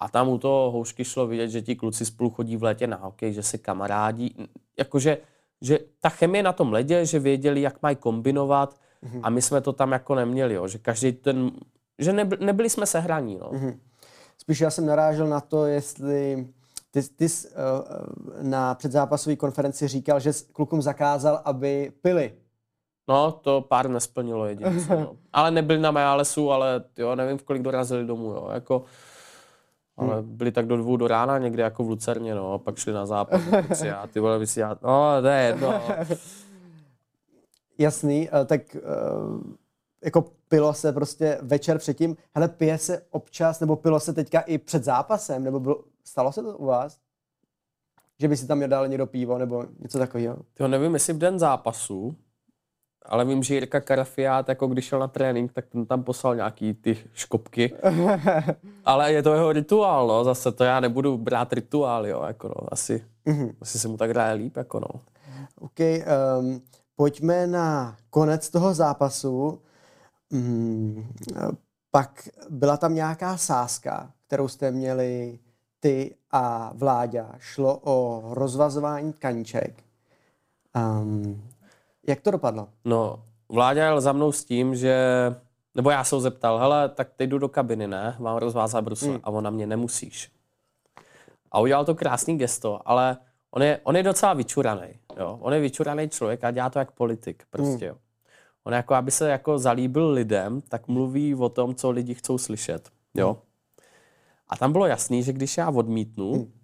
A 0.00 0.08
tam 0.08 0.28
u 0.28 0.38
toho 0.38 0.70
houšky 0.70 1.04
šlo 1.04 1.26
vidět, 1.26 1.48
že 1.48 1.62
ti 1.62 1.76
kluci 1.76 2.04
spolu 2.06 2.30
chodí 2.30 2.56
v 2.56 2.62
létě 2.62 2.86
na 2.86 2.96
hokej, 2.96 3.32
že 3.32 3.42
se 3.42 3.58
kamarádí. 3.58 4.34
Jakože 4.78 5.18
že 5.64 5.78
ta 6.00 6.08
chemie 6.08 6.42
na 6.42 6.52
tom 6.52 6.72
ledě, 6.72 7.06
že 7.06 7.18
věděli, 7.18 7.60
jak 7.60 7.82
mají 7.82 7.96
kombinovat 7.96 8.80
Mhm. 9.02 9.20
a 9.22 9.30
my 9.30 9.42
jsme 9.42 9.60
to 9.60 9.72
tam 9.72 9.92
jako 9.92 10.14
neměli, 10.14 10.54
jo. 10.54 10.68
že 10.68 10.78
každý 10.78 11.12
ten, 11.12 11.50
že 11.98 12.12
nebyli, 12.12 12.46
nebyli 12.46 12.70
jsme 12.70 12.86
sehraní. 12.86 13.38
No. 13.40 13.48
Mhm. 13.52 13.80
Spíš 14.38 14.60
já 14.60 14.70
jsem 14.70 14.86
narážel 14.86 15.26
na 15.26 15.40
to, 15.40 15.66
jestli 15.66 16.48
ty, 16.90 17.02
ty 17.02 17.28
jsi, 17.28 17.48
uh, 17.48 18.42
na 18.42 18.74
předzápasové 18.74 19.36
konferenci 19.36 19.88
říkal, 19.88 20.20
že 20.20 20.32
klukům 20.52 20.82
zakázal, 20.82 21.42
aby 21.44 21.92
pili. 22.02 22.32
No, 23.08 23.32
to 23.32 23.60
pár 23.60 23.88
nesplnilo 23.88 24.46
jedince, 24.46 24.96
no. 24.96 25.16
Ale 25.32 25.50
nebyli 25.50 25.80
na 25.80 25.90
Majalesu, 25.90 26.52
ale 26.52 26.84
jo, 26.98 27.16
nevím, 27.16 27.38
v 27.38 27.42
kolik 27.42 27.62
dorazili 27.62 28.04
domů, 28.06 28.30
jo. 28.30 28.48
Jako, 28.52 28.84
ale 29.96 30.14
hmm. 30.14 30.36
byli 30.36 30.52
tak 30.52 30.66
do 30.66 30.76
dvou 30.76 30.96
do 30.96 31.08
rána 31.08 31.38
někde 31.38 31.62
jako 31.62 31.84
v 31.84 31.88
Lucerně, 31.88 32.34
no, 32.34 32.52
a 32.52 32.58
pak 32.58 32.76
šli 32.76 32.92
na 32.92 33.06
západ. 33.06 33.40
já, 33.84 34.06
ty 34.06 34.20
vole, 34.20 34.46
si 34.46 34.60
já, 34.60 34.76
no, 34.82 35.20
ne, 35.20 35.56
no. 35.60 35.82
Jasný, 37.78 38.28
eh, 38.32 38.44
tak 38.44 38.76
jako 40.04 40.24
pilo 40.52 40.74
se 40.74 40.92
prostě 40.92 41.38
večer 41.42 41.78
předtím, 41.78 42.16
hele, 42.34 42.48
pije 42.48 42.78
se 42.78 43.02
občas, 43.10 43.60
nebo 43.60 43.76
pilo 43.76 44.00
se 44.00 44.12
teďka 44.12 44.40
i 44.40 44.58
před 44.58 44.84
zápasem, 44.84 45.44
nebo 45.44 45.60
bylo, 45.60 45.84
stalo 46.04 46.32
se 46.32 46.42
to 46.42 46.58
u 46.58 46.66
vás? 46.66 46.98
Že 48.20 48.28
by 48.28 48.36
si 48.36 48.46
tam 48.46 48.68
dal 48.68 48.88
někdo 48.88 49.06
pivo, 49.06 49.38
nebo 49.38 49.64
něco 49.78 49.98
takového? 49.98 50.36
Jo, 50.60 50.68
nevím, 50.68 50.94
jestli 50.94 51.12
v 51.12 51.18
den 51.18 51.38
zápasu, 51.38 52.16
ale 53.06 53.24
vím, 53.24 53.42
že 53.42 53.54
Jirka 53.54 53.80
Karafiát, 53.80 54.48
jako 54.48 54.66
když 54.66 54.84
šel 54.84 54.98
na 54.98 55.08
trénink, 55.08 55.52
tak 55.52 55.66
ten 55.66 55.86
tam 55.86 56.02
poslal 56.02 56.36
nějaký 56.36 56.74
ty 56.74 56.98
škopky. 57.14 57.74
ale 58.84 59.12
je 59.12 59.22
to 59.22 59.34
jeho 59.34 59.52
rituál, 59.52 60.06
no, 60.06 60.24
zase 60.24 60.52
to 60.52 60.64
já 60.64 60.80
nebudu 60.80 61.18
brát 61.18 61.52
rituál, 61.52 62.06
jo, 62.06 62.22
jako 62.26 62.48
no, 62.48 62.72
asi, 62.72 63.04
mm-hmm. 63.26 63.54
asi 63.60 63.78
se 63.78 63.88
mu 63.88 63.96
tak 63.96 64.10
hraje 64.10 64.34
líp, 64.34 64.56
jako 64.56 64.80
no. 64.80 65.00
OK, 65.60 65.80
um, 66.40 66.62
pojďme 66.96 67.46
na 67.46 67.96
konec 68.10 68.50
toho 68.50 68.74
zápasu. 68.74 69.60
Mm, 70.32 71.06
pak 71.90 72.28
byla 72.50 72.76
tam 72.76 72.94
nějaká 72.94 73.36
sázka, 73.36 74.12
kterou 74.26 74.48
jste 74.48 74.70
měli 74.70 75.38
ty 75.80 76.14
a 76.30 76.72
Vláďa. 76.74 77.32
Šlo 77.38 77.80
o 77.82 78.22
rozvazování 78.34 79.12
tkaníček. 79.12 79.84
Um, 80.76 81.42
jak 82.06 82.20
to 82.20 82.30
dopadlo? 82.30 82.68
No, 82.84 83.22
Vláďa 83.48 83.84
jel 83.84 84.00
za 84.00 84.12
mnou 84.12 84.32
s 84.32 84.44
tím, 84.44 84.74
že 84.74 84.96
nebo 85.74 85.90
já 85.90 86.04
se 86.04 86.14
ho 86.14 86.20
zeptal, 86.20 86.58
hele, 86.58 86.88
tak 86.88 87.08
teď 87.16 87.30
jdu 87.30 87.38
do 87.38 87.48
kabiny, 87.48 87.86
ne? 87.86 88.16
Mám 88.18 88.36
rozvázat 88.36 88.84
brusle. 88.84 89.08
Hmm. 89.08 89.20
A 89.22 89.30
on 89.30 89.44
na 89.44 89.50
mě 89.50 89.66
nemusíš. 89.66 90.32
A 91.52 91.60
udělal 91.60 91.84
to 91.84 91.94
krásný 91.94 92.38
gesto, 92.38 92.80
ale 92.84 93.16
on 93.50 93.62
je, 93.62 93.80
on 93.82 93.96
je 93.96 94.02
docela 94.02 94.34
vyčuraný. 94.34 94.88
Jo? 95.16 95.38
On 95.40 95.52
je 95.52 95.60
vyčuraný 95.60 96.08
člověk 96.08 96.44
a 96.44 96.50
dělá 96.50 96.70
to 96.70 96.78
jak 96.78 96.90
politik. 96.90 97.42
Prostě, 97.50 97.86
hmm. 97.86 97.94
jo. 97.94 97.96
On 98.64 98.72
jako, 98.72 98.94
aby 98.94 99.10
se 99.10 99.28
jako 99.28 99.58
zalíbil 99.58 100.10
lidem, 100.10 100.60
tak 100.60 100.88
mluví 100.88 101.34
o 101.34 101.48
tom, 101.48 101.74
co 101.74 101.90
lidi 101.90 102.14
chcou 102.14 102.38
slyšet. 102.38 102.90
Jo? 103.14 103.32
Hmm. 103.32 103.42
A 104.48 104.56
tam 104.56 104.72
bylo 104.72 104.86
jasný, 104.86 105.22
že 105.22 105.32
když 105.32 105.56
já 105.56 105.70
odmítnu, 105.70 106.32
hmm 106.32 106.62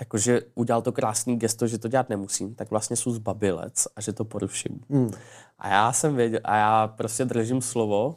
jakože 0.00 0.40
udělal 0.54 0.82
to 0.82 0.92
krásný 0.92 1.36
gesto, 1.36 1.66
že 1.66 1.78
to 1.78 1.88
dělat 1.88 2.08
nemusím, 2.08 2.54
tak 2.54 2.70
vlastně 2.70 2.96
jsou 2.96 3.10
zbabilec 3.10 3.86
a 3.96 4.00
že 4.00 4.12
to 4.12 4.24
poruším. 4.24 4.80
Hmm. 4.90 5.10
A 5.58 5.68
já 5.68 5.92
jsem 5.92 6.16
věděl, 6.16 6.40
a 6.44 6.56
já 6.56 6.88
prostě 6.88 7.24
držím 7.24 7.62
slovo, 7.62 8.16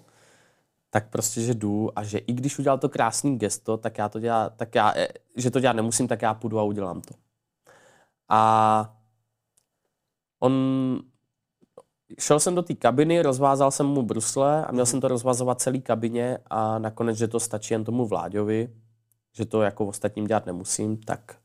tak 0.90 1.10
prostě, 1.10 1.42
že 1.42 1.54
jdu 1.54 2.00
a 2.00 2.04
že 2.04 2.18
i 2.18 2.34
když 2.34 2.60
udělal 2.60 2.78
to 2.78 2.90
krásný 2.90 3.38
gesto, 3.38 3.78
tak 3.78 3.98
já 3.98 4.10
to 4.10 4.20
dělá, 4.20 4.50
tak 4.50 4.76
já, 4.76 4.94
eh, 4.96 5.08
že 5.36 5.52
to 5.52 5.60
dělat 5.60 5.74
nemusím, 5.74 6.08
tak 6.08 6.22
já 6.22 6.34
půjdu 6.34 6.60
a 6.60 6.64
udělám 6.64 7.02
to. 7.02 7.14
A 8.30 8.96
on 10.40 10.54
šel 12.20 12.40
jsem 12.40 12.56
do 12.56 12.62
té 12.62 12.74
kabiny, 12.74 13.22
rozvázal 13.22 13.72
jsem 13.72 13.86
mu 13.86 14.02
brusle 14.02 14.66
a 14.66 14.72
měl 14.72 14.86
jsem 14.86 15.02
to 15.02 15.08
rozvazovat 15.08 15.62
celý 15.62 15.82
kabině 15.82 16.38
a 16.48 16.80
nakonec, 16.80 17.18
že 17.18 17.28
to 17.28 17.40
stačí 17.40 17.74
jen 17.74 17.84
tomu 17.84 18.06
Vláďovi, 18.06 18.70
že 19.34 19.46
to 19.46 19.62
jako 19.62 19.86
ostatním 19.86 20.28
dělat 20.28 20.46
nemusím, 20.46 20.98
tak 20.98 21.36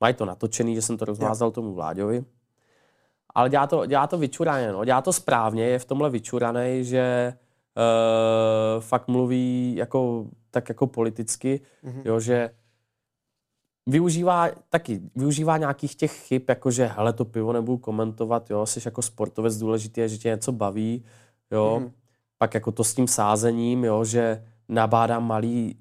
mají 0.00 0.14
to 0.14 0.24
natočený, 0.24 0.74
že 0.74 0.82
jsem 0.82 0.96
to 0.96 1.04
rozvázal 1.04 1.50
tomu 1.50 1.74
Vláďovi. 1.74 2.24
Ale 3.34 3.50
dělá 3.50 3.66
to, 3.66 3.86
dělá 3.86 4.06
to 4.06 4.18
vyčuraně, 4.18 4.72
no. 4.72 4.84
dělá 4.84 5.02
to 5.02 5.12
správně, 5.12 5.64
je 5.64 5.78
v 5.78 5.84
tomhle 5.84 6.10
vyčuraný, 6.10 6.84
že 6.84 7.34
uh, 7.76 8.82
fakt 8.82 9.08
mluví 9.08 9.74
jako, 9.76 10.26
tak 10.50 10.68
jako 10.68 10.86
politicky, 10.86 11.60
mm-hmm. 11.84 12.02
jo, 12.04 12.20
že 12.20 12.50
využívá 13.90 14.48
taky, 14.68 15.00
využívá 15.16 15.58
nějakých 15.58 15.94
těch 15.94 16.12
chyb, 16.12 16.42
jako 16.48 16.70
že 16.70 16.86
hele, 16.86 17.12
to 17.12 17.24
pivo 17.24 17.52
nebudu 17.52 17.78
komentovat, 17.78 18.50
jo, 18.50 18.66
jsi 18.66 18.80
jako 18.84 19.02
sportovec 19.02 19.58
důležitý, 19.58 20.02
že 20.06 20.18
tě 20.18 20.28
něco 20.28 20.52
baví, 20.52 21.04
jo, 21.50 21.80
mm-hmm. 21.82 21.90
pak 22.38 22.54
jako 22.54 22.72
to 22.72 22.84
s 22.84 22.94
tím 22.94 23.08
sázením, 23.08 23.84
jo, 23.84 24.04
že 24.04 24.44
nabádám 24.68 25.26
malý 25.26 25.76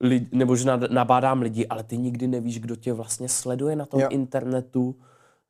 lidi, 0.00 0.28
nebo 0.32 0.56
že 0.56 0.64
nabádám 0.90 1.42
lidi, 1.42 1.66
ale 1.66 1.82
ty 1.82 1.98
nikdy 1.98 2.26
nevíš, 2.26 2.60
kdo 2.60 2.76
tě 2.76 2.92
vlastně 2.92 3.28
sleduje 3.28 3.76
na 3.76 3.86
tom 3.86 4.00
jo. 4.00 4.08
internetu, 4.10 4.96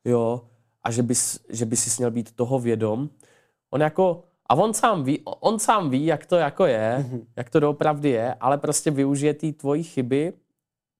jo, 0.05 0.41
a 0.83 0.91
že 0.91 1.03
bys, 1.03 1.39
že 1.49 1.65
bys 1.65 1.83
si 1.83 2.01
měl 2.01 2.11
být 2.11 2.31
toho 2.31 2.59
vědom. 2.59 3.09
On 3.69 3.81
jako, 3.81 4.23
a 4.49 4.55
on 4.55 4.73
sám 4.73 5.03
ví, 5.03 5.19
on 5.25 5.59
sám 5.59 5.89
ví, 5.89 6.05
jak 6.05 6.25
to 6.25 6.35
jako 6.35 6.65
je, 6.65 6.97
mm-hmm. 6.99 7.21
jak 7.35 7.49
to 7.49 7.59
doopravdy 7.59 8.09
je, 8.09 8.33
ale 8.33 8.57
prostě 8.57 8.91
využije 8.91 9.33
ty 9.33 9.53
tvojí 9.53 9.83
chyby, 9.83 10.33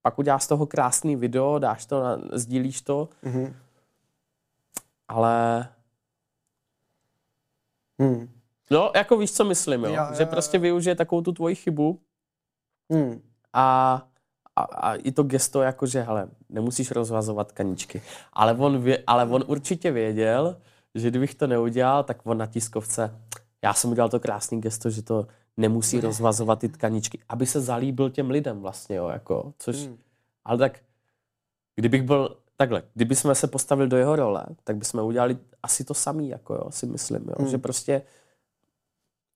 pak 0.01 0.19
uděláš 0.19 0.43
z 0.43 0.47
toho 0.47 0.65
krásný 0.65 1.15
video, 1.15 1.59
dáš 1.59 1.85
to, 1.85 2.03
na, 2.03 2.17
sdílíš 2.33 2.81
to, 2.81 3.09
mm-hmm. 3.23 3.53
ale... 5.07 5.67
Hmm. 8.01 8.29
No, 8.71 8.91
jako 8.95 9.17
víš, 9.17 9.31
co 9.31 9.45
myslím, 9.45 9.83
jo? 9.83 9.93
jo 9.93 10.03
že 10.17 10.23
jo, 10.23 10.29
prostě 10.29 10.57
využije 10.57 10.95
takovou 10.95 11.21
tu 11.21 11.31
tvoji 11.31 11.55
chybu, 11.55 11.99
hmm 12.91 13.31
a, 13.53 14.01
a, 14.55 14.61
a 14.61 14.95
i 14.95 15.11
to 15.11 15.23
gesto 15.23 15.61
jako, 15.61 15.85
že 15.85 16.01
hele, 16.01 16.27
nemusíš 16.49 16.91
rozvazovat 16.91 17.51
kaničky. 17.51 18.01
Ale 18.33 18.53
on, 18.53 18.81
vě, 18.81 19.03
ale 19.07 19.25
on 19.25 19.43
určitě 19.47 19.91
věděl, 19.91 20.57
že 20.95 21.09
kdybych 21.09 21.35
to 21.35 21.47
neudělal, 21.47 22.03
tak 22.03 22.17
on 22.23 22.37
na 22.37 22.45
tiskovce, 22.45 23.19
já 23.63 23.73
jsem 23.73 23.91
udělal 23.91 24.09
to 24.09 24.19
krásný 24.19 24.61
gesto, 24.61 24.89
že 24.89 25.01
to 25.01 25.27
nemusí 25.57 26.01
rozvazovat 26.01 26.59
ty 26.59 26.69
tkaničky, 26.69 27.19
aby 27.29 27.45
se 27.45 27.61
zalíbil 27.61 28.09
těm 28.09 28.29
lidem 28.29 28.61
vlastně, 28.61 28.95
jo, 28.95 29.07
jako, 29.07 29.53
což, 29.57 29.77
hmm. 29.77 29.97
ale 30.45 30.57
tak, 30.57 30.79
kdybych 31.75 32.01
byl, 32.03 32.37
takhle, 32.57 32.83
kdyby 32.93 33.15
jsme 33.15 33.35
se 33.35 33.47
postavili 33.47 33.89
do 33.89 33.97
jeho 33.97 34.15
role, 34.15 34.45
tak 34.63 34.75
bychom 34.75 35.05
udělali 35.05 35.37
asi 35.63 35.83
to 35.83 35.93
samý, 35.93 36.29
jako 36.29 36.53
jo, 36.53 36.63
si 36.69 36.85
myslím, 36.85 37.25
jo, 37.27 37.35
hmm. 37.39 37.47
že 37.47 37.57
prostě 37.57 38.01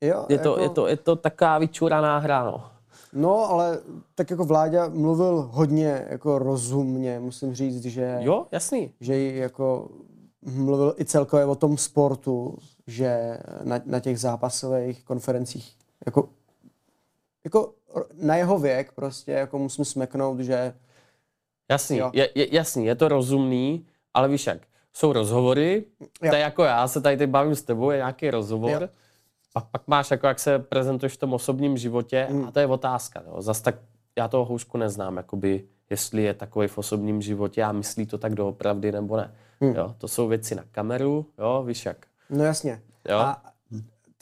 jo, 0.02 0.26
je, 0.30 0.40
to, 0.40 0.50
jako... 0.50 0.62
je, 0.62 0.70
to, 0.70 0.88
je 0.88 0.98
to 0.98 1.16
taková 1.16 1.58
vyčuraná 1.58 2.18
hra, 2.18 2.44
no. 2.44 2.72
No, 3.14 3.50
ale 3.50 3.80
tak 4.16 4.30
jako 4.30 4.46
Vláďa 4.46 4.90
mluvil 4.90 5.50
hodně 5.52 6.06
jako 6.10 6.40
rozumně, 6.40 7.20
musím 7.20 7.54
říct, 7.54 7.86
že... 7.86 8.18
Jo, 8.20 8.46
jasný. 8.52 8.94
Že 9.00 9.34
jako 9.34 9.90
mluvil 10.42 10.96
i 11.00 11.06
celkově 11.06 11.46
o 11.46 11.56
tom 11.56 11.78
sportu, 11.78 12.58
že 12.88 13.38
na, 13.64 13.82
na 13.86 14.00
těch 14.00 14.20
zápasových 14.20 15.04
konferencích 15.04 15.78
jako, 16.06 16.30
jako 17.44 17.74
na 18.14 18.36
jeho 18.36 18.60
věk 18.60 18.92
prostě 18.92 19.32
jako 19.32 19.60
musím 19.60 19.86
smeknout, 19.86 20.40
že... 20.40 20.74
Jasný, 21.72 22.02
je, 22.14 22.30
je, 22.36 22.56
jasný, 22.56 22.86
je 22.86 22.96
to 22.96 23.08
rozumný, 23.08 23.86
ale 24.14 24.28
víš 24.28 24.48
jak, 24.48 24.62
jsou 24.94 25.14
rozhovory, 25.14 25.86
jo. 26.02 26.30
to 26.30 26.36
je 26.36 26.42
jako 26.42 26.64
já 26.64 26.88
se 26.88 27.02
tady 27.02 27.18
teď 27.18 27.30
bavím 27.30 27.56
s 27.56 27.62
tebou, 27.62 27.90
je 27.90 27.98
nějaký 27.98 28.32
rozhovor, 28.32 28.82
jo 28.82 28.90
pak, 29.56 29.66
pak 29.72 29.88
máš, 29.88 30.12
jako 30.12 30.28
jak 30.28 30.40
se 30.40 30.60
prezentuješ 30.60 31.14
v 31.14 31.18
tom 31.18 31.34
osobním 31.34 31.78
životě 31.78 32.28
mm. 32.30 32.46
a 32.48 32.52
to 32.52 32.60
je 32.60 32.68
otázka. 32.68 33.24
Jo. 33.28 33.42
Zas 33.42 33.62
tak 33.62 33.76
já 34.18 34.28
toho 34.28 34.46
houšku 34.46 34.78
neznám, 34.78 35.18
jakoby, 35.18 35.64
jestli 35.90 36.24
je 36.24 36.34
takový 36.34 36.68
v 36.68 36.78
osobním 36.78 37.22
životě 37.22 37.64
a 37.64 37.72
myslí 37.72 38.06
to 38.06 38.18
tak 38.18 38.36
doopravdy 38.36 38.92
nebo 38.92 39.18
ne. 39.18 39.34
Mm. 39.60 39.76
Jo. 39.76 39.96
To 39.98 40.08
jsou 40.08 40.28
věci 40.28 40.56
na 40.56 40.64
kameru, 40.72 41.26
jo, 41.38 41.64
víš 41.68 41.86
jak. 41.86 41.98
No 42.30 42.44
jasně. 42.44 42.82
Jo. 43.10 43.18
A 43.18 43.42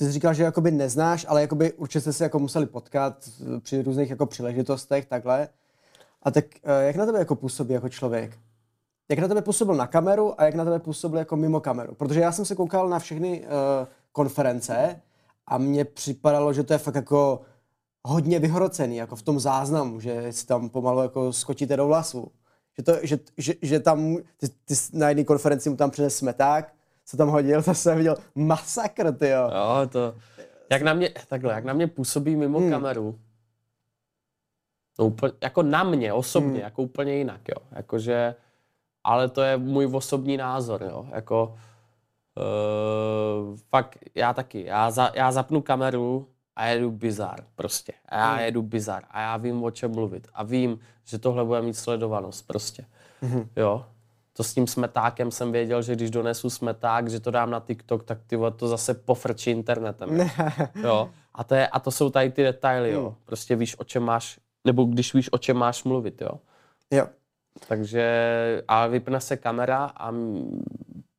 ty 0.03 0.07
jsi 0.07 0.13
říkal, 0.13 0.33
že 0.33 0.43
jakoby 0.43 0.71
neznáš, 0.71 1.25
ale 1.29 1.41
jakoby 1.41 1.73
určitě 1.73 2.01
jste 2.01 2.13
se 2.13 2.23
jako 2.23 2.39
museli 2.39 2.65
potkat 2.65 3.29
při 3.59 3.81
různých 3.81 4.09
jako 4.09 4.25
příležitostech, 4.25 5.05
takhle. 5.05 5.47
A 6.23 6.31
tak 6.31 6.45
eh, 6.63 6.83
jak 6.85 6.95
na 6.95 7.05
tebe 7.05 7.19
jako 7.19 7.35
působí 7.35 7.73
jako 7.73 7.89
člověk? 7.89 8.37
Jak 9.09 9.19
na 9.19 9.27
tebe 9.27 9.41
působil 9.41 9.75
na 9.75 9.87
kameru 9.87 10.41
a 10.41 10.45
jak 10.45 10.55
na 10.55 10.63
tebe 10.63 10.79
působil 10.79 11.19
jako 11.19 11.35
mimo 11.35 11.59
kameru? 11.59 11.95
Protože 11.95 12.19
já 12.19 12.31
jsem 12.31 12.45
se 12.45 12.55
koukal 12.55 12.89
na 12.89 12.99
všechny 12.99 13.41
uh, 13.41 13.47
konference 14.11 15.01
a 15.47 15.57
mně 15.57 15.85
připadalo, 15.85 16.53
že 16.53 16.63
to 16.63 16.73
je 16.73 16.79
fakt 16.79 16.95
jako 16.95 17.41
hodně 18.03 18.39
vyhrocený, 18.39 18.95
jako 18.95 19.15
v 19.15 19.21
tom 19.21 19.39
záznamu, 19.39 19.99
že 19.99 20.33
si 20.33 20.45
tam 20.45 20.69
pomalu 20.69 21.01
jako 21.01 21.33
skočíte 21.33 21.77
do 21.77 21.87
vlasu. 21.87 22.31
Že, 22.77 22.83
to, 22.83 22.93
že, 23.03 23.19
že, 23.37 23.53
že 23.61 23.79
tam, 23.79 24.17
ty, 24.37 24.47
ty 24.49 24.75
na 24.93 25.09
jedné 25.09 25.23
konferenci 25.23 25.69
mu 25.69 25.75
tam 25.75 25.91
přines 25.91 26.15
smeták, 26.15 26.73
co 27.05 27.17
tam 27.17 27.29
hodil, 27.29 27.63
to 27.63 27.73
jsem 27.73 27.97
viděl 27.97 28.15
masakr, 28.35 29.15
ty 29.15 29.29
jo. 29.29 29.51
Jo, 29.53 29.87
to, 29.89 30.15
jak 30.71 30.81
na 30.81 30.93
mě, 30.93 31.09
takhle, 31.27 31.53
jak 31.53 31.63
na 31.63 31.73
mě 31.73 31.87
působí 31.87 32.35
mimo 32.35 32.59
hmm. 32.59 32.69
kameru, 32.69 33.19
no 34.99 35.05
úplně, 35.05 35.33
jako 35.41 35.63
na 35.63 35.83
mě 35.83 36.13
osobně, 36.13 36.49
hmm. 36.49 36.59
jako 36.59 36.81
úplně 36.81 37.13
jinak, 37.15 37.41
jo. 37.49 37.67
Jakože, 37.71 38.35
ale 39.03 39.29
to 39.29 39.41
je 39.41 39.57
můj 39.57 39.89
osobní 39.93 40.37
názor, 40.37 40.83
jo. 40.83 41.07
Jako, 41.11 41.55
Uh, 42.37 43.57
fakt, 43.69 43.97
já 44.15 44.33
taky. 44.33 44.65
Já, 44.65 44.91
za, 44.91 45.11
já 45.15 45.31
zapnu 45.31 45.61
kameru 45.61 46.27
a 46.55 46.65
jedu 46.65 46.91
bizar 46.91 47.45
prostě. 47.55 47.93
A 48.09 48.17
já 48.17 48.33
mm. 48.33 48.39
jedu 48.39 48.61
bizar 48.61 49.03
a 49.09 49.21
já 49.21 49.37
vím, 49.37 49.63
o 49.63 49.71
čem 49.71 49.91
mluvit. 49.91 50.27
A 50.33 50.43
vím, 50.43 50.79
že 51.03 51.19
tohle 51.19 51.45
bude 51.45 51.61
mít 51.61 51.73
sledovanost 51.73 52.47
prostě. 52.47 52.85
Mm-hmm. 53.23 53.47
Jo. 53.55 53.85
To 54.33 54.43
s 54.43 54.53
tím 54.53 54.67
smetákem 54.67 55.31
jsem 55.31 55.51
věděl, 55.51 55.81
že 55.81 55.95
když 55.95 56.11
donesu 56.11 56.49
smeták, 56.49 57.09
že 57.09 57.19
to 57.19 57.31
dám 57.31 57.51
na 57.51 57.59
TikTok, 57.59 58.03
tak 58.03 58.17
ty 58.27 58.35
vole, 58.35 58.51
to 58.51 58.67
zase 58.67 58.93
pofrčí 58.93 59.51
internetem. 59.51 60.19
Jo. 60.19 60.27
jo. 60.75 61.09
A, 61.33 61.43
to 61.43 61.55
je, 61.55 61.67
a 61.67 61.79
to 61.79 61.91
jsou 61.91 62.09
tady 62.09 62.31
ty 62.31 62.43
detaily, 62.43 62.91
jo. 62.91 63.15
Prostě 63.25 63.55
víš, 63.55 63.79
o 63.79 63.83
čem 63.83 64.03
máš, 64.03 64.39
nebo 64.65 64.83
když 64.83 65.13
víš, 65.13 65.33
o 65.33 65.37
čem 65.37 65.57
máš 65.57 65.83
mluvit, 65.83 66.21
jo. 66.21 66.39
Jo. 66.91 67.07
Takže, 67.67 68.63
a 68.67 68.87
vypne 68.87 69.21
se 69.21 69.37
kamera 69.37 69.85
a 69.85 70.13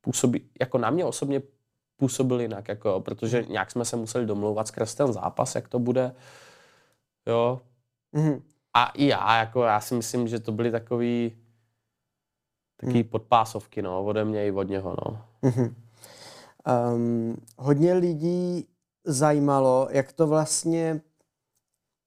působí, 0.01 0.51
jako 0.61 0.79
na 0.79 0.91
mě 0.91 1.05
osobně 1.05 1.43
působil 1.97 2.41
jinak, 2.41 2.69
jako, 2.69 3.01
protože 3.01 3.41
hmm. 3.41 3.53
nějak 3.53 3.71
jsme 3.71 3.85
se 3.85 3.97
museli 3.97 4.27
domlouvat 4.27 4.69
skrz 4.69 4.95
ten 4.95 5.13
zápas, 5.13 5.55
jak 5.55 5.69
to 5.69 5.79
bude, 5.79 6.15
jo. 7.27 7.61
Mm-hmm. 8.17 8.43
A 8.75 8.87
i 8.95 9.07
já, 9.07 9.39
jako 9.39 9.63
já 9.63 9.81
si 9.81 9.95
myslím, 9.95 10.29
že 10.29 10.41
to 10.41 10.53
byly 10.53 10.71
takový 10.71 11.33
taky 12.85 13.01
hmm. 13.01 13.09
podpásovky, 13.09 13.83
no, 13.83 14.05
ode 14.05 14.25
mě 14.25 14.47
i 14.47 14.53
od 14.53 14.69
něho, 14.69 14.97
no. 15.05 15.19
Mm-hmm. 15.43 15.75
Um, 16.95 17.37
hodně 17.59 17.93
lidí 17.93 18.69
zajímalo, 19.05 19.89
jak 19.91 20.13
to 20.13 20.27
vlastně 20.27 21.01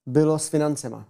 bylo 0.06 0.40
s 0.40 0.50
financema. 0.50 1.06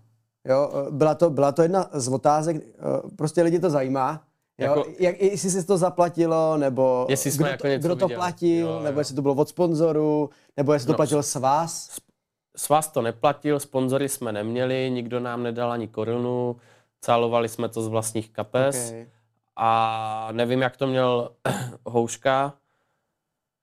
Jo, 0.46 0.88
byla 0.90 1.16
to, 1.16 1.30
byla 1.30 1.52
to 1.52 1.62
jedna 1.62 1.90
z 1.94 2.08
otázek, 2.08 2.58
eh, 2.58 3.10
prostě 3.16 3.42
lidi 3.42 3.60
to 3.60 3.70
zajímá, 3.70 4.28
Jo, 4.60 4.68
jako, 4.68 4.90
jak, 5.00 5.22
jestli 5.22 5.50
si 5.50 5.66
to 5.66 5.78
zaplatilo, 5.78 6.58
nebo 6.58 7.06
jestli 7.10 7.32
kdo, 7.32 7.46
jako 7.46 7.68
něco 7.68 7.88
kdo 7.88 7.96
to 7.96 8.06
viděli. 8.06 8.20
platil, 8.20 8.68
jo, 8.68 8.80
nebo 8.84 9.00
jestli 9.00 9.16
to 9.16 9.22
bylo 9.22 9.36
od 9.36 9.50
sponzoru, 9.50 10.30
nebo 10.58 10.74
jestli 10.74 10.88
no, 10.88 10.94
to 10.94 10.98
platil 10.98 11.24
s 11.24 11.36
vás. 11.36 11.98
S 12.58 12.70
vás 12.70 12.88
to 12.88 13.02
neplatil, 13.02 13.60
sponzory 13.60 14.10
jsme 14.10 14.32
neměli, 14.32 14.92
nikdo 14.92 15.20
nám 15.20 15.44
nedal 15.44 15.72
ani 15.72 15.88
korunu, 15.88 16.56
cálovali 17.02 17.50
jsme 17.50 17.70
to 17.70 17.82
z 17.82 17.88
vlastních 17.88 18.30
kapes. 18.30 18.90
Okay. 18.90 19.08
A 19.60 20.30
nevím, 20.32 20.62
jak 20.62 20.78
to 20.78 20.88
měl 20.88 21.36
Houška. 21.86 22.54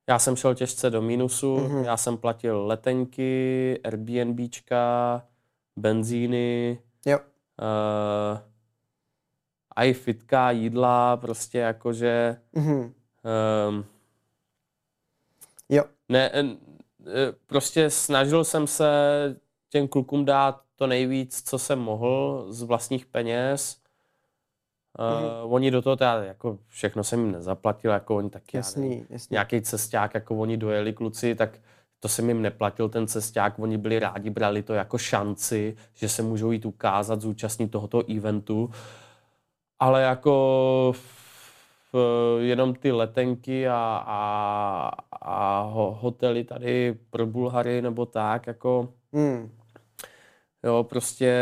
Já 0.08 0.18
jsem 0.18 0.36
šel 0.36 0.54
těžce 0.54 0.90
do 0.90 1.02
mínusu, 1.02 1.56
mm-hmm. 1.56 1.84
já 1.84 1.96
jsem 1.96 2.16
platil 2.16 2.66
letenky, 2.66 3.80
Airbnbčka, 3.84 5.22
benzíny, 5.76 6.78
jo. 7.06 7.18
Uh, 7.18 8.38
a 9.76 9.84
i 9.84 9.92
fitka, 9.92 10.50
jídla, 10.50 11.16
prostě 11.16 11.58
jakože... 11.58 12.40
Mm-hmm. 12.54 12.92
Um, 13.68 13.84
jo. 15.68 15.84
Ne, 16.08 16.30
prostě 17.46 17.90
snažil 17.90 18.44
jsem 18.44 18.66
se 18.66 18.86
těm 19.68 19.88
klukům 19.88 20.24
dát 20.24 20.60
to 20.76 20.86
nejvíc, 20.86 21.42
co 21.42 21.58
jsem 21.58 21.78
mohl 21.78 22.46
z 22.48 22.62
vlastních 22.62 23.06
peněz. 23.06 23.83
Uh, 24.98 25.54
oni 25.54 25.70
do 25.70 25.82
toho 25.82 25.96
teda, 25.96 26.24
jako 26.24 26.58
všechno 26.68 27.04
jsem 27.04 27.20
jim 27.20 27.32
nezaplatil, 27.32 27.90
jako 27.90 28.16
oni 28.16 28.30
taky, 28.30 28.56
jasný, 28.56 28.88
nevím, 28.88 29.06
jasný. 29.10 29.34
nějaký 29.34 29.60
cesták, 29.60 30.14
jako 30.14 30.36
oni 30.36 30.56
dojeli 30.56 30.92
kluci, 30.92 31.34
tak 31.34 31.58
to 32.00 32.08
jsem 32.08 32.28
jim 32.28 32.42
neplatil 32.42 32.88
ten 32.88 33.06
cesták, 33.06 33.58
oni 33.58 33.78
byli 33.78 33.98
rádi, 33.98 34.30
brali 34.30 34.62
to 34.62 34.74
jako 34.74 34.98
šanci, 34.98 35.76
že 35.94 36.08
se 36.08 36.22
můžou 36.22 36.50
jít 36.50 36.66
ukázat, 36.66 37.20
zúčastnit 37.20 37.70
tohoto 37.70 38.02
eventu. 38.16 38.70
Ale 39.80 40.02
jako 40.02 40.94
v, 41.92 42.38
jenom 42.40 42.74
ty 42.74 42.92
letenky 42.92 43.68
a, 43.68 44.04
a, 44.06 44.90
a 45.22 45.62
hotely 46.00 46.44
tady 46.44 46.98
pro 47.10 47.26
Bulhary 47.26 47.82
nebo 47.82 48.06
tak, 48.06 48.46
jako 48.46 48.88
mm. 49.12 49.50
Jo, 50.64 50.84
prostě 50.84 51.34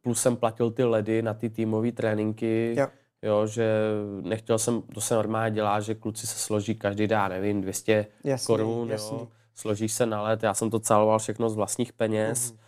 plus 0.00 0.22
jsem 0.22 0.36
platil 0.36 0.70
ty 0.70 0.84
ledy 0.84 1.22
na 1.22 1.34
ty 1.34 1.50
týmové 1.50 1.92
tréninky, 1.92 2.74
jo. 2.78 2.86
jo. 3.22 3.46
že 3.46 3.74
nechtěl 4.22 4.58
jsem, 4.58 4.82
to 4.82 5.00
se 5.00 5.14
normálně 5.14 5.54
dělá, 5.54 5.80
že 5.80 5.94
kluci 5.94 6.26
se 6.26 6.38
složí, 6.38 6.74
každý 6.74 7.06
dá, 7.06 7.28
nevím, 7.28 7.60
200 7.60 8.06
jasný, 8.24 8.46
korun, 8.46 8.90
jasný. 8.90 9.18
jo, 9.18 9.28
složíš 9.54 9.92
se 9.92 10.06
na 10.06 10.22
let, 10.22 10.42
já 10.42 10.54
jsem 10.54 10.70
to 10.70 10.80
caloval 10.80 11.18
všechno 11.18 11.50
z 11.50 11.54
vlastních 11.54 11.92
peněz 11.92 12.52
mm. 12.52 12.58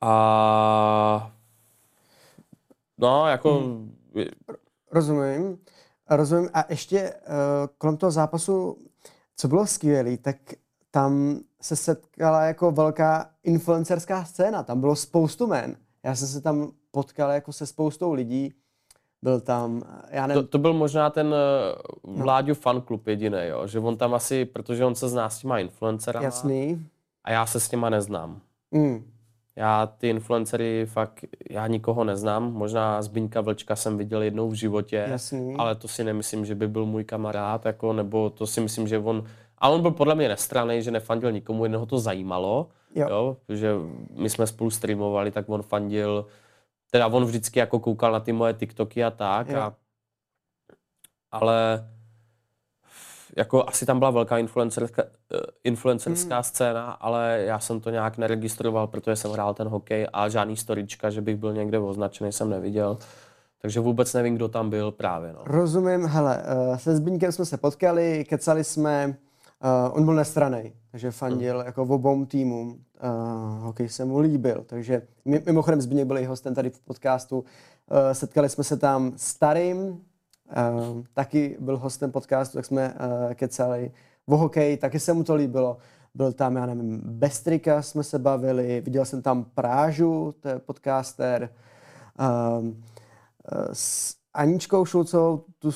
a 0.00 1.32
no, 2.98 3.26
jako 3.26 3.60
mm 3.60 3.96
Rozumím. 4.92 5.58
Rozumím. 6.10 6.50
A 6.54 6.64
ještě 6.68 7.14
uh, 7.14 7.26
kolem 7.78 7.96
toho 7.96 8.10
zápasu, 8.10 8.76
co 9.36 9.48
bylo 9.48 9.66
skvělé, 9.66 10.16
tak 10.16 10.36
tam 10.94 11.40
se 11.60 11.76
setkala 11.76 12.44
jako 12.44 12.70
velká 12.70 13.30
influencerská 13.42 14.24
scéna. 14.24 14.62
Tam 14.62 14.80
bylo 14.80 14.96
spoustu 14.96 15.46
men. 15.46 15.76
Já 16.04 16.14
jsem 16.14 16.28
se 16.28 16.40
tam 16.40 16.72
potkal 16.90 17.30
jako 17.30 17.52
se 17.52 17.66
spoustou 17.66 18.12
lidí. 18.12 18.52
Byl 19.22 19.40
tam, 19.40 19.82
já 20.10 20.26
nevím... 20.26 20.42
To, 20.42 20.48
to 20.48 20.58
byl 20.58 20.72
možná 20.72 21.10
ten 21.10 21.34
uh, 22.06 22.16
Vláďu 22.22 22.48
no. 22.48 22.54
fanklub 22.54 23.06
jediný, 23.06 23.38
jo? 23.46 23.66
že 23.66 23.78
on 23.78 23.96
tam 23.96 24.14
asi, 24.14 24.44
protože 24.44 24.84
on 24.84 24.94
se 24.94 25.08
zná 25.08 25.28
s 25.28 25.38
těma 25.38 25.58
influencerama. 25.58 26.24
Jasný. 26.24 26.86
A 27.24 27.32
já 27.32 27.46
se 27.46 27.60
s 27.60 27.68
těma 27.68 27.90
neznám. 27.90 28.40
Mm. 28.70 29.12
Já 29.56 29.86
ty 29.86 30.08
influencery 30.08 30.86
fakt, 30.86 31.24
já 31.50 31.66
nikoho 31.66 32.04
neznám, 32.04 32.52
možná 32.52 33.02
Zbyňka 33.02 33.40
Vlčka 33.40 33.76
jsem 33.76 33.98
viděl 33.98 34.22
jednou 34.22 34.48
v 34.48 34.54
životě, 34.54 35.06
Jasný. 35.10 35.54
ale 35.58 35.74
to 35.74 35.88
si 35.88 36.04
nemyslím, 36.04 36.44
že 36.44 36.54
by 36.54 36.68
byl 36.68 36.86
můj 36.86 37.04
kamarád, 37.04 37.66
jako, 37.66 37.92
nebo 37.92 38.30
to 38.30 38.46
si 38.46 38.60
myslím, 38.60 38.88
že 38.88 38.98
on, 38.98 39.24
a 39.62 39.68
on 39.68 39.82
byl 39.82 39.90
podle 39.90 40.14
mě 40.14 40.28
nestraný, 40.28 40.82
že 40.82 40.90
nefandil 40.90 41.32
nikomu, 41.32 41.64
jednoho 41.64 41.86
to 41.86 41.98
zajímalo, 41.98 42.68
jo. 42.94 43.08
jo. 43.10 43.36
že 43.48 43.74
my 44.10 44.30
jsme 44.30 44.46
spolu 44.46 44.70
streamovali, 44.70 45.30
tak 45.30 45.48
on 45.48 45.62
fandil, 45.62 46.26
teda 46.90 47.06
on 47.06 47.24
vždycky 47.24 47.58
jako 47.58 47.78
koukal 47.78 48.12
na 48.12 48.20
ty 48.20 48.32
moje 48.32 48.54
TikToky 48.54 49.04
a 49.04 49.10
tak, 49.10 49.50
a, 49.50 49.74
ale 51.32 51.88
jako 53.36 53.68
asi 53.68 53.86
tam 53.86 53.98
byla 53.98 54.10
velká 54.10 54.38
influencerská, 54.38 55.02
eh, 55.02 55.38
influencerská 55.64 56.34
hmm. 56.34 56.42
scéna, 56.42 56.90
ale 56.90 57.42
já 57.46 57.58
jsem 57.58 57.80
to 57.80 57.90
nějak 57.90 58.18
neregistroval, 58.18 58.86
protože 58.86 59.16
jsem 59.16 59.30
hrál 59.30 59.54
ten 59.54 59.68
hokej 59.68 60.06
a 60.12 60.28
žádný 60.28 60.56
storička, 60.56 61.10
že 61.10 61.20
bych 61.20 61.36
byl 61.36 61.52
někde 61.52 61.78
označený, 61.78 62.32
jsem 62.32 62.50
neviděl. 62.50 62.98
Takže 63.58 63.80
vůbec 63.80 64.14
nevím, 64.14 64.34
kdo 64.36 64.48
tam 64.48 64.70
byl 64.70 64.90
právě. 64.92 65.32
No. 65.32 65.40
Rozumím, 65.44 66.06
hele, 66.06 66.42
uh, 66.68 66.76
se 66.76 66.96
Zbyňkem 66.96 67.32
jsme 67.32 67.44
se 67.44 67.56
potkali, 67.56 68.24
kecali 68.28 68.64
jsme, 68.64 69.16
uh, 69.64 69.96
on 69.96 70.04
byl 70.04 70.14
nestraný, 70.14 70.72
takže 70.90 71.10
fandil 71.10 71.56
hmm. 71.56 71.66
jako 71.66 71.84
v 71.84 71.92
obou 71.92 72.24
týmům. 72.24 72.68
Uh, 72.68 73.64
hokej 73.64 73.88
se 73.88 74.04
mu 74.04 74.18
líbil, 74.18 74.64
takže 74.66 75.02
mimochodem 75.24 75.80
Zbyněk 75.80 76.06
byl 76.06 76.18
i 76.18 76.24
hostem 76.24 76.54
tady 76.54 76.70
v 76.70 76.80
podcastu. 76.80 77.38
Uh, 77.38 77.44
setkali 78.12 78.48
jsme 78.48 78.64
se 78.64 78.76
tam 78.76 79.12
starým, 79.16 80.00
Uh, 80.56 81.02
taky 81.14 81.56
byl 81.60 81.78
hostem 81.78 82.12
podcastu, 82.12 82.58
tak 82.58 82.64
jsme 82.64 82.94
uh, 82.94 83.34
kecali 83.34 83.92
o 84.26 84.36
hokej, 84.36 84.76
taky 84.76 85.00
se 85.00 85.12
mu 85.12 85.24
to 85.24 85.34
líbilo. 85.34 85.76
Byl 86.14 86.32
tam, 86.32 86.56
já 86.56 86.66
nevím, 86.66 87.00
Bestrika 87.04 87.82
jsme 87.82 88.02
se 88.02 88.18
bavili, 88.18 88.80
viděl 88.80 89.04
jsem 89.04 89.22
tam 89.22 89.44
Prážu, 89.44 90.34
to 90.40 90.48
je 90.48 90.58
podcaster. 90.58 91.50
Uh, 92.20 92.64
uh, 92.64 92.72
s 93.72 94.16
Aničkou 94.34 94.84
Šulcovou, 94.84 95.44
tu, 95.58 95.68
uh, 95.68 95.74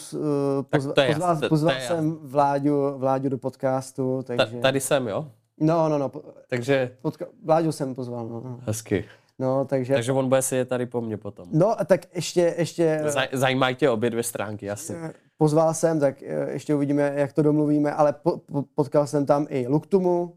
pozva, 0.70 0.92
to 0.92 1.00
je 1.00 1.06
pozval, 1.06 1.30
jasný, 1.30 1.48
pozval 1.48 1.74
to 1.74 1.80
je 1.80 1.86
jsem 1.86 2.18
Vláďu, 2.22 2.98
Vláďu 2.98 3.28
do 3.28 3.38
podcastu. 3.38 4.22
Takže... 4.26 4.56
Tady 4.56 4.80
jsem, 4.80 5.08
jo? 5.08 5.30
No, 5.60 5.88
no, 5.88 5.98
no. 5.98 6.12
Takže... 6.48 6.96
Podka- 7.02 7.26
Vláďu 7.44 7.72
jsem 7.72 7.94
pozval, 7.94 8.28
no. 8.28 8.60
Hezky. 8.66 9.04
No, 9.38 9.64
takže... 9.64 9.94
takže 9.94 10.12
on 10.12 10.28
bude 10.28 10.42
sedět 10.42 10.68
tady 10.68 10.86
po 10.86 11.00
mně 11.00 11.16
potom. 11.16 11.48
No, 11.52 11.76
tak 11.86 12.00
ještě... 12.14 12.54
ještě 12.58 13.02
Zaj, 13.06 13.28
zajímají 13.32 13.76
tě 13.76 13.90
obě 13.90 14.10
dvě 14.10 14.22
stránky, 14.22 14.66
jasně. 14.66 14.96
Eh, 15.02 15.12
pozval 15.36 15.74
jsem, 15.74 16.00
tak 16.00 16.22
eh, 16.22 16.52
ještě 16.52 16.74
uvidíme, 16.74 17.12
jak 17.16 17.32
to 17.32 17.42
domluvíme, 17.42 17.92
ale 17.92 18.12
po, 18.12 18.38
po, 18.38 18.64
potkal 18.74 19.06
jsem 19.06 19.26
tam 19.26 19.46
i 19.48 19.68
Luktumu, 19.68 20.36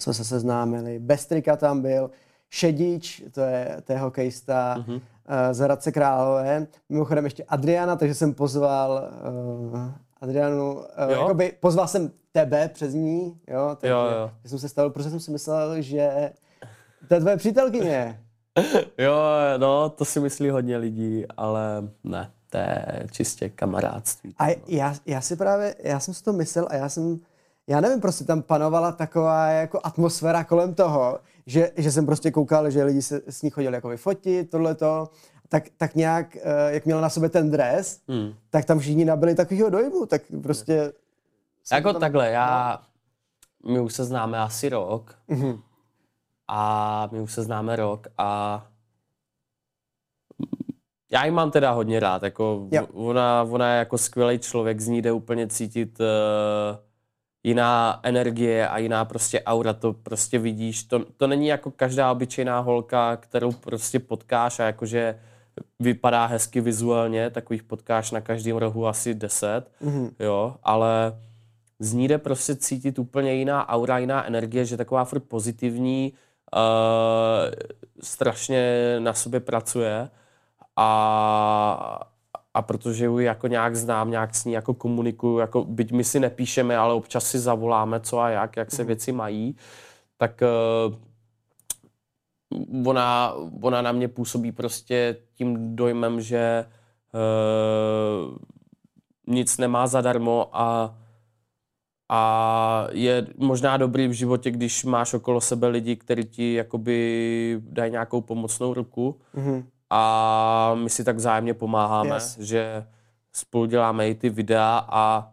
jsme 0.00 0.14
se 0.14 0.24
seznámili, 0.24 0.98
Bestrika 0.98 1.56
tam 1.56 1.82
byl, 1.82 2.10
Šedič, 2.50 3.22
to 3.32 3.40
je, 3.40 3.76
to 3.84 3.92
je 3.92 3.98
hokejista 3.98 4.76
mm-hmm. 4.78 5.00
Z 5.52 5.58
Hradce 5.58 5.92
Králové, 5.92 6.66
mimochodem 6.88 7.24
ještě 7.24 7.44
Adriana, 7.48 7.96
takže 7.96 8.14
jsem 8.14 8.34
pozval 8.34 9.10
uh, 9.72 9.90
Adrianu, 10.20 10.74
uh, 10.74 10.84
jakoby 11.08 11.52
pozval 11.60 11.88
jsem 11.88 12.10
tebe 12.32 12.68
přes 12.68 12.94
ní, 12.94 13.40
jo, 13.48 13.76
takže 13.80 13.92
jo, 13.92 13.98
jo. 13.98 14.30
jsem 14.46 14.58
se 14.58 14.68
stavil, 14.68 14.90
protože 14.90 15.10
jsem 15.10 15.20
si 15.20 15.30
myslel, 15.30 15.82
že 15.82 16.32
to 17.08 17.14
je 17.14 17.20
tvoje 17.20 17.36
přítelkyně. 17.36 18.20
jo, 18.98 19.14
no, 19.56 19.88
to 19.88 20.04
si 20.04 20.20
myslí 20.20 20.50
hodně 20.50 20.76
lidí, 20.76 21.24
ale 21.36 21.88
ne, 22.04 22.30
to 22.50 22.58
je 22.58 23.06
čistě 23.10 23.48
kamarádství. 23.48 24.34
A 24.38 24.46
já, 24.66 24.94
já 25.06 25.20
si 25.20 25.36
právě, 25.36 25.74
já 25.78 26.00
jsem 26.00 26.14
si 26.14 26.22
to 26.22 26.32
myslel 26.32 26.66
a 26.70 26.76
já 26.76 26.88
jsem, 26.88 27.18
já 27.66 27.80
nevím, 27.80 28.00
prostě 28.00 28.24
tam 28.24 28.42
panovala 28.42 28.92
taková 28.92 29.46
jako 29.46 29.80
atmosféra 29.82 30.44
kolem 30.44 30.74
toho, 30.74 31.18
že, 31.46 31.70
že 31.76 31.92
jsem 31.92 32.06
prostě 32.06 32.30
koukal, 32.30 32.70
že 32.70 32.84
lidi 32.84 33.02
se 33.02 33.22
s 33.28 33.42
ní 33.42 33.50
chodili 33.50 33.74
jako 33.74 33.88
vyfotit, 33.88 34.50
tohleto, 34.50 35.08
tak, 35.48 35.64
tak 35.76 35.94
nějak, 35.94 36.36
eh, 36.36 36.72
jak 36.74 36.84
měla 36.84 37.00
na 37.00 37.08
sobě 37.08 37.28
ten 37.28 37.50
dres, 37.50 38.00
hmm. 38.08 38.34
tak 38.50 38.64
tam 38.64 38.78
všichni 38.78 39.04
nabili 39.04 39.34
takového 39.34 39.70
dojmu, 39.70 40.06
tak 40.06 40.22
prostě... 40.42 40.92
Jako 41.72 41.92
tam, 41.92 42.00
takhle, 42.00 42.30
já, 42.30 42.82
no. 43.64 43.72
my 43.72 43.80
už 43.80 43.94
se 43.94 44.04
známe 44.04 44.38
asi 44.38 44.68
rok, 44.68 45.14
mm-hmm 45.28 45.58
a 46.54 47.08
my 47.12 47.20
už 47.20 47.32
se 47.32 47.42
známe 47.42 47.76
rok 47.76 48.06
a 48.18 48.62
já 51.10 51.24
ji 51.24 51.30
mám 51.30 51.50
teda 51.50 51.70
hodně 51.70 52.00
rád, 52.00 52.22
jako 52.22 52.68
Jo. 52.70 52.86
ona, 52.92 53.42
ona 53.50 53.72
je 53.72 53.78
jako 53.78 53.98
skvělý 53.98 54.38
člověk, 54.38 54.80
z 54.80 54.88
ní 54.88 55.02
jde 55.02 55.12
úplně 55.12 55.46
cítit 55.46 56.00
uh, 56.00 56.06
jiná 57.44 58.00
energie 58.02 58.68
a 58.68 58.78
jiná 58.78 59.04
prostě 59.04 59.42
aura, 59.42 59.72
to 59.72 59.92
prostě 59.92 60.38
vidíš, 60.38 60.82
to, 60.84 61.04
to 61.16 61.26
není 61.26 61.46
jako 61.46 61.70
každá 61.70 62.12
obyčejná 62.12 62.60
holka, 62.60 63.16
kterou 63.16 63.52
prostě 63.52 63.98
potkáš 64.00 64.60
a 64.60 64.64
jakože 64.66 65.18
vypadá 65.80 66.26
hezky 66.26 66.60
vizuálně, 66.60 67.30
takových 67.30 67.62
potkáš 67.62 68.10
na 68.10 68.20
každém 68.20 68.56
rohu 68.56 68.86
asi 68.86 69.14
deset, 69.14 69.62
Mhm. 69.80 70.10
jo, 70.18 70.54
ale 70.62 71.18
z 71.78 71.92
ní 71.92 72.08
jde 72.08 72.18
prostě 72.18 72.56
cítit 72.56 72.98
úplně 72.98 73.34
jiná 73.34 73.68
aura, 73.68 73.98
jiná 73.98 74.26
energie, 74.26 74.64
že 74.64 74.76
taková 74.76 75.04
furt 75.04 75.20
pozitivní, 75.20 76.12
uh, 76.56 76.60
strašně 78.02 78.96
na 78.98 79.14
sobě 79.14 79.40
pracuje 79.40 80.08
a, 80.76 82.00
a 82.54 82.62
protože 82.62 83.06
ji 83.06 83.24
jako 83.24 83.46
nějak 83.46 83.76
znám, 83.76 84.10
nějak 84.10 84.34
s 84.34 84.44
ní 84.44 84.52
jako 84.52 84.74
komunikuju, 84.74 85.38
jako 85.38 85.64
byť 85.64 85.92
my 85.92 86.04
si 86.04 86.20
nepíšeme, 86.20 86.76
ale 86.76 86.94
občas 86.94 87.26
si 87.26 87.38
zavoláme 87.38 88.00
co 88.00 88.18
a 88.18 88.30
jak, 88.30 88.56
jak 88.56 88.70
se 88.70 88.84
věci 88.84 89.12
mají, 89.12 89.56
tak 90.16 90.42
uh, 90.42 90.94
ona, 92.86 93.34
ona 93.60 93.82
na 93.82 93.92
mě 93.92 94.08
působí 94.08 94.52
prostě 94.52 95.16
tím 95.34 95.76
dojmem, 95.76 96.20
že 96.20 96.66
uh, 97.14 98.36
nic 99.26 99.58
nemá 99.58 99.86
zadarmo 99.86 100.48
a, 100.52 100.98
a 102.08 102.86
je 102.90 103.26
možná 103.36 103.76
dobrý 103.76 104.08
v 104.08 104.12
životě, 104.12 104.50
když 104.50 104.84
máš 104.84 105.14
okolo 105.14 105.40
sebe 105.40 105.68
lidi, 105.68 105.96
kteří 105.96 106.24
ti 106.24 106.54
jakoby 106.54 107.60
dají 107.64 107.90
nějakou 107.92 108.20
pomocnou 108.20 108.74
ruku 108.74 109.20
Mhm. 109.34 109.68
A 109.94 110.74
my 110.74 110.90
si 110.90 111.04
tak 111.04 111.16
vzájemně 111.16 111.54
pomáháme, 111.54 112.14
Yes. 112.16 112.38
že 112.38 112.86
spolu 113.32 113.66
děláme 113.66 114.08
i 114.08 114.14
ty 114.14 114.30
videa 114.30 114.86
a 114.88 115.28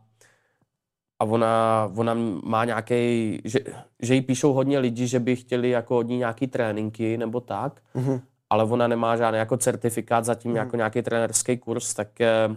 a 1.21 1.25
ona, 1.25 1.89
ona 1.95 2.13
má 2.43 2.65
nějaký, 2.65 3.41
že, 3.45 3.59
že 4.01 4.15
jí 4.15 4.21
píšou 4.21 4.53
hodně 4.53 4.79
lidi, 4.79 5.07
že 5.07 5.19
by 5.19 5.35
chtěli 5.35 5.69
jako 5.69 5.97
od 5.97 6.01
ní 6.07 6.17
nějaký 6.17 6.47
tréninky 6.47 7.17
nebo 7.17 7.39
tak, 7.39 7.81
Mhm. 7.93 8.21
ale 8.49 8.63
ona 8.63 8.87
nemá 8.87 9.17
žádný 9.17 9.37
jako 9.39 9.57
certifikát, 9.57 10.25
zatím 10.25 10.55
jako 10.55 10.75
nějaký 10.75 11.01
trenerský 11.01 11.57
kurz, 11.57 11.93
tak 11.93 12.21
eh, 12.21 12.55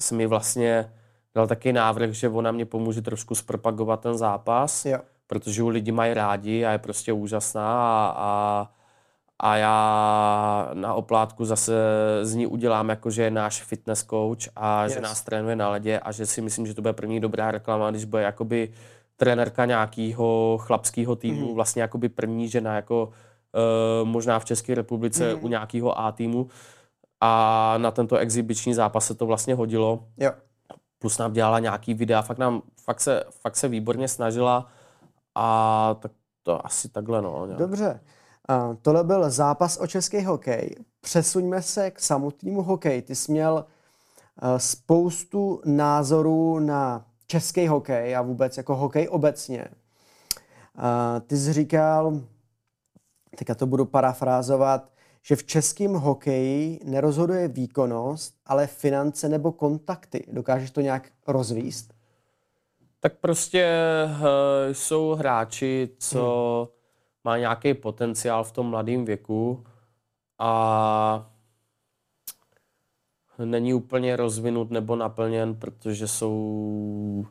se 0.00 0.14
mi 0.14 0.26
vlastně 0.26 0.92
dal 1.34 1.46
taky 1.46 1.72
návrh, 1.72 2.10
že 2.10 2.28
ona 2.28 2.52
mě 2.52 2.64
pomůže 2.66 3.02
trošku 3.02 3.34
zpropagovat 3.34 4.00
ten 4.00 4.18
zápas, 4.18 4.84
Jo. 4.86 4.98
protože 5.26 5.60
ju 5.60 5.68
lidi 5.68 5.92
mají 5.92 6.14
rádi 6.14 6.64
a 6.64 6.72
je 6.72 6.78
prostě 6.78 7.12
úžasná 7.12 7.68
a, 7.78 8.14
a, 8.16 8.68
a 9.38 9.56
já 9.56 10.70
na 10.74 10.94
oplátku 10.94 11.44
zase 11.44 11.72
z 12.22 12.34
ní 12.34 12.46
udělám 12.46 12.88
jako, 12.88 13.10
že 13.10 13.22
je 13.22 13.30
náš 13.30 13.62
fitness 13.62 14.04
coach 14.04 14.48
a 14.56 14.84
yes. 14.84 14.92
že 14.92 15.00
nás 15.00 15.22
trénuje 15.22 15.56
na 15.56 15.68
ledě 15.68 15.98
a 15.98 16.12
že 16.12 16.26
si 16.26 16.40
myslím, 16.42 16.66
že 16.66 16.74
to 16.74 16.82
bude 16.82 16.92
první 16.92 17.20
dobrá 17.20 17.50
reklama, 17.50 17.90
když 17.90 18.04
bude 18.04 18.22
jakoby 18.22 18.72
trenérka 19.16 19.64
nějakého 19.64 20.58
chlapského 20.60 21.16
týmu, 21.16 21.48
mm. 21.48 21.54
vlastně 21.54 21.82
jakoby 21.82 22.08
první 22.08 22.48
žena 22.48 22.74
jako 22.74 23.06
uh, 23.06 24.08
možná 24.08 24.38
v 24.38 24.44
České 24.44 24.74
republice 24.74 25.34
mm. 25.34 25.44
u 25.44 25.48
nějakého 25.48 25.98
A 25.98 26.12
týmu 26.12 26.48
a 27.20 27.74
na 27.78 27.90
tento 27.90 28.16
exibiční 28.16 28.74
zápas 28.74 29.06
se 29.06 29.14
to 29.14 29.26
vlastně 29.26 29.54
hodilo 29.54 30.04
Jo. 30.16 30.32
plus 30.98 31.18
nám 31.18 31.32
dělala 31.32 31.58
nějaký 31.58 31.94
videa, 31.94 32.22
fakt, 32.22 32.38
nám, 32.38 32.62
fakt, 32.84 33.00
se, 33.00 33.24
fakt 33.30 33.56
se 33.56 33.68
výborně 33.68 34.08
snažila 34.08 34.66
a 35.34 35.96
tak 36.00 36.12
to 36.42 36.66
asi 36.66 36.88
takhle 36.88 37.22
no. 37.22 37.46
nějak. 37.46 37.58
Dobře. 37.58 38.00
Tohle 38.82 39.04
byl 39.04 39.30
zápas 39.30 39.78
o 39.80 39.86
český 39.86 40.24
hokej. 40.24 40.76
Přesuňme 41.00 41.62
se 41.62 41.90
k 41.90 42.00
samotnému 42.00 42.62
hokeji. 42.62 43.02
Ty 43.02 43.14
jsi 43.14 43.32
měl 43.32 43.64
eh, 43.66 44.58
spoustu 44.58 45.60
názorů 45.64 46.58
na 46.58 47.06
český 47.26 47.68
hokej 47.68 48.16
a 48.16 48.22
vůbec 48.22 48.56
jako 48.56 48.76
hokej 48.76 49.08
obecně. 49.10 49.68
Ty 51.26 51.36
jsi 51.36 51.52
říkal, 51.52 52.20
teďka 53.38 53.54
to 53.54 53.66
budu 53.66 53.84
parafrázovat, 53.84 54.90
že 55.22 55.36
v 55.36 55.44
českém 55.44 55.92
hokeji 55.92 56.80
nerozhoduje 56.84 57.48
výkonnost, 57.48 58.34
ale 58.46 58.66
finance 58.66 59.28
nebo 59.28 59.52
kontakty. 59.52 60.24
Dokážeš 60.32 60.70
to 60.70 60.80
nějak 60.80 61.08
rozvíst? 61.26 61.94
Tak 63.00 63.16
prostě 63.20 63.76
uh, 64.04 64.20
jsou 64.72 65.14
hráči, 65.14 65.88
co 65.98 66.68
hmm. 66.70 66.75
Má 67.26 67.38
nějaký 67.38 67.74
potenciál 67.74 68.44
v 68.44 68.52
tom 68.52 68.66
mladém 68.66 69.04
věku 69.04 69.64
a 70.38 71.30
není 73.44 73.74
úplně 73.74 74.16
rozvinut 74.16 74.70
nebo 74.70 74.96
naplněn, 74.96 75.54
protože 75.54 76.08
jsou 76.08 77.26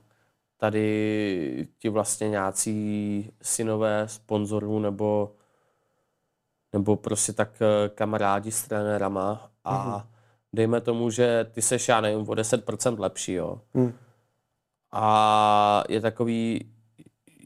tady 0.58 1.68
ti 1.80 1.90
vlastně 1.90 2.30
nějací 2.30 3.32
synové 3.42 4.08
sponzorů 4.08 4.80
nebo, 4.80 5.32
nebo 6.74 6.96
prostě 6.96 7.34
tak 7.34 7.62
eh, 7.62 7.90
kamarádi 7.90 8.52
s 8.52 8.68
trenérama 8.68 9.52
a 9.64 9.84
Mhm. 9.98 10.02
dejme 10.54 10.82
tomu, 10.82 11.10
že 11.10 11.46
ty 11.52 11.62
seš, 11.62 11.88
já 11.88 12.02
nevím, 12.02 12.30
o 12.30 12.36
10% 12.36 13.00
lepší, 13.00 13.34
jo. 13.34 13.62
Hmm. 13.74 13.94
A 14.92 15.84
je 15.90 16.02
takový, 16.02 16.72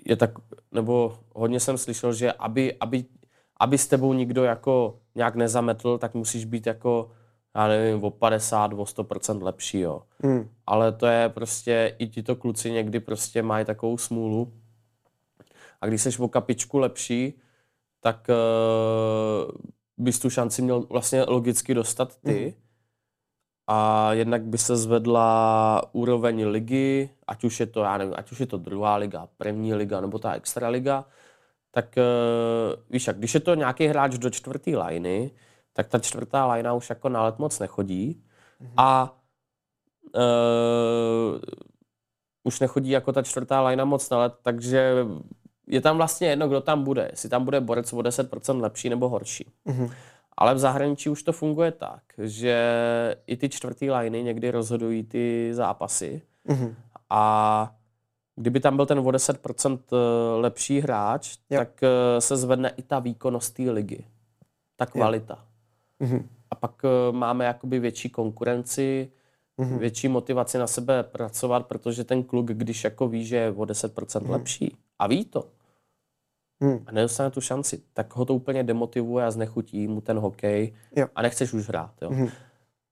je 0.06 0.16
tak, 0.16 0.32
nebo 0.72 1.20
hodně 1.36 1.60
jsem 1.60 1.78
slyšel, 1.78 2.14
že 2.14 2.32
aby, 2.32 2.76
aby, 2.80 3.06
aby 3.60 3.78
s 3.78 3.88
tebou 3.88 4.14
nikdo 4.14 4.44
jako 4.44 5.00
nějak 5.16 5.36
nezametl, 5.36 5.98
tak 5.98 6.14
musíš 6.14 6.46
být 6.46 6.68
jako, 6.68 7.12
já 7.56 7.68
nevím, 7.68 8.04
o 8.04 8.12
50, 8.12 8.74
o 8.74 8.76
100% 8.76 9.44
lepší, 9.44 9.80
jo. 9.80 10.04
Hmm. 10.24 10.50
Ale 10.66 10.92
to 10.92 11.06
je 11.06 11.30
prostě, 11.30 11.96
i 12.00 12.08
tito 12.08 12.36
kluci 12.36 12.72
někdy 12.72 13.00
prostě 13.00 13.44
mají 13.44 13.66
takovou 13.66 13.98
smůlu. 13.98 14.54
A 15.82 15.88
když 15.88 16.02
jsi 16.02 16.18
o 16.20 16.28
kapičku 16.28 16.78
lepší, 16.78 17.34
tak 18.02 18.28
uh, 18.30 19.52
bys 19.98 20.20
tu 20.20 20.30
šanci 20.30 20.62
měl 20.62 20.82
vlastně 20.82 21.24
logicky 21.24 21.74
dostat 21.74 22.16
ty. 22.16 22.46
Mhm. 22.46 22.69
A 23.72 24.14
jednak 24.14 24.42
by 24.42 24.58
se 24.58 24.78
zvedla 24.78 25.82
úroveň 25.92 26.46
ligy, 26.46 27.10
ať 27.28 27.44
už 27.44 27.60
je 27.60 27.66
to, 27.66 27.84
já 27.84 27.98
nevím, 27.98 28.14
ať 28.18 28.32
už 28.32 28.40
je 28.40 28.46
to 28.46 28.58
druhá 28.58 28.96
liga, 28.96 29.28
první 29.38 29.74
liga 29.74 30.02
nebo 30.02 30.20
ta 30.20 30.34
extraliga, 30.34 31.06
tak 31.72 31.96
uh, 31.98 32.82
víš, 32.90 33.08
jak, 33.08 33.18
když 33.18 33.34
je 33.34 33.40
to 33.40 33.56
nějaký 33.56 33.88
hráč 33.88 34.18
do 34.18 34.30
čtvrtý 34.30 34.76
lajny, 34.76 35.32
tak 35.74 35.88
ta 35.88 36.00
čtvrtá 36.00 36.46
lajna 36.46 36.74
už 36.74 36.90
jako 36.90 37.10
na 37.10 37.24
let 37.24 37.40
moc 37.40 37.60
nechodí. 37.60 38.24
A 38.78 39.16
uh, 40.16 41.40
už 42.44 42.60
nechodí 42.60 42.90
jako 42.90 43.14
ta 43.14 43.22
čtvrtá 43.22 43.62
lajna 43.62 43.86
moc 43.86 44.10
na 44.10 44.18
let, 44.18 44.34
takže 44.42 45.06
je 45.68 45.82
tam 45.82 45.98
vlastně 45.98 46.28
jedno, 46.28 46.48
kdo 46.48 46.62
tam 46.62 46.84
bude. 46.84 47.08
Jestli 47.12 47.30
tam 47.30 47.46
bude 47.46 47.62
borec 47.62 47.94
o 47.94 47.98
10% 47.98 48.62
lepší 48.62 48.90
nebo 48.90 49.10
horší. 49.10 49.52
Mhm. 49.66 49.90
Ale 50.41 50.56
v 50.56 50.60
zahraničí 50.60 51.10
už 51.10 51.23
to 51.23 51.32
funguje 51.34 51.71
tak, 51.71 52.02
že 52.17 52.56
i 53.28 53.38
ty 53.38 53.49
čtvrtý 53.49 53.89
lajny 53.91 54.23
někdy 54.23 54.52
rozhodují 54.52 55.04
ty 55.04 55.49
zápasy 55.54 56.21
Mhm. 56.47 56.75
a 57.10 57.73
kdyby 58.36 58.60
tam 58.60 58.75
byl 58.75 58.86
ten 58.86 58.99
o 58.99 59.12
10% 59.12 59.80
lepší 60.38 60.80
hráč, 60.80 61.38
Jo. 61.49 61.60
tak 61.60 61.84
eh, 61.84 62.21
se 62.21 62.38
zvedne 62.38 62.69
i 62.78 62.82
ta 62.82 62.99
výkonnost 62.99 63.54
té 63.54 63.63
ligy. 63.71 64.06
Ta 64.75 64.86
kvalita. 64.86 65.45
Mhm. 65.99 66.30
A 66.52 66.56
pak 66.56 66.82
eh, 66.86 67.12
máme 67.12 67.45
jakoby 67.45 67.80
větší 67.80 68.10
konkurenci, 68.10 69.12
Mhm. 69.58 69.78
větší 69.80 70.08
motivaci 70.08 70.58
na 70.58 70.67
sebe 70.67 71.04
pracovat, 71.04 71.65
protože 71.67 72.04
ten 72.04 72.23
kluk, 72.23 72.45
když 72.47 72.84
jako 72.84 73.08
ví, 73.08 73.25
že 73.25 73.36
je 73.36 73.52
o 73.52 73.65
10% 73.65 74.30
lepší 74.30 74.75
a 74.99 75.08
ví 75.08 75.25
to 75.25 75.45
Mhm. 76.60 76.84
a 76.86 76.91
nedostane 76.91 77.30
tu 77.32 77.41
šanci, 77.41 77.82
tak 77.93 78.15
ho 78.15 78.26
to 78.26 78.36
úplně 78.36 78.63
demotivuje 78.63 79.26
a 79.26 79.32
znechutí 79.32 79.88
mu 79.88 80.02
ten 80.02 80.19
hokej 80.19 80.74
Jo. 80.95 81.08
a 81.15 81.22
nechceš 81.22 81.54
už 81.54 81.67
hrát. 81.67 81.93
Jo. 82.02 82.10
Mhm. 82.10 82.28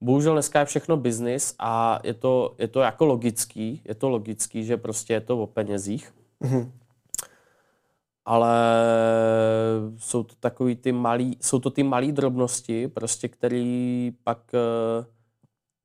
Bohužel 0.01 0.34
dneska 0.34 0.60
je 0.60 0.65
všechno 0.65 0.97
biznis 0.97 1.56
a 1.60 1.99
je 2.03 2.13
to, 2.13 2.56
je 2.58 2.67
to 2.67 2.80
jako 2.82 3.06
logický, 3.06 3.81
je 3.85 3.96
to 3.96 4.10
logický, 4.10 4.63
že 4.65 4.77
prostě 4.77 5.13
je 5.13 5.21
to 5.21 5.42
o 5.44 5.48
penězích, 5.48 6.13
Mhm. 6.39 6.71
ale 8.25 8.58
jsou 9.98 10.23
to 10.23 10.35
takový 10.39 10.75
ty 10.75 10.92
malý, 10.92 11.37
jsou 11.42 11.60
to 11.60 11.69
ty 11.69 11.83
malé 11.83 12.12
drobnosti, 12.12 12.87
prostě, 12.87 13.27
který 13.27 14.12
pak 14.23 14.39
eh, 14.54 15.06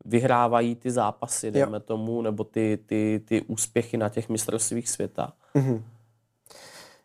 vyhrávají 0.04 0.74
ty 0.76 0.90
zápasy, 0.90 1.50
dejme 1.50 1.80
tomu, 1.80 2.22
nebo 2.22 2.44
ty, 2.44 2.78
ty, 2.86 3.22
ty 3.24 3.42
úspěchy 3.42 3.96
na 3.96 4.08
těch 4.08 4.28
mistrovstvích 4.28 4.88
světa. 4.88 5.32
Mhm. 5.54 5.84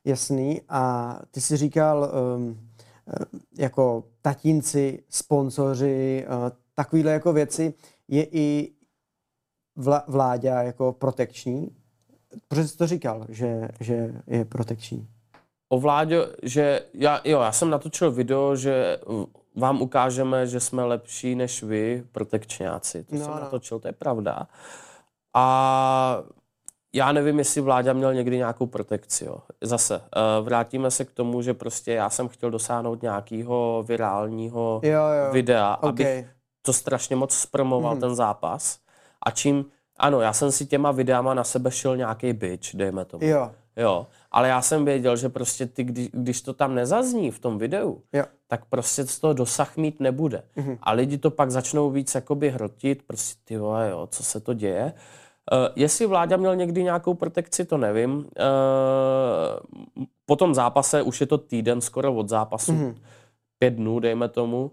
Jasný. 0.08 0.62
A 0.70 1.14
ty 1.32 1.42
jsi 1.42 1.58
říkal, 1.58 2.12
um, 2.38 2.70
jako 3.58 4.04
tatínci, 4.22 5.04
sponzoři, 5.10 6.26
uh, 6.30 6.50
takovýhle 6.76 7.12
jako 7.12 7.34
věci, 7.34 7.74
je 8.08 8.28
i 8.32 8.72
vla, 9.76 10.04
vládě 10.08 10.48
jako 10.48 10.94
protekční? 10.94 11.76
Protože 12.48 12.68
jsi 12.68 12.78
to 12.78 12.88
říkal, 12.88 13.26
že, 13.30 13.68
že 13.80 14.14
je 14.28 14.46
protekční. 14.46 15.08
O 15.70 15.80
vládě, 15.80 16.28
že 16.44 16.82
já, 16.94 17.22
jo, 17.24 17.42
já 17.42 17.52
jsem 17.52 17.70
natočil 17.70 18.12
video, 18.12 18.56
že 18.56 19.00
vám 19.56 19.82
ukážeme, 19.82 20.48
že 20.48 20.60
jsme 20.60 20.84
lepší 20.84 21.36
než 21.36 21.64
vy, 21.64 22.04
protekčňáci. 22.12 23.04
To 23.04 23.16
No, 23.16 23.22
jsem 23.22 23.32
no. 23.34 23.40
natočil, 23.40 23.80
to 23.80 23.88
je 23.88 23.94
pravda. 23.94 24.48
A 25.34 26.24
já 26.98 27.12
nevím, 27.12 27.40
jestli 27.40 27.62
vláda 27.62 27.94
měl 27.94 28.14
někdy 28.14 28.38
nějakou 28.38 28.66
protekci. 28.66 29.26
Jo. 29.26 29.38
Zase, 29.62 29.96
eh, 30.16 30.42
vrátíme 30.42 30.92
se 30.92 31.06
k 31.06 31.12
tomu, 31.12 31.42
že 31.42 31.54
prostě 31.54 31.92
já 31.94 32.10
jsem 32.10 32.28
chtěl 32.28 32.52
dosáhnout 32.52 33.02
nějakého 33.02 33.84
virálního 33.88 34.82
Jo, 34.84 34.92
jo. 35.26 35.32
videa, 35.34 35.76
OK. 35.82 35.84
abych 35.90 36.26
to 36.62 36.74
strašně 36.74 37.16
moc 37.16 37.34
zpromoval, 37.34 37.92
Mhm. 37.92 38.02
ten 38.02 38.16
zápas. 38.16 38.80
A 39.26 39.32
čím, 39.32 39.66
ano, 39.98 40.22
já 40.22 40.34
jsem 40.34 40.52
si 40.52 40.66
těma 40.66 40.92
videama 40.92 41.34
na 41.34 41.44
sebe 41.44 41.72
šel 41.72 41.98
nějaký 41.98 42.34
bitch, 42.34 42.76
dejme 42.76 43.06
tomu. 43.06 43.26
Jo, 43.26 43.52
Jo, 43.80 44.08
ale 44.32 44.48
já 44.48 44.62
jsem 44.62 44.86
věděl, 44.86 45.16
že 45.18 45.30
prostě 45.30 45.66
ty, 45.66 45.84
když, 45.84 46.10
když 46.14 46.42
to 46.42 46.54
tam 46.54 46.76
nezazní 46.76 47.32
v 47.32 47.40
tom 47.40 47.58
videu, 47.58 48.02
jo. 48.14 48.24
tak 48.48 48.66
prostě 48.66 49.06
z 49.08 49.20
toho 49.20 49.34
dosah 49.34 49.78
mít 49.78 50.00
nebude. 50.00 50.44
Mhm. 50.56 50.78
A 50.82 50.92
lidi 50.92 51.18
to 51.18 51.32
pak 51.32 51.52
začnou 51.52 51.90
víc 51.90 52.16
jakoby 52.16 52.50
hrotit, 52.50 53.04
prostě 53.08 53.40
ty 53.44 53.58
vole, 53.58 53.90
jo, 53.90 54.08
co 54.12 54.24
se 54.24 54.40
to 54.40 54.54
děje. 54.54 54.84
Uh, 54.96 55.00
jestli 55.76 56.06
vláda 56.06 56.38
měl 56.38 56.56
někdy 56.56 56.84
nějakou 56.84 57.14
protekci, 57.14 57.66
to 57.66 57.78
nevím. 57.78 58.18
Uh, 58.18 58.26
po 60.26 60.36
tom 60.36 60.54
zápase, 60.54 61.02
už 61.02 61.22
je 61.22 61.28
to 61.28 61.38
týden 61.38 61.82
skoro 61.82 62.14
od 62.16 62.30
zápasu, 62.30 62.72
Mhm. 62.74 62.96
pět 63.60 63.70
dnů, 63.74 64.00
dejme 64.00 64.30
tomu, 64.30 64.72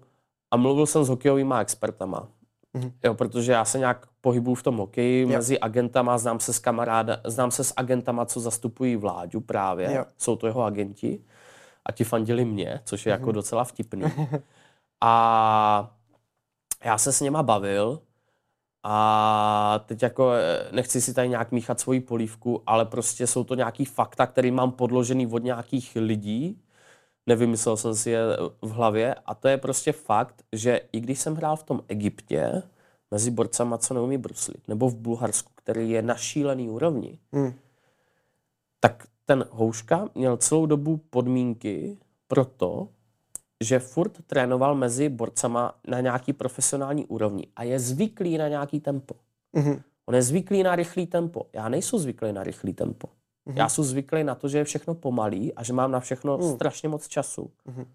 a 0.51 0.57
mluvil 0.57 0.87
jsem 0.87 1.05
s 1.05 1.09
hokejovými 1.09 1.55
expertama. 1.61 2.29
Mhm. 2.75 2.93
Jo, 3.05 3.15
protože 3.15 3.53
já 3.53 3.65
se 3.65 3.79
nějak 3.79 4.07
pohybuju 4.21 4.55
v 4.55 4.63
tom 4.63 4.77
hokeji 4.77 5.23
Jo. 5.23 5.29
mezi 5.29 5.59
agentama, 5.61 6.19
znám 6.19 6.41
se 6.41 6.53
s 6.53 6.59
kamaráda, 6.59 7.17
znám 7.25 7.51
se 7.51 7.65
s 7.65 7.73
agentama, 7.77 8.25
co 8.27 8.41
zastupují 8.41 8.97
vládu 8.97 9.41
právě, 9.41 9.93
Jo. 9.95 10.05
jsou 10.19 10.37
to 10.37 10.47
jeho 10.47 10.63
agenti 10.63 11.21
a 11.87 11.93
ti 11.93 12.05
fandili 12.05 12.45
mě, 12.45 12.81
což 12.85 13.07
je 13.07 13.11
jako 13.11 13.27
Mhm. 13.27 13.33
docela 13.35 13.65
vtipný. 13.65 14.03
A 15.01 15.91
já 16.85 16.99
se 16.99 17.13
s 17.13 17.21
něma 17.21 17.43
bavil 17.43 18.01
a 18.87 19.85
teď 19.87 20.03
jako 20.03 20.33
eh, 20.33 20.69
nechci 20.73 21.01
si 21.01 21.15
tady 21.15 21.29
nějak 21.29 21.53
míchat 21.53 21.81
svoji 21.81 22.01
polívku, 22.01 22.63
ale 22.67 22.85
prostě 22.85 23.27
jsou 23.27 23.45
to 23.45 23.55
nějaký 23.55 23.85
fakta, 23.85 24.27
které 24.27 24.51
mám 24.51 24.73
podložený 24.73 25.27
od 25.27 25.43
nějakých 25.43 25.97
lidí, 26.01 26.61
nevymyslel 27.27 27.77
jsem 27.77 27.95
si 27.95 28.11
je 28.11 28.21
v 28.63 28.71
hlavě 28.71 29.15
a 29.15 29.35
to 29.35 29.49
je 29.49 29.59
prostě 29.59 29.93
fakt, 29.93 30.45
že 30.53 30.81
i 30.93 31.01
když 31.01 31.19
jsem 31.19 31.35
hrál 31.35 31.57
v 31.57 31.63
tom 31.63 31.81
Egyptě 31.89 32.63
mezi 33.11 33.31
borcama, 33.31 33.79
co 33.79 33.95
neumí 33.95 34.19
bruslit, 34.19 34.69
nebo 34.69 34.89
v 34.89 34.97
Bulharsku, 34.97 35.53
který 35.55 35.91
je 35.91 36.03
na 36.03 36.15
šílený 36.15 36.69
úrovni, 36.71 37.19
Hm. 37.37 37.53
tak 38.81 39.07
ten 39.25 39.45
Houška 39.51 40.09
měl 40.15 40.37
celou 40.37 40.67
dobu 40.67 40.97
podmínky 40.97 41.99
pro 42.29 42.45
to, 42.45 42.89
že 43.61 43.79
furt 43.79 44.19
trénoval 44.27 44.75
mezi 44.75 45.09
borcama 45.09 45.75
na 45.89 46.01
nějaký 46.01 46.33
profesionální 46.33 47.07
úrovni 47.07 47.47
a 47.57 47.63
je 47.63 47.79
zvyklý 47.81 48.39
na 48.39 48.49
nějaký 48.49 48.81
tempo. 48.81 49.15
Mhm. 49.53 49.83
On 50.07 50.15
je 50.15 50.23
zvyklý 50.23 50.63
na 50.63 50.77
rychlý 50.77 51.07
tempo. 51.07 51.47
Já 51.53 51.69
nejsem 51.69 51.99
zvyklý 51.99 52.33
na 52.33 52.43
rychlý 52.43 52.73
tempo. 52.75 53.09
Mhm. 53.47 53.57
Já 53.57 53.69
jsem 53.69 53.85
zvyklý 53.85 54.25
na 54.25 54.35
to, 54.35 54.49
že 54.49 54.59
je 54.59 54.65
všechno 54.65 54.95
pomalý 54.95 55.55
a 55.55 55.63
že 55.63 55.73
mám 55.73 55.91
na 55.91 56.01
všechno 56.01 56.39
Mm. 56.39 56.55
strašně 56.55 56.89
moc 56.89 57.09
času. 57.09 57.51
Mhm. 57.65 57.87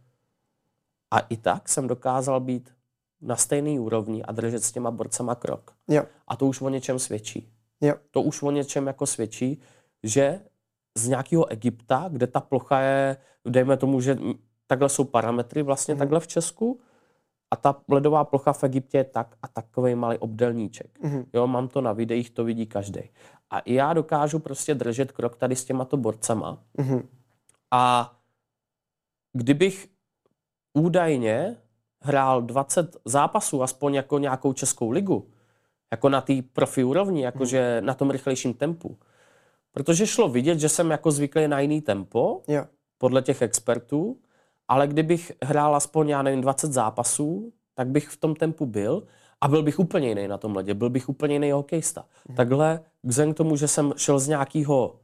A 1.12 1.20
i 1.20 1.38
tak 1.38 1.70
jsem 1.70 1.88
dokázal 1.88 2.40
být 2.40 2.74
na 3.22 3.36
stejný 3.36 3.80
úrovni 3.80 4.24
a 4.24 4.32
držet 4.32 4.64
s 4.64 4.72
těma 4.72 4.92
borcama 4.92 5.36
krok. 5.36 5.74
Jo, 5.88 6.04
A 6.28 6.36
to 6.36 6.46
už 6.48 6.62
o 6.62 6.70
něčem 6.70 7.00
svědčí. 7.00 7.50
jo. 7.82 7.94
To 8.12 8.22
už 8.22 8.42
o 8.44 8.52
něčem 8.52 8.88
jako 8.88 9.06
svědčí, 9.06 9.62
že 10.04 10.42
z 10.98 11.08
nějakého 11.08 11.46
Egypta, 11.52 12.06
kde 12.12 12.28
ta 12.28 12.40
plocha 12.40 12.80
je, 12.82 13.18
dejme 13.46 13.78
tomu, 13.78 14.02
že 14.02 14.18
takhle 14.70 14.90
jsou 14.90 15.04
parametry 15.04 15.62
vlastně 15.64 15.94
Mhm. 15.94 16.00
takhle 16.00 16.20
v 16.20 16.28
Česku, 16.28 16.80
a 17.52 17.56
ta 17.56 17.82
ledová 17.90 18.24
plocha 18.24 18.54
v 18.54 18.64
Egyptě 18.64 18.98
je 18.98 19.04
tak 19.04 19.36
a 19.44 19.48
takový 19.48 19.96
malý 19.96 20.18
obdelníček. 20.18 21.00
Mhm. 21.02 21.26
Jo, 21.34 21.48
mám 21.48 21.68
to 21.68 21.82
na 21.82 21.94
videích, 21.94 22.30
to 22.30 22.44
vidí 22.44 22.66
každý. 22.66 23.00
A 23.50 23.60
i 23.60 23.74
já 23.74 23.94
dokážu 23.94 24.40
prostě 24.40 24.76
držet 24.76 25.12
krok 25.12 25.36
tady 25.36 25.56
s 25.56 25.66
těmato 25.66 25.98
borcama. 25.98 26.58
Mhm. 26.78 27.08
A 27.72 28.14
kdybych 29.34 29.88
údajně 30.74 31.58
hrál 32.02 32.42
20 32.42 32.98
zápasů, 33.06 33.64
aspoň 33.64 33.94
jako 33.94 34.20
nějakou 34.20 34.54
českou 34.54 34.90
ligu, 34.92 35.30
jako 35.92 36.10
na 36.10 36.22
té 36.22 36.34
profi 36.54 36.84
úrovni, 36.84 37.24
jakože 37.24 37.82
na 37.82 37.94
tom 37.94 38.10
rychlejším 38.12 38.54
tempu, 38.54 38.98
protože 39.72 40.08
šlo 40.08 40.30
vidět, 40.30 40.60
že 40.60 40.70
jsem 40.70 40.92
jako 40.92 41.12
zvyklý 41.12 41.48
na 41.48 41.60
jiný 41.60 41.82
tempo, 41.82 42.42
Jo, 42.48 42.66
podle 42.98 43.22
těch 43.22 43.42
expertů, 43.42 44.18
ale 44.70 44.88
kdybych 44.88 45.32
hrál 45.44 45.76
aspoň, 45.76 46.10
já 46.10 46.22
nevím, 46.22 46.42
20 46.42 46.74
zápasů, 46.74 47.54
tak 47.74 47.88
bych 47.88 48.08
v 48.10 48.18
tom 48.18 48.36
tempu 48.36 48.66
byl 48.66 49.04
a 49.42 49.48
byl 49.48 49.64
bych 49.64 49.80
úplně 49.80 50.10
jiný 50.10 50.28
na 50.28 50.38
tom 50.38 50.56
ledě, 50.56 50.74
byl 50.74 50.90
bych 50.90 51.10
úplně 51.10 51.36
jiný 51.36 51.52
hokejista. 51.52 52.06
Mhm. 52.28 52.36
Takhle, 52.38 52.80
vzhledem 53.04 53.34
k 53.34 53.38
tomu, 53.38 53.56
že 53.56 53.68
jsem 53.68 53.94
šel 53.98 54.20
z 54.20 54.28
nějakého 54.28 54.96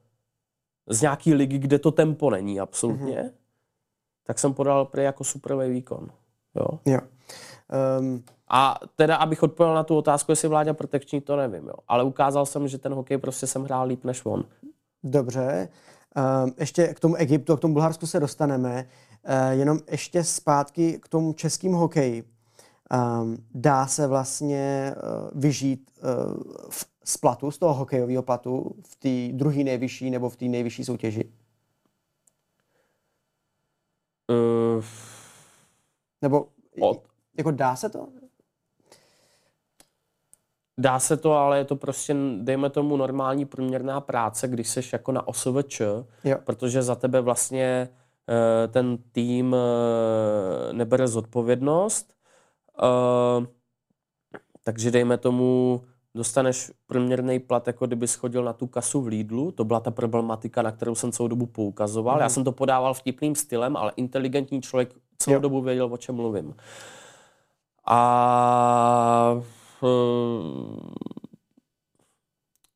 z 0.89 1.01
nějaký 1.01 1.33
ligy, 1.33 1.57
kde 1.57 1.79
to 1.79 1.91
tempo 1.91 2.29
není 2.29 2.59
absolutně, 2.59 3.17
Mhm. 3.21 3.29
tak 4.23 4.39
jsem 4.39 4.53
podal 4.53 4.85
prý 4.85 5.03
jako 5.03 5.23
superový 5.23 5.69
výkon. 5.69 6.09
Jo. 6.55 6.79
jo. 6.85 6.99
Um, 7.99 8.23
A 8.47 8.79
teda, 8.95 9.15
abych 9.15 9.43
odpověděl 9.43 9.75
na 9.75 9.83
tu 9.83 9.97
otázku, 9.97 10.31
jestli 10.31 10.47
vládě 10.47 10.73
protekční, 10.73 11.21
to 11.21 11.35
nevím, 11.35 11.67
jo. 11.67 11.73
Ale 11.87 12.03
ukázal 12.03 12.45
jsem, 12.45 12.67
že 12.67 12.77
ten 12.77 12.93
hokej 12.93 13.17
prostě 13.17 13.47
jsem 13.47 13.63
hrál 13.63 13.87
líp 13.87 14.03
než 14.03 14.25
on. 14.25 14.45
Dobře. 15.03 15.69
Um, 16.15 16.53
ještě 16.57 16.87
k 16.87 16.99
tomu 16.99 17.15
Egyptu, 17.15 17.53
a 17.53 17.57
k 17.57 17.59
tomu 17.59 17.73
Bulharsku 17.73 18.07
se 18.07 18.19
dostaneme. 18.19 18.87
Uh, 19.23 19.59
jenom 19.59 19.79
ještě 19.91 20.23
zpátky 20.23 20.99
k 20.99 21.07
tomu 21.07 21.33
českému 21.33 21.77
hokeji. 21.77 22.23
Um, 23.21 23.37
dá 23.53 23.87
se 23.87 24.07
vlastně 24.07 24.95
uh, 24.95 25.41
vyžít 25.41 25.91
v, 26.69 26.85
z 27.03 27.17
platu, 27.17 27.51
z 27.51 27.57
toho 27.57 27.73
hokejového 27.73 28.23
platu 28.23 28.75
v 28.87 28.95
té 28.95 29.37
druhé 29.37 29.63
nejvyšší 29.63 30.09
nebo 30.09 30.29
v 30.29 30.35
té 30.35 30.45
nejvyšší 30.45 30.85
soutěži? 30.85 31.31
Uh, 34.29 34.83
Nebo 36.21 36.47
Od- 36.81 37.07
jako 37.37 37.51
dá 37.51 37.75
se 37.75 37.89
to? 37.89 38.07
Dá 40.77 40.99
se 40.99 41.17
to, 41.17 41.33
ale 41.33 41.57
je 41.57 41.65
to 41.65 41.75
prostě, 41.75 42.15
dejme 42.39 42.69
tomu, 42.69 42.97
normální 42.97 43.45
průměrná 43.45 44.01
práce, 44.01 44.47
když 44.47 44.69
seš 44.69 44.93
jako 44.93 45.11
na 45.11 45.27
OSVČ, 45.27 45.81
Jo. 46.23 46.37
protože 46.43 46.81
za 46.83 46.95
tebe 46.95 47.21
vlastně 47.21 47.89
eh, 48.29 48.67
ten 48.67 48.97
tým 49.11 49.55
eh, 49.55 50.73
nebere 50.73 51.07
zodpovědnost. 51.07 52.13
Eh, 52.83 53.45
Takže 54.63 54.91
dejme 54.91 55.17
tomu, 55.17 55.81
dostaneš 56.15 56.71
průměrný 56.87 57.39
plat, 57.39 57.67
jako 57.67 57.87
kdyby 57.87 58.07
chodil 58.07 58.43
na 58.43 58.53
tu 58.53 58.67
kasu 58.67 59.01
v 59.01 59.07
Lidlu. 59.07 59.51
To 59.51 59.63
byla 59.63 59.79
ta 59.79 59.91
problematika, 59.91 60.61
na 60.61 60.71
kterou 60.71 60.95
jsem 60.95 61.11
celou 61.11 61.27
dobu 61.27 61.45
poukazoval. 61.45 62.19
Já 62.19 62.29
jsem 62.29 62.43
to 62.43 62.51
podával 62.51 62.93
vtipným 62.93 63.35
stylem, 63.35 63.77
ale 63.77 63.91
inteligentní 63.95 64.61
člověk 64.61 64.89
celou 65.17 65.33
Jo. 65.33 65.39
dobu 65.39 65.61
věděl, 65.61 65.93
o 65.93 65.97
čem 65.97 66.15
mluvím. 66.15 66.55
A 67.87 69.41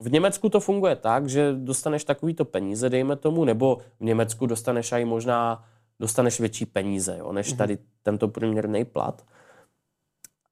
v 0.02 0.12
Německu 0.12 0.50
to 0.50 0.60
funguje 0.60 0.95
tak, 0.95 1.30
že 1.30 1.54
dostaneš 1.54 2.04
takovýto 2.04 2.45
peníze, 2.45 2.89
dejme 2.89 3.16
tomu, 3.16 3.45
nebo 3.45 3.78
v 4.00 4.04
Německu 4.04 4.45
dostaneš 4.45 4.91
i 4.91 5.06
možná 5.06 5.66
dostaneš 6.00 6.39
větší 6.39 6.66
peníze, 6.66 7.18
jo, 7.18 7.32
než 7.32 7.54
tady 7.54 7.78
tento 8.04 8.28
průměrný 8.28 8.86
plat. 8.86 9.26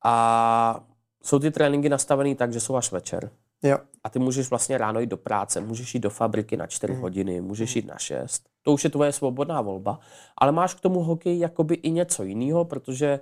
A 0.05 0.83
jsou 1.23 1.39
ty 1.39 1.51
tréninky 1.51 1.89
nastavený 1.89 2.35
tak, 2.35 2.53
že 2.53 2.59
jsou 2.59 2.75
až 2.75 2.91
večer. 2.91 3.31
Jo. 3.63 3.77
A 4.03 4.09
ty 4.09 4.19
můžeš 4.19 4.49
vlastně 4.49 4.77
ráno 4.77 4.99
jít 4.99 5.09
do 5.09 5.17
práce, 5.17 5.61
můžeš 5.61 5.93
jít 5.93 5.99
do 5.99 6.09
fabriky 6.09 6.57
na 6.57 6.67
4 6.67 6.93
hodiny, 6.93 7.41
můžeš 7.41 7.75
jít 7.75 7.85
na 7.85 7.97
6. 7.97 8.49
To 8.61 8.73
už 8.73 8.83
je 8.83 8.89
tvoje 8.89 9.11
svobodná 9.11 9.61
volba. 9.61 9.99
Ale 10.37 10.51
máš 10.51 10.73
k 10.73 10.79
tomu 10.79 11.03
hokej 11.03 11.39
jakoby 11.39 11.75
i 11.75 11.91
něco 11.91 12.23
jiného, 12.23 12.65
protože 12.65 13.19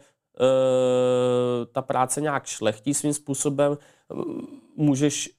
ta 1.72 1.82
práce 1.82 2.22
nějak 2.22 2.46
šlechtí 2.46 2.94
svým 2.94 3.14
způsobem. 3.14 3.78
Můžeš 4.76 5.30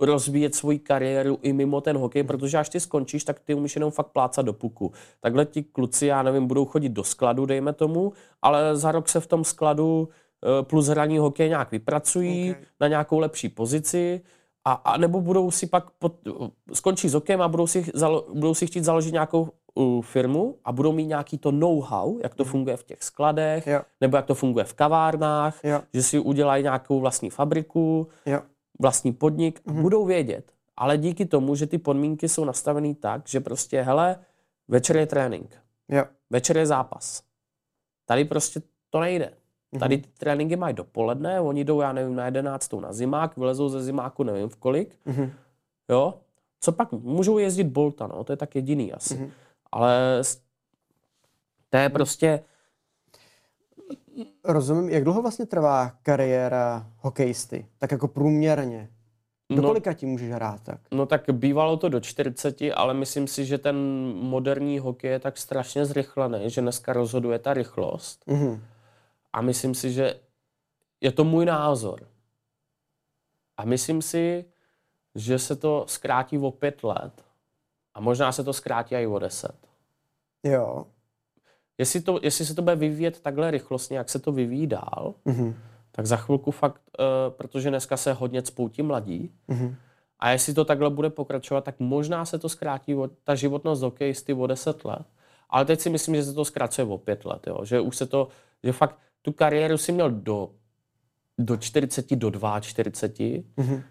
rozvíjet 0.00 0.54
svoji 0.54 0.78
kariéru 0.78 1.38
i 1.42 1.52
mimo 1.52 1.80
ten 1.80 1.96
hokej, 1.96 2.22
protože 2.22 2.58
až 2.58 2.68
ty 2.68 2.80
skončíš, 2.80 3.24
tak 3.24 3.40
ty 3.40 3.54
umíš 3.54 3.76
jenom 3.76 3.90
fakt 3.90 4.06
plácat 4.06 4.46
do 4.46 4.52
puku. 4.52 4.92
Takhle 5.20 5.46
ti 5.46 5.62
kluci, 5.62 6.06
já 6.06 6.22
nevím, 6.22 6.46
budou 6.46 6.64
chodit 6.64 6.88
do 6.88 7.04
skladu, 7.04 7.46
dejme 7.46 7.72
tomu, 7.72 8.12
ale 8.42 8.76
za 8.76 8.92
rok 8.92 9.08
se 9.08 9.20
v 9.20 9.26
tom 9.26 9.44
skladu 9.44 10.08
eh, 10.08 10.62
plus 10.62 10.86
hraní 10.86 11.18
hokej 11.18 11.48
nějak 11.48 11.70
vypracují 11.70 12.50
Ok. 12.50 12.56
na 12.80 12.88
nějakou 12.88 13.18
lepší 13.18 13.48
pozici 13.48 14.20
a, 14.64 14.72
a 14.72 14.96
nebo 14.96 15.20
budou 15.20 15.50
si 15.50 15.66
pak, 15.66 15.90
pod, 15.90 16.14
skončí 16.72 17.08
s 17.08 17.14
hokejem 17.14 17.42
a 17.42 17.48
budou 17.48 17.66
si, 17.66 17.90
zalo, 17.94 18.26
budou 18.34 18.54
si 18.54 18.66
chtít 18.66 18.84
založit 18.84 19.12
nějakou 19.12 19.48
firmu 20.00 20.56
a 20.64 20.72
budou 20.72 20.92
mít 20.92 21.06
nějaký 21.06 21.38
to 21.38 21.50
know-how, 21.50 22.18
jak 22.22 22.34
to 22.34 22.44
funguje 22.44 22.76
v 22.76 22.84
těch 22.84 23.02
skladech, 23.02 23.66
Jo. 23.66 23.80
nebo 24.00 24.16
jak 24.16 24.26
to 24.26 24.34
funguje 24.34 24.64
v 24.64 24.74
kavárnách, 24.74 25.64
Jo. 25.64 25.80
že 25.94 26.02
si 26.02 26.18
udělají 26.18 26.62
nějakou 26.62 27.00
vlastní 27.00 27.30
fabriku, 27.30 28.08
Jo. 28.26 28.40
vlastní 28.80 29.12
podnik, 29.12 29.60
mm-hmm. 29.66 29.80
budou 29.82 30.04
vědět. 30.04 30.52
Ale 30.76 30.98
díky 30.98 31.26
tomu, 31.26 31.54
že 31.54 31.66
ty 31.66 31.78
podmínky 31.78 32.28
jsou 32.28 32.44
nastavený 32.44 32.94
tak, 32.94 33.28
že 33.28 33.40
prostě, 33.40 33.82
hele, 33.82 34.16
večer 34.68 34.96
je 34.96 35.06
trénink, 35.06 35.56
Jo. 35.88 36.04
večer 36.30 36.56
je 36.56 36.66
zápas. 36.66 37.22
Tady 38.06 38.24
prostě 38.24 38.62
to 38.90 39.00
nejde. 39.00 39.32
Tady 39.78 39.98
ty 39.98 40.08
tréninky 40.18 40.56
mají 40.56 40.74
dopoledne, 40.74 41.40
oni 41.40 41.64
jdou, 41.64 41.80
já 41.80 41.92
nevím, 41.92 42.14
na 42.16 42.24
11. 42.24 42.80
na 42.80 42.92
zimák, 42.92 43.36
vylezou 43.36 43.68
ze 43.68 43.82
zimáku, 43.82 44.22
nevím 44.22 44.48
v 44.48 44.56
kolik. 44.56 44.98
Mhm. 45.04 45.32
Jo? 45.90 46.14
Co 46.60 46.72
pak? 46.72 46.92
Můžou 46.92 47.38
jezdit 47.38 47.64
Bolta, 47.64 48.06
no, 48.06 48.24
to 48.24 48.32
je 48.32 48.36
tak 48.36 48.54
jediný 48.54 48.92
asi. 48.92 49.14
Mhm. 49.14 49.30
Ale 49.72 50.22
to 51.70 51.76
je 51.76 51.88
prostě, 51.88 52.44
Rozumím, 54.44 54.88
jak 54.88 55.04
dlouho 55.04 55.22
vlastně 55.22 55.46
trvá 55.46 55.90
kariéra 56.02 56.86
hokejisty? 56.98 57.66
Tak 57.78 57.92
jako 57.92 58.08
průměrně. 58.08 58.90
Do 59.50 59.62
No. 59.62 59.68
kolika 59.68 59.92
ti 59.92 60.06
můžeš 60.06 60.30
hrát 60.30 60.60
tak? 60.62 60.80
no 60.90 61.06
tak 61.06 61.30
bývalo 61.30 61.76
to 61.76 61.88
do 61.88 62.00
40, 62.00 62.56
ale 62.74 62.94
myslím 62.94 63.26
si, 63.26 63.44
že 63.44 63.58
ten 63.58 63.76
moderní 64.14 64.78
hokej 64.78 65.10
je 65.10 65.18
tak 65.18 65.38
strašně 65.38 65.86
zrychlený, 65.86 66.50
že 66.50 66.60
dneska 66.60 66.92
rozhoduje 66.92 67.38
ta 67.38 67.54
rychlost. 67.54 68.24
Mhm. 68.26 68.64
A 69.32 69.40
myslím 69.42 69.74
si, 69.74 69.92
že 69.92 70.20
je 71.00 71.12
to 71.12 71.24
můj 71.24 71.44
názor. 71.46 72.06
A 73.56 73.64
myslím 73.64 74.02
si, 74.02 74.44
že 75.14 75.38
se 75.38 75.56
to 75.56 75.84
zkrátí 75.88 76.38
o 76.38 76.50
pět 76.50 76.84
let. 76.84 77.24
A 77.94 78.00
možná 78.00 78.32
se 78.32 78.44
to 78.44 78.52
zkrátí 78.52 78.94
i 78.94 79.06
o 79.06 79.18
deset. 79.18 79.54
Jo. 80.44 80.86
Jestli, 81.78 82.00
to, 82.00 82.20
jestli 82.22 82.46
se 82.46 82.54
to 82.54 82.62
bude 82.62 82.76
vyvíjet 82.76 83.20
takhle 83.20 83.50
rychlostně, 83.50 83.96
jak 83.98 84.08
se 84.08 84.18
to 84.18 84.32
vyvíjí 84.32 84.66
dál, 84.66 85.14
Mhm. 85.24 85.54
tak 85.92 86.06
za 86.06 86.16
chvilku 86.16 86.50
fakt, 86.50 86.82
uh, 86.98 87.04
protože 87.36 87.68
dneska 87.70 87.96
se 87.96 88.12
hodně 88.12 88.42
cpou 88.42 88.68
ti 88.68 88.82
mladí, 88.82 89.30
Mhm. 89.48 89.74
a 90.18 90.30
jestli 90.30 90.54
to 90.54 90.64
takhle 90.64 90.90
bude 90.90 91.10
pokračovat, 91.10 91.64
tak 91.64 91.74
možná 91.78 92.24
se 92.24 92.38
to 92.38 92.48
zkrátí, 92.48 92.94
o, 92.94 93.08
ta 93.24 93.34
životnost 93.34 93.82
hokejisty 93.82 94.32
o 94.34 94.46
10 94.46 94.84
let. 94.84 95.02
Ale 95.50 95.64
teď 95.64 95.80
si 95.80 95.90
myslím, 95.90 96.14
že 96.16 96.24
se 96.24 96.32
to 96.32 96.44
zkracuje 96.44 96.84
o 96.86 96.98
5 96.98 97.24
let, 97.24 97.46
jo? 97.46 97.64
že 97.64 97.80
už 97.80 97.96
se 97.96 98.06
to, 98.06 98.28
že 98.64 98.72
fakt 98.72 98.98
tu 99.22 99.32
kariéru 99.32 99.78
si 99.78 99.92
měl 99.92 100.10
do, 100.10 100.50
do 101.38 101.56
40, 101.56 102.16
do 102.16 102.30
42, 102.60 103.44
Mhm. 103.56 103.82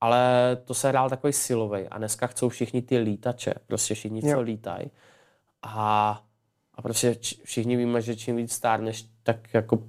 Ale 0.00 0.56
to 0.64 0.74
se 0.74 0.88
hrál 0.88 1.10
takový 1.10 1.32
silový 1.32 1.88
a 1.88 1.98
dneska 1.98 2.26
chcou 2.26 2.48
všichni 2.48 2.82
ty 2.82 2.98
lítače, 2.98 3.54
prostě 3.66 3.94
všichni, 3.94 4.22
co 4.22 4.40
lítají. 4.40 4.90
A, 5.62 6.22
a 6.74 6.82
prostě 6.82 7.16
všichni 7.44 7.76
víme, 7.76 8.02
že 8.02 8.16
čím 8.16 8.36
víc 8.36 8.52
stárneš, 8.52 9.06
tak 9.22 9.54
jako 9.54 9.82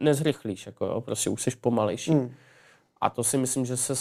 nezrychlíš, 0.00 0.66
jako 0.66 0.86
jo, 0.86 1.00
prostě 1.00 1.30
už 1.30 1.42
jsi 1.42 1.50
pomalejší. 1.50 2.14
Mm. 2.14 2.34
A 3.00 3.10
to 3.10 3.24
si 3.24 3.38
myslím, 3.38 3.66
že 3.66 3.76
se 3.76 3.94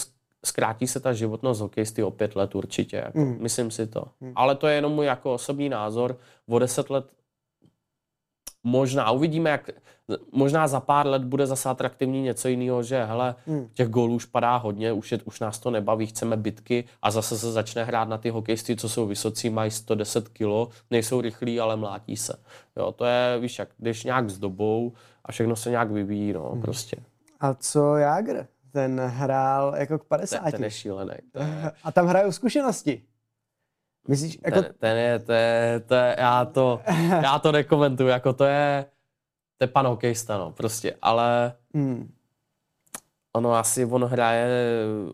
zkrátí 0.46 0.88
se 0.88 1.00
ta 1.00 1.14
životnost 1.14 1.62
hokejisty 1.62 2.04
o 2.04 2.12
pět 2.12 2.36
let 2.36 2.56
určitě. 2.56 2.98
Jako. 2.98 3.20
Mm. 3.20 3.38
Myslím 3.42 3.72
si 3.72 3.88
to. 3.88 4.06
Ale 4.36 4.56
to 4.56 4.68
je 4.68 4.76
jenom 4.76 4.94
můj 4.94 5.06
jako 5.06 5.34
osobní 5.34 5.70
názor. 5.70 6.18
O 6.48 6.60
deset 6.60 6.90
let 6.90 7.06
možná 8.64 9.12
uvidíme, 9.12 9.50
jak 9.50 9.70
možná 10.32 10.68
za 10.68 10.80
pár 10.80 11.08
let 11.08 11.24
bude 11.24 11.48
zase 11.48 11.70
atraktivní 11.70 12.22
něco 12.22 12.48
jiného, 12.48 12.84
že 12.84 13.04
hele, 13.06 13.36
Mm. 13.48 13.68
těch 13.74 13.88
gólů 13.88 14.16
už 14.16 14.26
padá 14.26 14.56
hodně, 14.58 14.92
už, 14.92 15.12
je, 15.12 15.20
už 15.26 15.40
nás 15.40 15.60
to 15.60 15.72
nebaví, 15.72 16.06
chceme 16.06 16.38
bitky 16.38 16.84
a 17.02 17.12
zase 17.12 17.38
se 17.38 17.52
začne 17.52 17.84
hrát 17.84 18.10
na 18.10 18.18
ty 18.18 18.30
hokejisty, 18.30 18.76
co 18.76 18.90
jsou 18.90 19.06
vysocí, 19.08 19.50
mají 19.50 19.72
110 19.72 20.30
kilo, 20.30 20.70
nejsou 20.92 21.22
rychlí, 21.22 21.60
ale 21.60 21.76
mlátí 21.76 22.18
se. 22.18 22.34
Jo, 22.78 22.92
to 22.92 23.06
je, 23.06 23.40
víš, 23.40 23.60
jak 23.60 23.70
jdeš 23.80 24.04
nějak 24.04 24.30
s 24.30 24.40
dobou 24.40 24.94
a 25.26 25.32
všechno 25.32 25.56
se 25.56 25.70
nějak 25.70 25.92
vyvíjí, 25.92 26.34
no, 26.34 26.50
Hmm. 26.50 26.62
prostě. 26.62 26.98
A 27.40 27.54
co 27.54 27.96
Jágr? 27.96 28.46
Ten 28.72 29.00
hrál 29.00 29.76
jako 29.78 30.00
k 30.00 30.04
50. 30.04 30.40
Ten, 30.44 30.52
ten 30.52 30.64
je 30.64 30.72
šílený. 30.72 31.12
Je, 31.36 31.72
A 31.84 31.92
tam 31.92 32.08
hrajou 32.08 32.32
zkušenosti. 32.32 33.02
Myslíš, 34.08 34.40
jako... 34.46 34.62
ten, 34.62 34.74
ten 34.80 34.98
je, 34.98 35.20
to 35.20 35.32
je, 35.32 35.80
to 35.86 35.96
je, 35.96 36.16
já 36.20 36.46
to, 36.46 36.82
já 37.24 37.40
to 37.40 37.52
nekomentuju, 37.52 38.10
jako 38.10 38.34
to 38.34 38.44
je, 38.46 38.86
to 39.58 39.64
je 39.64 39.68
pan 39.68 39.88
hokejista, 39.88 40.38
no, 40.38 40.52
prostě, 40.52 40.96
ale 41.02 41.54
Mm. 41.74 42.12
ono 43.34 43.54
asi, 43.56 43.86
on 43.86 44.04
hraje, 44.06 44.48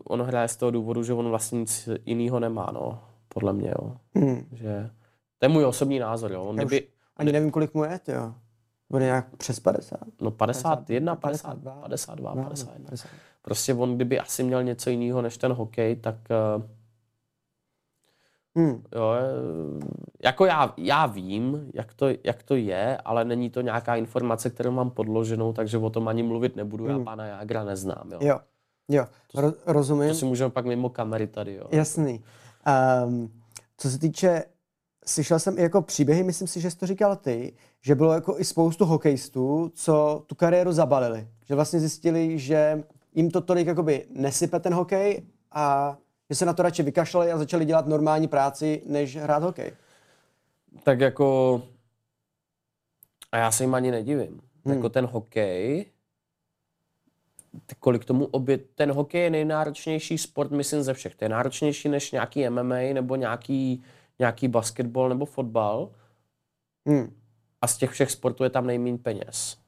on 0.04 0.22
hraje 0.22 0.48
z 0.48 0.56
toho 0.56 0.70
důvodu, 0.70 1.02
že 1.02 1.12
on 1.12 1.28
vlastně 1.28 1.58
nic 1.60 1.88
jiného 2.06 2.40
nemá, 2.40 2.70
no, 2.74 3.02
podle 3.28 3.52
mě, 3.52 3.68
jo, 3.68 3.96
Mm. 4.14 4.46
že 4.52 4.90
to 5.38 5.44
je 5.44 5.48
můj 5.48 5.64
osobní 5.64 5.98
názor, 5.98 6.32
jo, 6.32 6.44
on 6.44 6.56
kdyby, 6.56 6.88
Ani 7.16 7.32
nevím, 7.32 7.50
kolik 7.50 7.74
mu 7.74 7.84
je, 7.84 8.00
jo. 8.08 8.34
Bude 8.90 9.04
nějak 9.04 9.36
přes 9.36 9.60
50. 9.60 9.98
no 10.20 10.30
51, 10.30 11.16
52, 11.16 11.72
52, 11.72 11.72
52, 11.82 12.34
No, 12.34 12.42
51. 12.42 12.86
50. 12.88 13.08
Prostě 13.42 13.74
on 13.74 13.96
kdyby 13.96 14.20
asi 14.20 14.42
měl 14.42 14.62
něco 14.62 14.90
jiného 14.90 15.22
než 15.22 15.38
ten 15.38 15.52
hokej, 15.52 15.96
tak 15.96 16.14
eh, 16.30 16.62
Mm. 18.56 18.82
Jo, 18.94 19.12
eh, 19.14 19.86
jako 20.22 20.44
já, 20.44 20.74
já 20.76 21.06
vím, 21.06 21.70
jak 21.74 21.94
to, 21.94 22.06
jak 22.24 22.42
to 22.42 22.56
je, 22.56 22.96
ale 23.04 23.24
není 23.24 23.50
to 23.50 23.60
nějaká 23.60 23.96
informace, 23.96 24.50
kterou 24.50 24.70
mám 24.70 24.90
podloženou, 24.90 25.52
takže 25.52 25.78
o 25.78 25.90
tom 25.90 26.08
ani 26.08 26.22
mluvit 26.22 26.56
nebudu. 26.56 26.86
Já 26.86 26.94
Hmm. 26.94 27.04
pana 27.04 27.26
Jágra 27.26 27.64
neznám. 27.64 28.10
Jo. 28.12 28.18
Jo, 28.20 28.38
jo, 28.88 29.04
Ro- 29.34 29.54
rozumím. 29.66 30.08
To 30.08 30.14
si 30.14 30.24
můžeme 30.24 30.50
pak 30.50 30.64
mimo 30.66 30.88
kamery 30.88 31.26
tady. 31.26 31.54
Jo. 31.54 31.66
Jasný. 31.70 32.24
Um, 33.06 33.30
co 33.78 33.90
se 33.90 33.98
týče, 33.98 34.44
slyšel 35.06 35.38
jsem 35.38 35.58
i 35.58 35.62
jako 35.62 35.82
příběhy, 35.82 36.22
myslím 36.22 36.48
si, 36.48 36.60
že 36.60 36.70
jsi 36.70 36.76
to 36.78 36.86
říkal 36.86 37.16
ty, 37.16 37.52
že 37.80 37.94
bylo 37.94 38.12
jako 38.12 38.38
i 38.38 38.44
spoustu 38.44 38.84
hokejistů, 38.84 39.70
co 39.74 40.22
tu 40.26 40.34
kariéru 40.34 40.72
zabalili. 40.72 41.28
Že 41.44 41.54
vlastně 41.54 41.80
zjistili, 41.80 42.38
že 42.38 42.82
jim 43.14 43.30
to 43.30 43.40
tolik 43.40 43.66
jakoby 43.66 44.06
nesype 44.10 44.60
ten 44.60 44.74
hokej 44.74 45.22
a 45.52 45.96
že 46.30 46.36
se 46.36 46.46
na 46.46 46.52
to 46.52 46.62
radši 46.62 46.82
vykašlali 46.82 47.32
a 47.32 47.38
začali 47.38 47.64
dělat 47.64 47.86
normální 47.86 48.28
práci, 48.28 48.82
než 48.86 49.16
hrát 49.16 49.42
hokej. 49.42 49.72
Tak 50.82 51.00
jako... 51.00 51.62
A 53.32 53.38
já 53.38 53.50
se 53.50 53.64
jim 53.64 53.74
ani 53.74 53.90
nedivím. 53.90 54.40
Hmm. 54.64 54.74
Jako 54.74 54.88
ten 54.88 55.06
hokej, 55.06 55.86
kolik 57.80 58.04
tomu 58.04 58.26
obě... 58.26 58.58
Ten 58.58 58.92
hokej 58.92 59.22
je 59.22 59.30
nejnáročnější 59.30 60.18
sport, 60.18 60.50
myslím, 60.50 60.82
ze 60.82 60.94
všech. 60.94 61.14
To 61.14 61.24
je 61.24 61.28
náročnější 61.28 61.88
než 61.88 62.12
nějaký 62.12 62.48
MMA 62.48 62.78
nebo 62.92 63.16
nějaký, 63.16 63.84
nějaký 64.18 64.48
basketbal 64.48 65.08
nebo 65.08 65.26
fotbal. 65.26 65.90
Hmm. 66.86 67.16
A 67.62 67.66
z 67.66 67.76
těch 67.76 67.90
všech 67.90 68.10
sportů 68.10 68.44
je 68.44 68.50
tam 68.50 68.66
nejméně 68.66 68.98
peněz. 68.98 69.58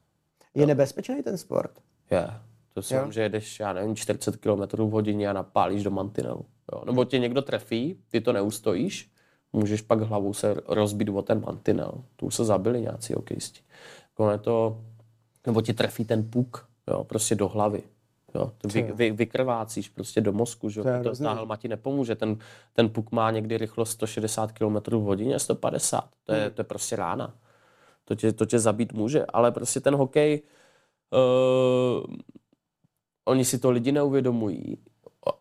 Je 0.55 0.65
nebezpečný 0.65 1.23
ten 1.23 1.37
sport? 1.37 1.71
Je. 2.11 2.48
To 2.79 2.83
si 2.83 3.13
že 3.13 3.21
jedeš, 3.21 3.59
já 3.59 3.73
nevím, 3.73 3.95
40 3.95 4.37
km 4.37 4.61
v 4.77 4.91
hodině 4.91 5.29
a 5.29 5.33
napálíš 5.33 5.83
do 5.83 5.91
mantinelu. 5.91 6.45
Jo. 6.73 6.81
Nebo 6.85 7.05
tě 7.05 7.19
někdo 7.19 7.41
trefí, 7.41 7.97
ty 8.09 8.21
to 8.21 8.33
neustojíš, 8.33 9.11
můžeš 9.53 9.81
pak 9.81 10.01
hlavou 10.01 10.33
se 10.33 10.55
rozbít 10.67 11.09
o 11.09 11.21
ten 11.21 11.41
mantinel. 11.45 11.91
Tu 12.15 12.25
už 12.25 12.35
se 12.35 12.45
zabili 12.45 12.81
nějací 12.81 13.13
hokejisti. 13.13 13.61
Jako 14.09 14.31
je 14.31 14.37
to, 14.37 14.81
nebo 15.47 15.61
ti 15.61 15.73
trefí 15.73 16.05
ten 16.05 16.29
puk, 16.29 16.67
jo, 16.87 17.03
prostě 17.03 17.35
do 17.35 17.47
hlavy. 17.47 17.83
Jo, 18.35 18.51
to 18.57 18.67
vy, 18.67 18.91
vy, 18.93 19.11
vykrvácíš 19.11 19.89
prostě 19.89 20.21
do 20.21 20.33
mozku, 20.33 20.69
že 20.69 20.79
jo, 20.79 20.85
To 21.03 21.15
to, 21.15 21.23
helma 21.23 21.55
ti 21.55 21.67
nepomůže. 21.67 22.15
Ten, 22.15 22.37
ten 22.73 22.89
puk 22.89 23.11
má 23.11 23.31
někdy 23.31 23.57
rychlost 23.57 23.91
160 23.91 24.51
km 24.51 24.75
v 24.75 25.03
hodině, 25.03 25.39
150. 25.39 26.09
To 26.23 26.33
je, 26.33 26.49
to 26.49 26.61
je 26.61 26.63
prostě 26.63 26.95
rána. 26.95 27.33
To 28.05 28.15
tě, 28.15 28.33
to 28.33 28.45
tě 28.45 28.59
zabít 28.59 28.93
může, 28.93 29.25
ale 29.25 29.51
prostě 29.51 29.79
ten 29.79 29.95
hokej, 29.95 30.41
uh, 31.11 32.15
oni 33.29 33.45
si 33.45 33.59
to 33.59 33.71
lidi 33.71 33.91
neuvědomují, 33.91 34.77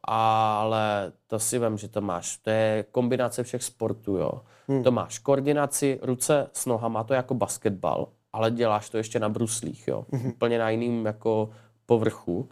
ale 0.05 1.12
to 1.26 1.39
si 1.39 1.59
vím, 1.59 1.78
že 1.78 1.89
to 1.89 2.01
máš, 2.01 2.36
to 2.36 2.51
je 2.51 2.84
kombinace 2.91 3.43
všech 3.43 3.62
sportů, 3.62 4.16
jo. 4.16 4.32
Hmm. 4.68 4.82
To 4.82 4.93
máš 4.93 5.18
koordinaci 5.18 5.99
ruce 6.03 6.51
s 6.53 6.66
nohama, 6.66 7.05
to 7.05 7.14
je 7.14 7.16
jako 7.16 7.34
basketbal, 7.34 8.09
ale 8.32 8.51
děláš 8.51 8.91
to 8.91 8.97
ještě 8.97 9.20
na 9.20 9.28
bruslích, 9.28 9.89
jo. 9.89 10.05
Hmm. 10.12 10.26
Úplně 10.26 10.59
na 10.59 10.70
jiným 10.70 11.07
jako 11.07 11.51
povrchu. 11.86 12.49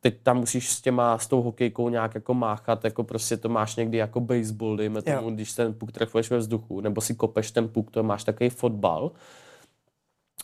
Teď 0.00 0.22
tam 0.22 0.36
musíš 0.36 0.72
s 0.72 0.80
těma, 0.80 1.18
s 1.18 1.26
tou 1.26 1.42
hokejkou 1.42 1.88
nějak 1.88 2.14
jako 2.14 2.34
máchat, 2.34 2.84
jako 2.84 3.04
prostě 3.04 3.36
to 3.36 3.48
máš 3.48 3.76
někdy 3.76 3.98
jako 3.98 4.20
baseball, 4.20 4.76
dejme 4.76 5.00
Jo. 5.06 5.16
tomu, 5.16 5.30
když 5.30 5.52
ten 5.52 5.74
puk 5.74 5.92
trefuješ 5.92 6.30
ve 6.30 6.38
vzduchu, 6.38 6.80
nebo 6.80 7.00
si 7.00 7.14
kopeš 7.14 7.50
ten 7.50 7.68
puk, 7.68 7.90
to 7.90 8.02
máš 8.02 8.24
takový 8.24 8.50
fotbal. 8.50 9.10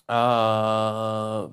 A 0.09 1.49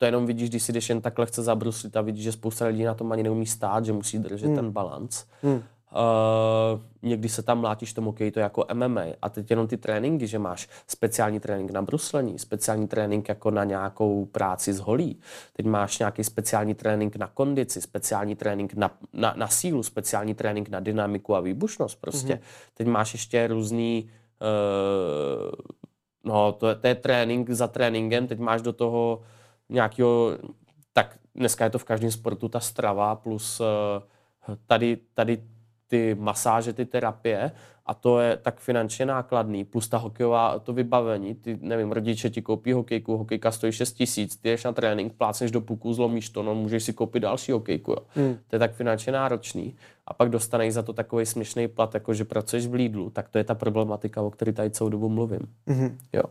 to 0.00 0.06
jenom 0.06 0.26
vidíš, 0.26 0.50
když 0.50 0.62
si 0.62 0.72
jdeš 0.72 0.88
jen 0.88 1.00
tak 1.00 1.18
lehce 1.18 1.42
zabruslit 1.42 1.96
a 1.96 2.00
vidíš, 2.00 2.24
že 2.24 2.32
spousta 2.32 2.66
lidí 2.66 2.84
na 2.84 2.94
tom 2.94 3.12
ani 3.12 3.22
neumí 3.22 3.46
stát, 3.46 3.84
že 3.84 3.92
musí 3.92 4.18
držet 4.18 4.46
hmm. 4.46 4.56
ten 4.56 4.70
balans. 4.70 5.24
Hmm. 5.42 5.54
Uh, 5.54 6.80
někdy 7.02 7.28
se 7.28 7.42
tam 7.42 7.60
mlátíš 7.60 7.92
tomu 7.92 8.10
hokeji, 8.10 8.30
to 8.30 8.38
je 8.38 8.42
jako 8.42 8.66
MMA. 8.74 9.02
A 9.22 9.28
teď 9.28 9.50
jenom 9.50 9.66
ty 9.66 9.76
tréninky, 9.76 10.26
že 10.26 10.38
máš 10.38 10.68
speciální 10.86 11.40
trénink 11.40 11.70
na 11.70 11.82
bruslení, 11.82 12.38
speciální 12.38 12.88
trénink 12.88 13.28
jako 13.28 13.50
na 13.50 13.64
nějakou 13.64 14.26
práci 14.26 14.72
s 14.72 14.78
holí. 14.78 15.20
Teď 15.52 15.66
máš 15.66 15.98
nějaký 15.98 16.24
speciální 16.24 16.74
trénink 16.74 17.16
na 17.16 17.26
kondici, 17.26 17.80
speciální 17.80 18.36
trénink 18.36 18.74
na, 18.74 18.90
na, 19.12 19.34
na 19.36 19.48
sílu, 19.48 19.82
speciální 19.82 20.34
trénink 20.34 20.68
na 20.68 20.80
dynamiku 20.80 21.34
a 21.34 21.40
výbušnost 21.40 22.00
prostě. 22.00 22.34
Mm-hmm. 22.34 22.74
Teď 22.74 22.86
máš 22.86 23.12
ještě 23.12 23.46
různý 23.46 24.10
uh, 24.40 25.50
no 26.24 26.52
to 26.52 26.68
je, 26.68 26.74
to 26.74 26.86
je 26.86 26.94
trénink 26.94 27.50
za 27.50 27.68
tréninkem, 27.68 28.26
teď 28.26 28.38
máš 28.38 28.62
do 28.62 28.72
toho 28.72 29.22
nějakého, 29.70 30.38
tak 30.92 31.18
dneska 31.34 31.64
je 31.64 31.70
to 31.70 31.78
v 31.78 31.84
každém 31.84 32.10
sportu 32.10 32.48
ta 32.48 32.60
strava 32.60 33.14
plus 33.14 33.60
uh, 33.60 33.66
tady, 34.66 34.98
tady 35.14 35.42
ty 35.88 36.14
masáže, 36.14 36.72
ty 36.72 36.86
terapie 36.86 37.52
a 37.90 37.94
to 37.94 38.20
je 38.20 38.36
tak 38.36 38.60
finančně 38.60 39.06
nákladný, 39.06 39.64
plus 39.64 39.88
ta 39.88 39.98
hokejová, 39.98 40.58
to 40.58 40.72
vybavení, 40.72 41.34
ty, 41.34 41.58
nevím, 41.60 41.92
rodiče 41.92 42.30
ti 42.30 42.42
koupí 42.42 42.72
hokejku, 42.72 43.16
hokejka 43.16 43.50
stojí 43.50 43.72
6 43.72 43.92
tisíc, 43.92 44.36
ty 44.36 44.48
jdeš 44.48 44.64
na 44.64 44.72
trénink, 44.72 45.12
plácneš 45.12 45.50
do 45.50 45.60
puku, 45.60 45.92
zlomíš 45.92 46.30
to, 46.30 46.42
no 46.42 46.54
můžeš 46.54 46.84
si 46.84 46.92
koupit 46.92 47.20
další 47.20 47.52
hokejku, 47.52 47.90
jo. 47.90 47.98
Hmm. 48.14 48.38
To 48.48 48.56
je 48.56 48.60
tak 48.60 48.72
finančně 48.72 49.12
náročný. 49.12 49.76
A 50.06 50.14
pak 50.14 50.28
dostaneš 50.28 50.74
za 50.74 50.82
to 50.82 50.92
takový 50.92 51.26
směšný 51.26 51.68
plat, 51.68 51.94
jako 51.94 52.14
že 52.14 52.24
pracuješ 52.24 52.66
v 52.66 52.74
Lidlu, 52.74 53.10
tak 53.10 53.28
to 53.28 53.38
je 53.38 53.44
ta 53.44 53.54
problematika, 53.54 54.22
o 54.22 54.30
které 54.30 54.52
tady 54.52 54.70
celou 54.70 54.90
dobu 54.90 55.08
mluvím. 55.08 55.40
Hmm. 55.66 55.98
Jo. 56.12 56.22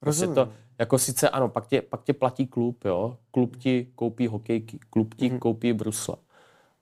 Prostě 0.00 0.26
to, 0.26 0.48
jako 0.78 0.98
sice 0.98 1.28
ano, 1.28 1.48
pak 1.48 1.66
tě, 1.66 1.82
pak 1.82 2.02
tě 2.02 2.12
platí 2.12 2.46
klub, 2.46 2.84
jo. 2.84 3.16
Klub 3.30 3.56
ti 3.56 3.86
koupí 3.94 4.26
hokejky, 4.26 4.78
klub 4.90 5.14
ti 5.14 5.28
hmm. 5.28 5.38
koupí 5.38 5.72
brusle. 5.72 6.16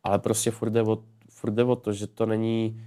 Ale 0.03 0.19
prostě 0.19 0.51
furt 0.51 0.71
jde, 0.71 0.83
o, 0.83 0.99
furt 1.31 1.51
jde 1.51 1.65
o 1.65 1.77
to, 1.77 1.93
že 1.93 2.07
to 2.07 2.27
není 2.27 2.83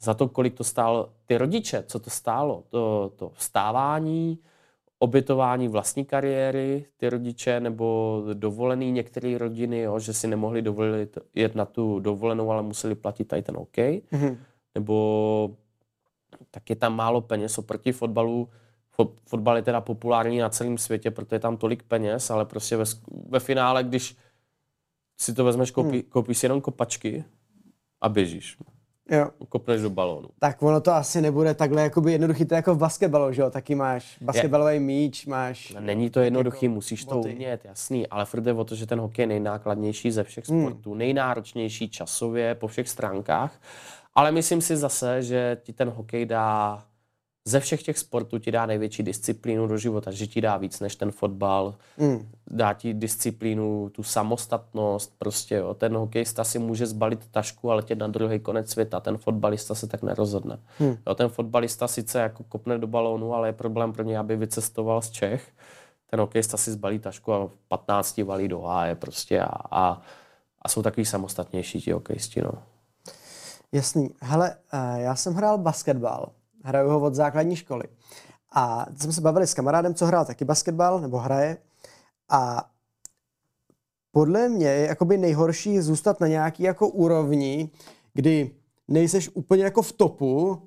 za 0.00 0.14
to, 0.14 0.28
kolik 0.28 0.54
to 0.54 0.64
stálo 0.64 1.12
ty 1.26 1.38
rodiče, 1.38 1.84
co 1.86 1.98
to 1.98 2.10
stálo, 2.10 2.64
to, 2.68 3.12
to 3.16 3.30
vstávání, 3.34 4.38
obětování 4.98 5.68
vlastní 5.68 6.04
kariéry, 6.04 6.84
ty 6.96 7.10
rodiče, 7.10 7.60
nebo 7.60 8.22
dovolený 8.32 8.92
některé 8.92 9.38
rodiny, 9.38 9.80
jo, 9.80 9.98
že 9.98 10.12
si 10.12 10.28
nemohli 10.28 10.62
dovolit 10.62 11.18
jet 11.34 11.54
na 11.54 11.64
tu 11.64 12.00
dovolenou, 12.00 12.50
ale 12.50 12.62
museli 12.62 12.94
platit 12.94 13.24
tady 13.24 13.42
ten 13.42 13.56
OK. 13.56 13.76
Mm-hmm. 13.76 14.36
Nebo 14.74 15.56
tak 16.50 16.70
je 16.70 16.76
tam 16.76 16.96
málo 16.96 17.20
peněz 17.20 17.58
oproti 17.58 17.92
fotbalu. 17.92 18.48
Fotbal 19.24 19.56
je 19.56 19.62
teda 19.62 19.80
populární 19.80 20.38
na 20.38 20.48
celém 20.48 20.78
světě, 20.78 21.10
protože 21.10 21.36
je 21.36 21.40
tam 21.40 21.56
tolik 21.56 21.82
peněz, 21.82 22.30
ale 22.30 22.44
prostě 22.44 22.76
ve, 22.76 22.84
ve 23.28 23.40
finále, 23.40 23.84
když 23.84 24.16
si 25.20 25.34
to 25.34 25.44
vezmeš, 25.44 25.70
koupí, 25.70 25.90
hmm. 25.90 26.02
koupíš 26.02 26.38
si 26.38 26.46
jenom 26.46 26.60
kopačky 26.60 27.24
a 28.00 28.08
běžíš. 28.08 28.56
Jo. 29.10 29.30
Kopneš 29.48 29.82
do 29.82 29.90
balónu. 29.90 30.28
Tak 30.38 30.62
ono 30.62 30.80
to 30.80 30.92
asi 30.92 31.20
nebude 31.20 31.54
takhle 31.54 31.82
jakoby 31.82 32.12
jednoduchý, 32.12 32.44
to 32.44 32.54
jako 32.54 32.74
v 32.74 32.78
basketbalu, 32.78 33.32
že 33.32 33.42
jo? 33.42 33.50
Taky 33.50 33.74
máš 33.74 34.18
basketbalový 34.20 34.74
je. 34.74 34.80
míč, 34.80 35.26
máš... 35.26 35.76
Není 35.80 36.10
to 36.10 36.20
jednoduchý, 36.20 36.66
jako 36.66 36.74
musíš 36.74 37.04
to 37.04 37.14
boty. 37.14 37.32
umět, 37.32 37.64
jasný, 37.64 38.06
ale 38.06 38.24
furt 38.24 38.40
jde 38.40 38.52
o 38.52 38.64
to, 38.64 38.74
že 38.74 38.86
ten 38.86 39.00
hokej 39.00 39.22
je 39.22 39.26
nejnákladnější 39.26 40.10
ze 40.10 40.24
všech 40.24 40.48
hmm. 40.48 40.62
sportů, 40.62 40.90
hmm. 40.90 40.98
nejnáročnější 40.98 41.88
časově 41.88 42.54
po 42.54 42.66
všech 42.68 42.88
stránkách, 42.88 43.60
ale 44.14 44.32
myslím 44.32 44.60
si 44.60 44.76
zase, 44.76 45.22
že 45.22 45.56
ti 45.62 45.72
ten 45.72 45.90
hokej 45.90 46.26
dá 46.26 46.82
ze 47.50 47.60
všech 47.60 47.82
těch 47.82 47.98
sportů 47.98 48.38
ti 48.38 48.52
dá 48.52 48.66
největší 48.66 49.02
disciplínu 49.02 49.66
do 49.66 49.76
života, 49.76 50.10
že 50.10 50.26
ti 50.26 50.40
dá 50.40 50.56
víc 50.56 50.80
než 50.80 50.96
ten 50.96 51.10
fotbal, 51.10 51.74
mm. 51.98 52.28
dá 52.50 52.72
ti 52.72 52.94
disciplínu, 52.94 53.88
tu 53.88 54.02
samostatnost, 54.02 55.14
prostě 55.18 55.54
jo. 55.54 55.74
Ten 55.74 55.96
hokejista 55.96 56.44
si 56.44 56.58
může 56.58 56.86
zbalit 56.86 57.26
tašku, 57.30 57.70
ale 57.70 57.82
tě 57.82 57.94
na 57.94 58.06
druhý 58.06 58.40
konec 58.40 58.70
světa, 58.70 59.00
ten 59.00 59.18
fotbalista 59.18 59.74
se 59.74 59.86
tak 59.86 60.02
nerozhodne. 60.02 60.58
Mm. 60.80 60.96
Jo, 61.06 61.14
ten 61.14 61.28
fotbalista 61.28 61.88
sice 61.88 62.18
jako 62.20 62.44
kopne 62.44 62.78
do 62.78 62.86
balónu, 62.86 63.34
ale 63.34 63.48
je 63.48 63.52
problém 63.52 63.92
pro 63.92 64.02
něj, 64.02 64.18
aby 64.18 64.36
vycestoval 64.36 65.02
z 65.02 65.10
Čech. 65.10 65.48
Ten 66.10 66.20
hokejista 66.20 66.56
si 66.56 66.72
zbalí 66.72 66.98
tašku 66.98 67.32
a 67.32 67.46
v 67.46 67.56
15 67.68 68.18
valí 68.18 68.48
do 68.48 68.60
háje 68.60 68.94
prostě 68.94 69.40
a, 69.40 69.50
a, 69.70 70.02
a 70.62 70.68
jsou 70.68 70.82
takový 70.82 71.06
samostatnější 71.06 71.80
ti 71.80 71.92
hokejisti, 71.92 72.42
no. 72.42 72.52
Jasný. 73.72 74.10
Hele, 74.22 74.56
eh, 74.72 75.00
já 75.00 75.14
jsem 75.16 75.34
hrál 75.34 75.58
basketbal 75.58 76.32
hraju 76.64 76.88
ho 76.90 77.00
od 77.00 77.14
základní 77.14 77.56
školy. 77.56 77.84
A 78.52 78.86
jsme 79.00 79.12
se 79.12 79.20
bavili 79.20 79.46
s 79.46 79.54
kamarádem, 79.54 79.94
co 79.94 80.06
hrál 80.06 80.24
taky 80.24 80.44
basketbal, 80.44 81.00
nebo 81.00 81.18
hraje. 81.18 81.56
A 82.28 82.70
podle 84.12 84.48
mě 84.48 84.66
je 84.66 84.86
jakoby 84.86 85.18
nejhorší 85.18 85.80
zůstat 85.80 86.20
na 86.20 86.26
nějaký 86.26 86.62
jako 86.62 86.88
úrovni, 86.88 87.70
kdy 88.14 88.50
nejseš 88.88 89.30
úplně 89.34 89.64
jako 89.64 89.82
v 89.82 89.92
topu 89.92 90.62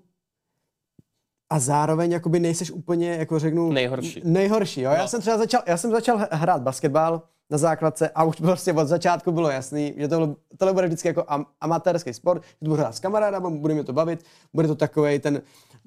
a 1.50 1.60
zároveň 1.60 2.12
jakoby 2.12 2.40
nejseš 2.40 2.72
úplně, 2.72 3.10
jako 3.10 3.40
řeknu... 3.40 3.72
Nejhorší. 3.72 4.22
Nejhorší, 4.26 4.82
jo. 4.82 4.90
No. 4.90 4.96
Já 4.96 5.08
jsem 5.08 5.22
třeba 5.22 5.38
začal, 5.38 5.62
já 5.68 5.78
jsem 5.78 5.92
začal 5.92 6.28
hrát 6.32 6.62
basketbal, 6.62 7.22
na 7.50 7.58
základce 7.58 8.10
a 8.10 8.24
už 8.24 8.36
prostě 8.36 8.74
od 8.74 8.88
začátku 8.88 9.32
bylo 9.32 9.50
jasný, 9.50 9.94
že 9.98 10.08
to, 10.08 10.36
tohle 10.58 10.74
bude 10.74 10.88
vždycky 10.88 11.08
jako 11.08 11.24
am, 11.28 11.46
amatérský 11.62 12.14
sport, 12.14 12.44
že 12.44 12.50
budu 12.62 12.76
hrát 12.76 12.96
s 12.96 13.00
kamarádama, 13.00 13.50
bude 13.50 13.74
mi 13.74 13.84
to 13.84 13.94
bavit, 13.94 14.26
bude 14.54 14.68
to 14.68 14.76
takový 14.76 15.20
ten 15.20 15.42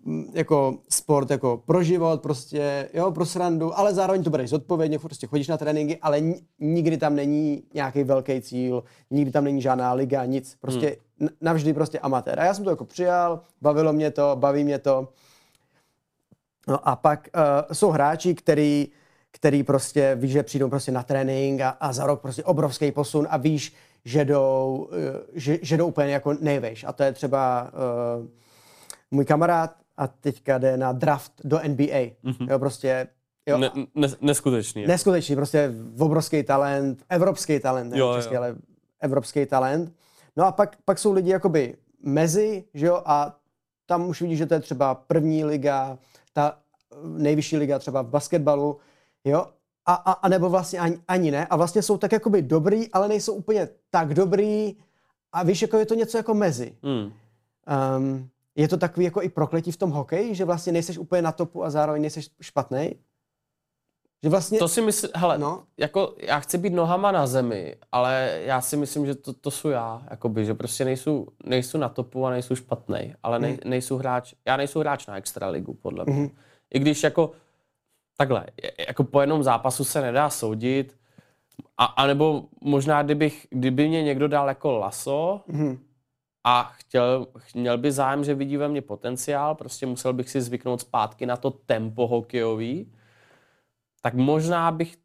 mm, 0.04 0.24
jako 0.34 0.78
sport 0.90 1.30
jako 1.30 1.62
pro 1.66 1.82
život, 1.82 2.22
prostě, 2.22 2.88
jo, 2.94 3.12
pro 3.12 3.26
srandu, 3.26 3.78
ale 3.78 3.94
zároveň 3.94 4.22
to 4.22 4.30
budeš 4.30 4.50
zodpovědně, 4.50 4.98
prostě 4.98 5.26
chodíš 5.26 5.48
na 5.48 5.56
tréninky, 5.56 5.98
ale 6.02 6.20
nikdy 6.58 6.96
tam 6.96 7.16
není 7.16 7.62
nějaký 7.74 8.04
velký 8.04 8.40
cíl, 8.40 8.84
nikdy 9.10 9.30
tam 9.30 9.44
není 9.44 9.62
žádná 9.62 9.92
liga, 9.92 10.24
nic, 10.24 10.56
prostě 10.60 10.96
hmm. 11.20 11.28
navždy 11.40 11.74
prostě 11.74 11.98
amatér. 11.98 12.40
A 12.40 12.44
já 12.44 12.54
jsem 12.54 12.64
to 12.64 12.70
jako 12.70 12.84
přijal, 12.84 13.40
bavilo 13.62 13.92
mě 13.92 14.10
to, 14.10 14.36
baví 14.38 14.64
mě 14.64 14.78
to. 14.78 15.08
No 16.68 16.88
a 16.88 16.96
pak 16.96 17.28
uh, 17.34 17.42
jsou 17.72 17.90
hráči, 17.90 18.34
který 18.34 18.88
který 19.36 19.62
prostě 19.62 20.14
víš, 20.14 20.32
že 20.32 20.42
přijdou 20.42 20.68
prostě 20.68 20.92
na 20.92 21.02
trénink 21.02 21.60
a, 21.60 21.68
a 21.68 21.92
za 21.92 22.06
rok 22.06 22.20
prostě 22.20 22.44
obrovský 22.44 22.92
posun 22.92 23.26
a 23.30 23.36
víš, 23.36 23.74
že 24.04 24.24
jdou, 24.24 24.88
eh, 24.92 25.22
že, 25.34 25.58
že 25.62 25.76
jdou 25.76 25.86
úplně 25.86 26.12
jako 26.12 26.36
nejvejš. 26.40 26.84
A 26.84 26.92
to 26.92 27.02
je 27.02 27.12
třeba 27.12 27.70
uh, 28.18 28.26
můj 29.10 29.24
kamarád 29.24 29.74
a 29.96 30.06
teďka 30.06 30.58
jde 30.58 30.76
na 30.76 30.92
draft 30.92 31.32
do 31.44 31.60
NBA. 31.68 32.02
Mm-hmm. 32.24 32.50
Jo, 32.50 32.58
prostě 32.58 33.08
Jo, 33.48 33.58
ne, 33.58 33.70
ne, 33.94 34.08
neskutečný. 34.20 34.82
Jako. 34.82 34.92
Neskutečný, 34.92 35.36
prostě 35.36 35.70
obrovský 35.98 36.42
talent, 36.42 37.04
evropský 37.08 37.60
talent, 37.60 37.90
ne 37.90 37.98
jo, 37.98 38.14
český, 38.16 38.34
jo. 38.34 38.40
ale 38.40 38.56
evropský 39.00 39.46
talent. 39.46 39.92
No 40.36 40.44
a 40.44 40.52
pak, 40.52 40.76
pak 40.84 40.98
jsou 40.98 41.12
lidi 41.12 41.30
jakoby 41.30 41.76
mezi, 42.02 42.64
že 42.74 42.86
jo, 42.86 43.02
a 43.04 43.36
tam 43.86 44.08
už 44.08 44.20
vidíš, 44.20 44.38
že 44.38 44.46
to 44.46 44.54
je 44.54 44.60
třeba 44.60 44.94
první 44.94 45.44
liga, 45.44 45.98
ta 46.32 46.58
nejvyšší 47.04 47.56
liga 47.56 47.78
třeba 47.78 48.02
v 48.02 48.08
basketbalu, 48.08 48.76
Jo? 49.26 49.46
A, 49.86 49.94
a, 49.94 50.12
a 50.12 50.28
nebo 50.28 50.50
vlastně 50.50 50.78
ani, 50.78 50.98
ani 51.08 51.30
ne. 51.30 51.46
A 51.46 51.56
vlastně 51.56 51.82
jsou 51.82 51.98
tak 51.98 52.12
jakoby 52.12 52.42
dobrý, 52.42 52.92
ale 52.92 53.08
nejsou 53.08 53.34
úplně 53.34 53.68
tak 53.90 54.14
dobrý. 54.14 54.76
A 55.32 55.42
víš, 55.42 55.62
jako 55.62 55.78
je 55.78 55.86
to 55.86 55.94
něco 55.94 56.16
jako 56.16 56.34
mezi. 56.34 56.76
Hmm. 56.82 57.12
Um, 57.96 58.28
je 58.54 58.68
to 58.68 58.76
takový 58.76 59.04
jako 59.04 59.22
i 59.22 59.28
prokletí 59.28 59.72
v 59.72 59.76
tom 59.76 59.90
hokeji, 59.90 60.34
že 60.34 60.44
vlastně 60.44 60.72
nejseš 60.72 60.98
úplně 60.98 61.22
na 61.22 61.32
topu 61.32 61.64
a 61.64 61.70
zároveň 61.70 62.02
nejseš 62.02 62.30
špatný? 62.40 62.96
Že 64.22 64.28
vlastně... 64.28 64.58
To 64.58 64.68
si 64.68 64.82
myslím, 64.82 65.10
hele, 65.14 65.38
no. 65.38 65.64
jako 65.76 66.14
já 66.18 66.40
chci 66.40 66.58
být 66.58 66.72
nohama 66.72 67.12
na 67.12 67.26
zemi, 67.26 67.76
ale 67.92 68.40
já 68.44 68.60
si 68.60 68.76
myslím, 68.76 69.06
že 69.06 69.14
to, 69.14 69.32
to 69.32 69.50
jsou 69.50 69.68
já, 69.68 70.02
jakoby, 70.10 70.44
že 70.44 70.54
prostě 70.54 70.84
nejsou, 70.84 71.26
nejsou 71.44 71.78
na 71.78 71.88
topu 71.88 72.26
a 72.26 72.30
nejsou 72.30 72.54
špatný, 72.54 73.14
ale 73.22 73.38
nej, 73.38 73.50
hmm. 73.50 73.70
nejsou 73.70 73.96
hráč, 73.96 74.34
já 74.44 74.56
nejsou 74.56 74.80
hráč 74.80 75.06
na 75.06 75.16
extraligu, 75.16 75.74
podle 75.74 76.04
mě. 76.04 76.14
Hmm. 76.14 76.30
I 76.74 76.78
když 76.78 77.02
jako 77.02 77.32
takhle, 78.16 78.46
jako 78.88 79.04
po 79.04 79.20
jednom 79.20 79.42
zápasu 79.42 79.84
se 79.84 80.00
nedá 80.00 80.30
soudit, 80.30 80.96
a, 81.78 81.84
a 81.84 82.06
nebo 82.06 82.44
možná, 82.60 83.02
kdybych, 83.02 83.46
kdyby 83.50 83.88
mě 83.88 84.02
někdo 84.02 84.28
dal 84.28 84.48
jako 84.48 84.72
laso 84.72 85.40
mm-hmm. 85.48 85.78
a 86.44 86.62
chtěl, 86.62 87.26
měl 87.54 87.78
by 87.78 87.92
zájem, 87.92 88.24
že 88.24 88.34
vidí 88.34 88.56
ve 88.56 88.68
mně 88.68 88.82
potenciál, 88.82 89.54
prostě 89.54 89.86
musel 89.86 90.12
bych 90.12 90.30
si 90.30 90.40
zvyknout 90.40 90.80
zpátky 90.80 91.26
na 91.26 91.36
to 91.36 91.50
tempo 91.50 92.06
hokejový, 92.06 92.92
tak 94.00 94.14
možná 94.14 94.70
bych, 94.70 94.96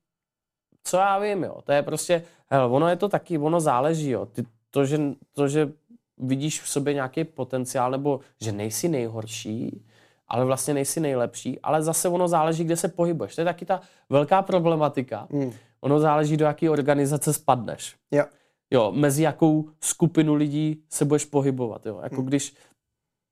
co 0.84 0.98
já 0.98 1.20
vím, 1.20 1.44
jo, 1.44 1.62
to 1.64 1.72
je 1.72 1.84
prostě, 1.84 2.24
hele, 2.50 2.68
ono 2.68 2.88
je 2.88 2.96
to 2.96 3.10
taky, 3.10 3.38
ono 3.38 3.60
záleží, 3.60 4.10
jo, 4.10 4.26
Ty, 4.26 4.44
to, 4.72 4.86
že, 4.86 5.00
to, 5.34 5.48
že 5.48 5.72
vidíš 6.18 6.62
v 6.62 6.70
sobě 6.70 6.94
nějaký 6.94 7.24
potenciál, 7.24 7.92
nebo 7.92 8.20
že 8.42 8.52
nejsi 8.52 8.90
nejhorší, 8.90 9.86
ale 10.32 10.46
vlastně 10.46 10.74
nejsi 10.74 11.00
nejlepší, 11.00 11.60
ale 11.60 11.84
zase 11.84 12.10
ono 12.10 12.28
záleží, 12.28 12.64
kde 12.64 12.78
se 12.78 12.88
pohybuješ. 12.88 13.36
To 13.36 13.42
je 13.42 13.46
taky 13.46 13.66
ta 13.66 13.82
velká 14.10 14.42
problematika. 14.42 15.28
Mm. 15.30 15.52
Ono 15.82 16.00
záleží, 16.00 16.38
do 16.38 16.46
jaké 16.46 16.70
organizace 16.70 17.34
spadneš. 17.34 17.96
Jo. 18.12 18.24
Jo, 18.72 18.92
mezi 18.96 19.24
jakou 19.24 19.70
skupinu 19.82 20.34
lidí 20.34 20.84
se 20.90 21.06
budeš 21.06 21.26
pohybovat. 21.26 21.86
Jo. 21.86 22.00
Jako 22.04 22.22
mm. 22.22 22.28
když 22.28 22.56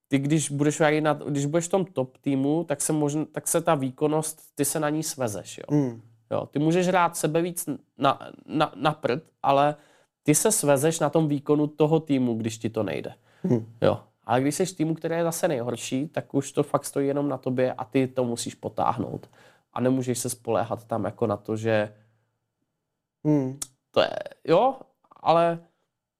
ty, 0.08 0.20
když 0.20 0.52
budeš, 0.52 0.82
na, 1.00 1.14
když 1.14 1.46
budeš 1.46 1.66
v 1.66 1.72
tom 1.72 1.86
top 1.86 2.18
týmu, 2.18 2.64
tak 2.64 2.82
se, 2.82 2.94
možn, 2.94 3.24
tak 3.32 3.48
se 3.48 3.62
ta 3.62 3.76
výkonnost, 3.76 4.42
ty 4.56 4.66
se 4.66 4.80
na 4.80 4.90
ní 4.90 5.04
svezeš. 5.04 5.58
Jo. 5.58 5.78
Mm. 5.78 6.02
Jo, 6.32 6.46
ty 6.46 6.60
můžeš 6.60 6.88
hrát 6.88 7.18
sebe 7.18 7.42
víc 7.42 7.70
na, 7.98 8.20
na, 8.46 8.72
na 8.76 8.92
prd, 8.92 9.24
ale 9.44 9.76
ty 10.24 10.36
se 10.36 10.52
svezeš 10.52 11.00
na 11.00 11.10
tom 11.10 11.28
výkonu 11.28 11.68
toho 11.68 12.00
týmu, 12.00 12.34
když 12.34 12.58
ti 12.58 12.70
to 12.70 12.84
nejde. 12.84 13.14
Mm. 13.44 13.66
Jo. 13.82 14.00
Ale 14.30 14.42
když 14.42 14.56
jsi 14.56 14.66
v 14.66 14.76
týmu, 14.76 14.96
který 14.96 15.16
je 15.16 15.24
zase 15.24 15.48
nejhorší, 15.48 16.08
tak 16.08 16.34
už 16.34 16.52
to 16.52 16.64
fakt 16.64 16.86
stojí 16.86 17.08
jenom 17.08 17.30
na 17.30 17.38
tobě 17.38 17.74
a 17.74 17.86
ty 17.86 18.08
to 18.08 18.24
musíš 18.24 18.56
potáhnout. 18.56 19.30
A 19.74 19.82
nemůžeš 19.82 20.20
se 20.20 20.30
spoléhat 20.30 20.86
tam 20.86 21.06
jako 21.06 21.28
na 21.28 21.38
to, 21.38 21.58
že 21.58 21.94
hmm. 23.26 23.60
to 23.92 24.02
je, 24.02 24.18
jo, 24.48 24.76
ale... 25.22 25.60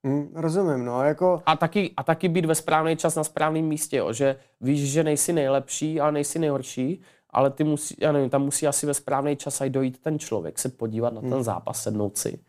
Hmm, 0.04 0.32
rozumím, 0.36 0.86
no, 0.86 1.04
jako... 1.04 1.44
A 1.46 1.56
taky, 1.56 1.94
a 1.98 2.04
taky 2.04 2.30
být 2.30 2.46
ve 2.46 2.56
správný 2.56 2.98
čas 2.98 3.16
na 3.16 3.24
správném 3.24 3.66
místě, 3.66 3.98
jo, 3.98 4.14
že 4.14 4.36
víš, 4.62 4.92
že 4.92 5.04
nejsi 5.04 5.34
nejlepší, 5.34 6.02
ale 6.02 6.12
nejsi 6.12 6.40
nejhorší, 6.40 7.02
ale 7.30 7.50
ty 7.50 7.64
musí, 7.64 7.96
já 8.00 8.12
nevím, 8.12 8.30
tam 8.30 8.42
musí 8.42 8.68
asi 8.68 8.86
ve 8.86 8.94
správný 8.94 9.36
čas 9.36 9.62
aj 9.62 9.70
dojít 9.70 10.02
ten 10.02 10.20
člověk, 10.20 10.60
se 10.60 10.70
podívat 10.70 11.14
na 11.14 11.22
ten 11.22 11.34
hmm. 11.34 11.44
zápas, 11.44 11.84
sednout 11.84 12.18
si 12.18 12.40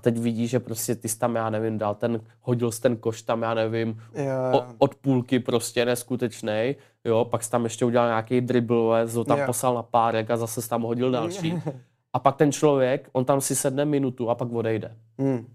a 0.00 0.02
teď 0.02 0.18
vidí, 0.18 0.46
že 0.46 0.60
prostě 0.60 0.94
ty 0.94 1.08
jsi 1.08 1.18
tam, 1.18 1.34
já 1.36 1.50
nevím, 1.50 1.78
dal 1.78 1.94
ten, 1.94 2.20
hodil 2.40 2.72
jsi 2.72 2.80
ten 2.80 2.96
koš 2.96 3.22
tam, 3.22 3.42
já 3.42 3.54
nevím, 3.54 4.02
Jo. 4.14 4.58
o, 4.58 4.64
od 4.78 4.94
půlky 4.94 5.38
prostě 5.40 5.84
neskutečnej, 5.84 6.76
jo, 7.04 7.24
pak 7.24 7.42
jsi 7.44 7.50
tam 7.50 7.64
ještě 7.64 7.84
udělal 7.84 8.08
nějaký 8.08 8.40
dribble, 8.40 9.06
ho 9.14 9.24
tam 9.24 9.38
Jo. 9.38 9.46
poslal 9.46 9.74
na 9.74 9.82
párek 9.82 10.30
a 10.30 10.36
zase 10.36 10.62
jsi 10.62 10.68
tam 10.68 10.82
hodil 10.82 11.10
další. 11.10 11.54
A 12.12 12.18
pak 12.18 12.36
ten 12.36 12.52
člověk, 12.52 13.08
on 13.12 13.24
tam 13.24 13.40
si 13.40 13.56
sedne 13.56 13.84
minutu 13.84 14.30
a 14.30 14.34
pak 14.34 14.52
odejde. 14.52 14.96
Hmm. 15.18 15.46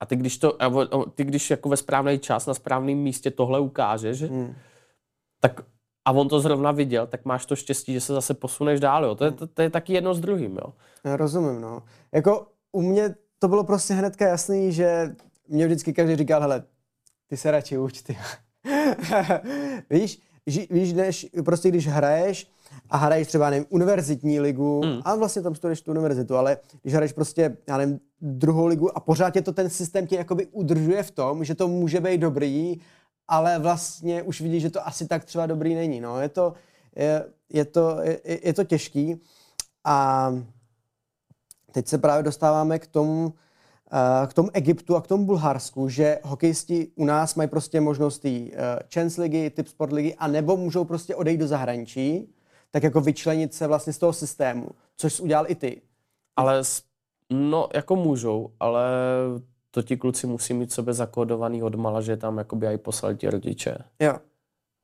A 0.00 0.06
ty 0.06 0.16
když, 0.16 0.38
to, 0.38 0.56
ty 1.14 1.24
když 1.24 1.50
jako 1.50 1.68
ve 1.68 1.76
správný 1.76 2.18
čas 2.18 2.46
na 2.46 2.54
správném 2.54 2.98
místě 2.98 3.30
tohle 3.30 3.60
ukážeš, 3.60 4.22
Hmm. 4.22 4.54
tak 5.40 5.60
a 6.04 6.12
on 6.12 6.28
to 6.28 6.40
zrovna 6.40 6.72
viděl, 6.72 7.06
tak 7.06 7.24
máš 7.24 7.46
to 7.46 7.56
štěstí, 7.56 7.92
že 7.92 8.00
se 8.00 8.12
zase 8.14 8.34
posuneš 8.34 8.80
dál. 8.80 9.04
Jo. 9.04 9.14
To, 9.14 9.24
je, 9.24 9.30
to, 9.30 9.46
to 9.46 9.62
je 9.62 9.70
taky 9.70 9.92
jedno 9.92 10.14
s 10.14 10.20
druhým. 10.20 10.56
Jo. 10.56 10.72
Já 11.04 11.16
rozumím, 11.16 11.60
no. 11.60 11.82
Jako 12.12 12.46
u 12.72 12.82
mě 12.82 13.14
to 13.38 13.48
bylo 13.48 13.64
prostě 13.64 13.94
hnedka 13.94 14.28
jasný, 14.28 14.72
že 14.72 15.16
mě 15.48 15.66
vždycky 15.66 15.92
každý 15.92 16.16
říkal, 16.16 16.40
hele, 16.40 16.62
ty 17.28 17.36
se 17.36 17.50
radši 17.50 17.78
uč, 17.78 18.02
ty. 18.02 18.18
víš, 19.90 20.20
ži, 20.46 20.68
víš, 20.70 20.92
než, 20.92 21.26
prostě 21.44 21.68
když 21.68 21.88
hraješ 21.88 22.50
a 22.90 22.96
hraješ 22.96 23.28
třeba, 23.28 23.50
nevím, 23.50 23.66
univerzitní 23.68 24.40
ligu, 24.40 24.80
mm. 24.84 25.00
a 25.04 25.14
vlastně 25.14 25.42
tam 25.42 25.54
studuješ 25.54 25.80
tu 25.80 25.90
univerzitu, 25.90 26.36
ale 26.36 26.56
když 26.82 26.94
hraješ 26.94 27.12
prostě, 27.12 27.56
já 27.68 27.76
nevím, 27.76 28.00
druhou 28.20 28.66
ligu 28.66 28.96
a 28.96 29.00
pořád 29.00 29.30
tě 29.30 29.42
to 29.42 29.52
ten 29.52 29.70
systém 29.70 30.06
tě 30.06 30.16
jakoby 30.16 30.46
udržuje 30.46 31.02
v 31.02 31.10
tom, 31.10 31.44
že 31.44 31.54
to 31.54 31.68
může 31.68 32.00
být 32.00 32.18
dobrý, 32.18 32.80
ale 33.28 33.58
vlastně 33.58 34.22
už 34.22 34.40
vidíš, 34.40 34.62
že 34.62 34.70
to 34.70 34.86
asi 34.86 35.06
tak 35.06 35.24
třeba 35.24 35.46
dobrý 35.46 35.74
není, 35.74 36.00
no. 36.00 36.20
Je 36.20 36.28
to, 36.28 36.54
je, 36.96 37.24
je 37.50 37.64
to, 37.64 37.98
je, 38.02 38.20
je 38.46 38.52
to 38.52 38.64
těžký 38.64 39.20
a 39.84 40.30
teď 41.76 41.88
se 41.88 41.98
právě 41.98 42.22
dostáváme 42.22 42.78
k 42.78 42.86
tomu, 42.86 43.34
eh, 43.92 44.26
k 44.26 44.32
tomu 44.32 44.50
Egyptu 44.52 44.96
a 44.96 45.00
k 45.00 45.06
tomu 45.06 45.26
Bulharsku, 45.26 45.88
že 45.88 46.18
hokejisti 46.24 46.88
u 46.94 47.04
nás 47.04 47.34
mají 47.34 47.48
prostě 47.48 47.80
možnost 47.80 48.18
té 48.18 48.28
uh, 48.28 48.48
Chance 48.94 49.22
ligy, 49.22 49.50
Tip 49.50 49.68
Sport 49.68 49.92
ligy, 49.92 50.14
a 50.14 50.28
nebo 50.28 50.56
můžou 50.56 50.84
prostě 50.84 51.14
odejít 51.14 51.38
do 51.38 51.46
zahraničí, 51.46 52.32
tak 52.70 52.82
jako 52.82 53.00
vyčlenit 53.00 53.54
se 53.54 53.66
vlastně 53.66 53.92
z 53.92 53.98
toho 53.98 54.12
systému, 54.12 54.68
což 54.96 55.12
jsi 55.12 55.22
udělal 55.22 55.44
i 55.48 55.54
ty. 55.54 55.82
Ale 56.36 56.62
no, 57.32 57.68
jako 57.74 57.96
můžou, 57.96 58.50
ale 58.60 58.84
to 59.70 59.82
ti 59.82 59.96
kluci 59.96 60.26
musí 60.26 60.54
mít 60.54 60.72
sobě 60.72 60.94
zakódovaný 60.94 61.62
odmala, 61.62 62.00
že 62.00 62.16
tam 62.16 62.38
jakoby 62.38 62.66
aj 62.66 62.78
poslali 62.78 63.16
ti 63.16 63.30
rodiče. 63.30 63.78
Jo. 64.00 64.16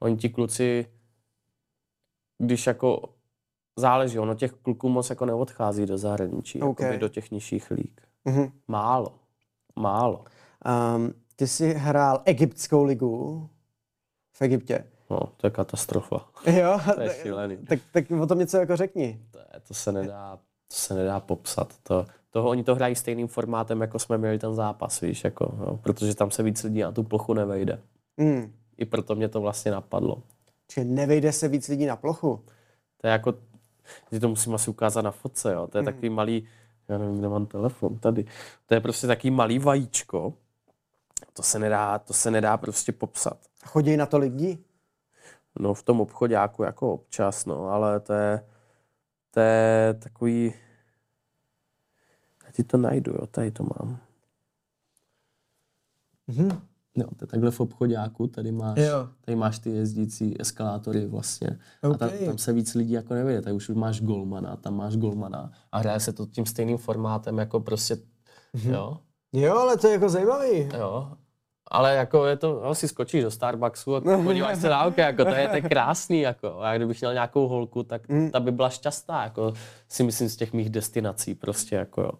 Oni 0.03 0.17
ti 0.17 0.29
kluci, 0.29 0.87
když 2.39 2.67
jako 2.67 3.15
záleží, 3.77 4.19
ono 4.19 4.35
těch 4.35 4.53
kluků 4.53 4.89
moc 4.89 5.11
jako 5.11 5.27
neodchází 5.27 5.87
do 5.87 5.99
zahraničí, 5.99 6.63
OK. 6.63 6.81
jakoby 6.81 6.99
do 6.99 7.09
těch 7.09 7.31
nižších 7.31 7.71
líg. 7.71 8.01
Mhm. 8.25 8.53
Málo. 8.69 9.15
Málo. 9.77 10.25
Um, 10.97 11.13
ty 11.37 11.47
jsi 11.47 11.73
hrál 11.75 12.23
egyptskou 12.25 12.85
ligu 12.85 13.49
v 14.33 14.43
Egyptě. 14.43 14.85
No, 15.11 15.19
to 15.37 15.47
je 15.47 15.51
katastrofa. 15.51 16.29
Jo, 16.47 16.81
To 16.95 17.01
je 17.01 17.15
šílený. 17.23 17.57
tak, 17.57 17.79
tak 17.93 18.11
o 18.11 18.27
tom 18.27 18.39
něco 18.39 18.57
jako 18.57 18.77
řekni. 18.77 19.21
To, 19.31 19.39
je, 19.39 19.61
to, 19.69 19.75
se 19.75 19.93
nedá, 19.93 20.37
to 20.69 20.75
se 20.75 20.95
nedá 20.95 21.21
popsat. 21.21 21.75
To, 21.83 22.07
toho, 22.31 22.49
oni 22.49 22.65
to 22.65 22.75
hrají 22.75 22.95
stejným 22.95 23.29
formátem, 23.29 23.81
jako 23.81 23.99
jsme 23.99 24.19
měli 24.19 24.39
ten 24.39 24.55
zápas, 24.55 25.01
víš, 25.01 25.25
jako, 25.25 25.55
no, 25.59 25.77
protože 25.77 26.15
tam 26.15 26.31
se 26.31 26.43
víc 26.43 26.63
lidí 26.63 26.81
na 26.81 26.93
tu 26.93 27.03
plochu 27.03 27.35
nevejde. 27.35 27.79
Mm. 28.17 28.53
I 28.79 28.85
proto 28.85 29.15
mě 29.15 29.29
to 29.29 29.41
vlastně 29.41 29.71
napadlo. 29.71 30.23
Čili 30.69 30.87
nevejde 30.87 31.33
se 31.33 31.49
víc 31.49 31.69
lidí 31.69 31.87
na 31.87 31.97
plochu. 31.97 32.41
To 33.01 33.07
je 33.07 33.13
jako, 33.13 33.35
že 34.13 34.21
to 34.21 34.29
musím 34.29 34.55
asi 34.55 34.71
ukázat 34.71 35.03
na 35.03 35.11
fotce, 35.11 35.53
jo. 35.53 35.67
To 35.67 35.79
je 35.79 35.85
takový 35.85 36.11
malý, 36.11 36.49
já 36.89 36.99
nevím, 36.99 37.19
kde 37.19 37.29
mám 37.29 37.47
telefon, 37.47 37.99
tady. 37.99 38.25
To 38.67 38.75
je 38.75 38.81
prostě 38.81 39.07
takový 39.07 39.31
malý 39.31 39.59
vajíčko. 39.59 40.35
To 41.33 41.43
se 41.43 41.59
nedá, 41.59 41.99
to 41.99 42.13
se 42.13 42.31
nedá 42.31 42.57
prostě 42.57 42.93
popsat. 42.93 43.39
Chodí 43.67 43.97
na 43.97 44.07
to 44.07 44.19
lidi? 44.19 44.59
No 45.59 45.75
v 45.75 45.83
tom 45.83 46.01
obchodáku 46.01 46.63
jako 46.63 46.93
občas, 46.93 47.47
no, 47.47 47.69
ale 47.69 48.01
to 48.01 48.13
je, 48.13 48.45
to 49.31 49.41
je 49.41 49.95
takový, 49.95 50.55
já 52.45 52.51
ti 52.53 52.65
to 52.65 52.77
najdu, 52.77 53.13
jo, 53.13 53.27
tady 53.27 53.51
to 53.51 53.63
mám. 53.63 53.99
Mhm. 56.27 56.72
Jo, 56.97 57.07
to 57.17 57.25
je 57.25 57.27
takhle 57.27 57.51
v 57.51 57.61
obchodáku, 57.61 58.27
tady 58.27 58.53
máš, 58.53 58.79
Jo. 58.79 59.09
tady 59.25 59.37
máš 59.37 59.59
ty 59.59 59.71
jezdící 59.71 60.41
eskalátory 60.41 61.07
vlastně. 61.07 61.59
A 61.83 61.95
tam, 61.95 62.09
OK. 62.09 62.25
tam 62.27 62.39
se 62.39 62.53
víc 62.53 62.75
lidí 62.75 62.93
jako 62.93 63.15
nevědět, 63.15 63.43
tady 63.43 63.57
už 63.57 63.69
máš 63.69 64.01
golmana, 64.01 64.57
tam 64.57 64.77
máš 64.77 64.97
golmana 64.97 65.53
a 65.73 65.79
hraje 65.79 66.01
se 66.01 66.13
to 66.13 66.27
tím 66.27 66.47
stejným 66.47 66.79
formátem 66.79 67.39
jako 67.39 67.61
prostě, 67.61 67.97
jo, 68.55 68.99
Jo, 69.33 69.59
ale 69.59 69.77
to 69.77 69.87
je 69.87 69.93
jako 69.93 70.09
zajímavý. 70.09 70.69
jo. 70.79 71.13
Ale 71.75 71.95
jako 71.95 72.27
je 72.27 72.37
to, 72.37 72.61
no, 72.65 72.75
si 72.75 72.89
skočíš 72.89 73.23
do 73.23 73.31
Starbucksu 73.31 73.97
a 73.97 74.01
podíváš 74.01 74.59
se 74.59 74.69
na 74.69 74.85
oké, 74.85 75.03
jako 75.03 75.25
to 75.25 75.35
je, 75.35 75.49
to 75.49 75.57
je 75.57 75.63
krásný, 75.63 76.21
jako. 76.21 76.59
A 76.61 76.77
kdybych 76.77 77.01
měl 77.01 77.13
nějakou 77.13 77.49
holku, 77.49 77.83
tak 77.83 78.03
ta 78.33 78.41
by 78.41 78.53
byla 78.53 78.71
šťastná, 78.71 79.25
jako 79.25 79.53
si 79.89 80.03
myslím 80.03 80.29
z 80.29 80.37
těch 80.37 80.53
mých 80.53 80.71
destinací 80.71 81.35
prostě, 81.35 81.77
jako 81.77 82.01
jo. 82.01 82.11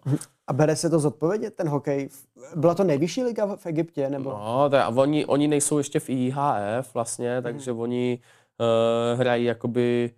A 0.47 0.53
bere 0.53 0.75
se 0.75 0.89
to 0.89 0.99
zodpovědně, 0.99 1.51
ten 1.51 1.69
hokej? 1.69 2.09
Byla 2.55 2.75
to 2.75 2.83
nejvyšší 2.83 3.23
liga 3.23 3.55
v 3.55 3.65
Egyptě, 3.65 4.09
nebo? 4.09 4.29
No, 4.29 4.69
to 4.69 4.75
je, 4.75 4.83
a 4.83 4.89
oni, 4.89 5.25
oni 5.25 5.47
nejsou 5.47 5.77
ještě 5.77 5.99
v 5.99 6.09
IHF 6.09 6.93
vlastně, 6.93 7.41
takže 7.41 7.71
oni 7.71 8.19
uh, 8.59 9.19
hrají 9.19 9.45
jakoby, 9.45 10.11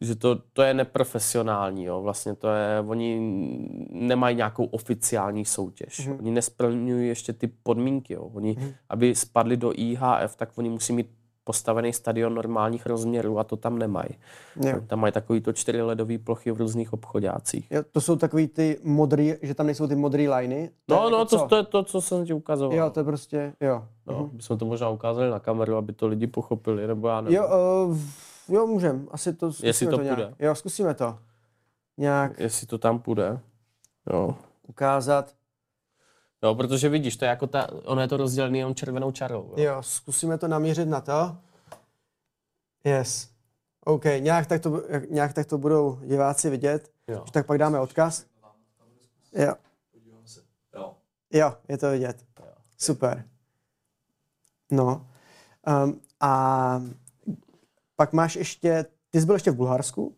že 0.00 0.14
to, 0.14 0.36
to 0.52 0.62
je 0.62 0.74
neprofesionální, 0.74 1.84
jo, 1.84 2.02
vlastně 2.02 2.34
to 2.34 2.48
je, 2.48 2.84
oni 2.86 3.20
nemají 3.90 4.36
nějakou 4.36 4.64
oficiální 4.64 5.44
soutěž. 5.44 6.06
Mhm. 6.06 6.16
Oni 6.20 6.30
nesplňují 6.30 7.08
ještě 7.08 7.32
ty 7.32 7.46
podmínky, 7.62 8.12
jo. 8.14 8.30
Oni, 8.34 8.56
Mhm. 8.58 8.70
aby 8.88 9.14
spadli 9.14 9.56
do 9.56 9.72
IHF, 9.76 10.36
tak 10.36 10.48
oni 10.58 10.68
musí 10.70 10.92
mít 10.92 11.10
postavený 11.44 11.92
stadion 11.92 12.34
normálních 12.34 12.86
rozměrů 12.86 13.38
a 13.38 13.44
to 13.44 13.56
tam 13.56 13.78
nemají. 13.78 14.08
Jo. 14.64 14.80
Tam 14.86 15.00
mají 15.00 15.12
takovýto 15.12 15.52
čtyři 15.52 15.82
ledové 15.82 16.18
plochy 16.18 16.50
v 16.52 16.56
různých 16.56 16.92
obchodácích. 16.92 17.66
Jo, 17.70 17.82
to 17.92 18.00
jsou 18.00 18.16
takový 18.16 18.48
ty 18.48 18.78
modrý, 18.82 19.34
že 19.42 19.54
tam 19.54 19.66
nejsou 19.66 19.86
ty 19.86 19.96
modré 19.96 20.28
liny? 20.36 20.70
To 20.86 20.94
je 20.94 21.00
No, 21.00 21.10
no, 21.10 21.18
jako 21.18 21.30
to, 21.30 21.38
co? 21.38 21.46
to 21.48 21.56
je 21.56 21.62
to, 21.64 21.82
co 21.82 22.00
jsem 22.00 22.24
ti 22.26 22.32
ukazoval. 22.32 22.76
Jo, 22.78 22.90
to 22.90 23.00
je 23.00 23.04
prostě, 23.04 23.52
jo. 23.60 23.84
No, 24.06 24.30
bychom 24.32 24.58
to 24.58 24.64
možná 24.66 24.88
ukázali 24.88 25.30
na 25.30 25.38
kameru, 25.38 25.76
aby 25.76 25.92
to 25.92 26.06
lidi 26.06 26.26
pochopili, 26.26 26.86
nebo 26.86 27.08
já 27.08 27.20
nevím. 27.20 27.36
Jo, 27.38 27.48
uh, 27.88 27.98
jo, 28.48 28.66
můžem. 28.66 29.08
Asi 29.10 29.32
to 29.34 29.52
zkusíme 29.52 29.68
Jestli 29.68 29.86
to 29.86 30.02
nějak. 30.02 30.18
půjde. 30.18 30.34
Jo, 30.38 30.54
zkusíme 30.54 30.94
to. 30.94 31.18
Nějak 31.96 32.40
Jestli 32.40 32.66
to 32.66 32.78
tam 32.78 32.98
půjde. 32.98 33.40
Jo. 34.12 34.36
ukázat. 34.68 35.34
jo, 36.42 36.54
protože 36.54 36.88
vidíš, 36.88 37.16
to 37.16 37.24
je 37.24 37.28
jako 37.28 37.46
ta, 37.46 37.72
ono 37.84 38.00
je 38.00 38.08
to 38.08 38.16
rozdělené 38.16 38.58
jenom 38.58 38.74
červenou 38.74 39.12
čarou. 39.12 39.54
Jo. 39.56 39.64
Jo, 39.64 39.82
zkusíme 39.82 40.38
to 40.38 40.48
namířit 40.48 40.88
na 40.88 41.00
to. 41.00 41.36
Yes. 42.84 43.28
OK, 43.84 44.04
nějak 44.04 44.46
tak 44.46 44.62
to, 44.62 44.82
nějak 45.10 45.32
tak 45.32 45.46
to 45.46 45.58
budou 45.58 45.98
diváci 46.04 46.50
vidět. 46.50 46.90
Jo. 47.08 47.24
Tak 47.32 47.46
pak 47.46 47.58
dáme 47.58 47.80
odkaz. 47.80 48.26
Jo. 49.32 49.54
Jo. 50.74 50.94
Jo, 51.32 51.56
je 51.68 51.78
to 51.78 51.90
vidět. 51.90 52.24
Super. 52.76 53.24
No. 54.70 55.06
Um, 55.84 56.00
a 56.20 56.82
pak 57.98 58.12
máš 58.12 58.36
ještě, 58.36 58.84
ty 59.10 59.20
jsi 59.20 59.26
byl 59.26 59.34
ještě 59.34 59.50
v 59.50 59.56
Bulharsku? 59.56 60.16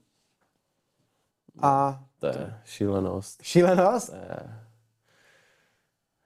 A 1.62 2.05
To 2.18 2.26
je 2.26 2.61
šílenost. 2.64 3.43
šílenost? 3.43 4.07
To 4.11 4.14
je 4.16 4.61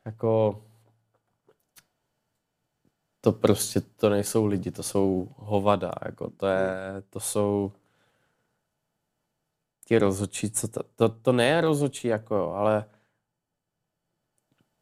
jako 0.04 0.62
to 3.20 3.32
prostě, 3.32 3.80
to 3.80 4.08
nejsou 4.10 4.46
lidi, 4.46 4.70
to 4.70 4.82
jsou 4.82 5.28
hovada, 5.36 5.92
jako 6.04 6.30
to 6.30 6.46
je, 6.46 7.02
to 7.10 7.20
jsou 7.20 7.72
ti 9.84 9.98
rozhodčí, 9.98 10.50
co 10.50 10.68
to, 10.68 10.82
to, 10.82 11.08
to 11.08 11.32
ne 11.32 11.46
je 11.46 11.60
rozhodčí, 11.60 12.08
jako 12.08 12.34
jo, 12.34 12.50
ale 12.50 12.84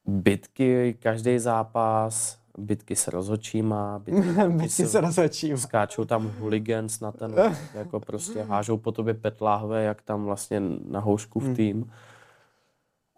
bitky, 0.05 0.95
každý 0.95 1.39
zápas, 1.39 2.42
bitky 2.59 2.97
s 2.97 3.09
rozhodčíma, 3.09 3.99
bitky, 3.99 4.29
Bitky 4.49 4.87
se 4.87 5.01
rozhodčím. 5.01 5.57
skáčou 5.57 6.05
tam 6.05 6.33
hooligans 6.39 7.01
na 7.01 7.13
ten, 7.13 7.35
jako 7.75 8.01
prostě 8.01 8.43
hážou 8.43 8.77
po 8.77 8.93
tobě 8.93 9.15
pet 9.15 9.41
láhve, 9.41 9.83
jak 9.83 10.03
tam 10.03 10.25
vlastně 10.25 10.61
na 10.89 11.01
houšku 11.01 11.41
v 11.41 11.55
tým. 11.55 11.93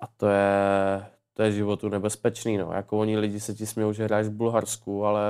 A 0.00 0.06
to 0.16 0.26
je, 0.26 1.06
to 1.34 1.42
je 1.42 1.52
životu 1.52 1.88
nebezpečný, 1.88 2.56
no. 2.58 2.72
Jako 2.72 2.98
oni 2.98 3.18
lidi 3.18 3.40
se 3.40 3.54
ti 3.54 3.66
smějou, 3.66 3.92
že 3.92 4.04
hraješ 4.04 4.28
v 4.28 4.32
Bulharsku, 4.32 5.04
ale 5.04 5.22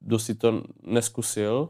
kdo 0.00 0.18
si 0.18 0.34
to 0.34 0.62
neskusil, 0.82 1.68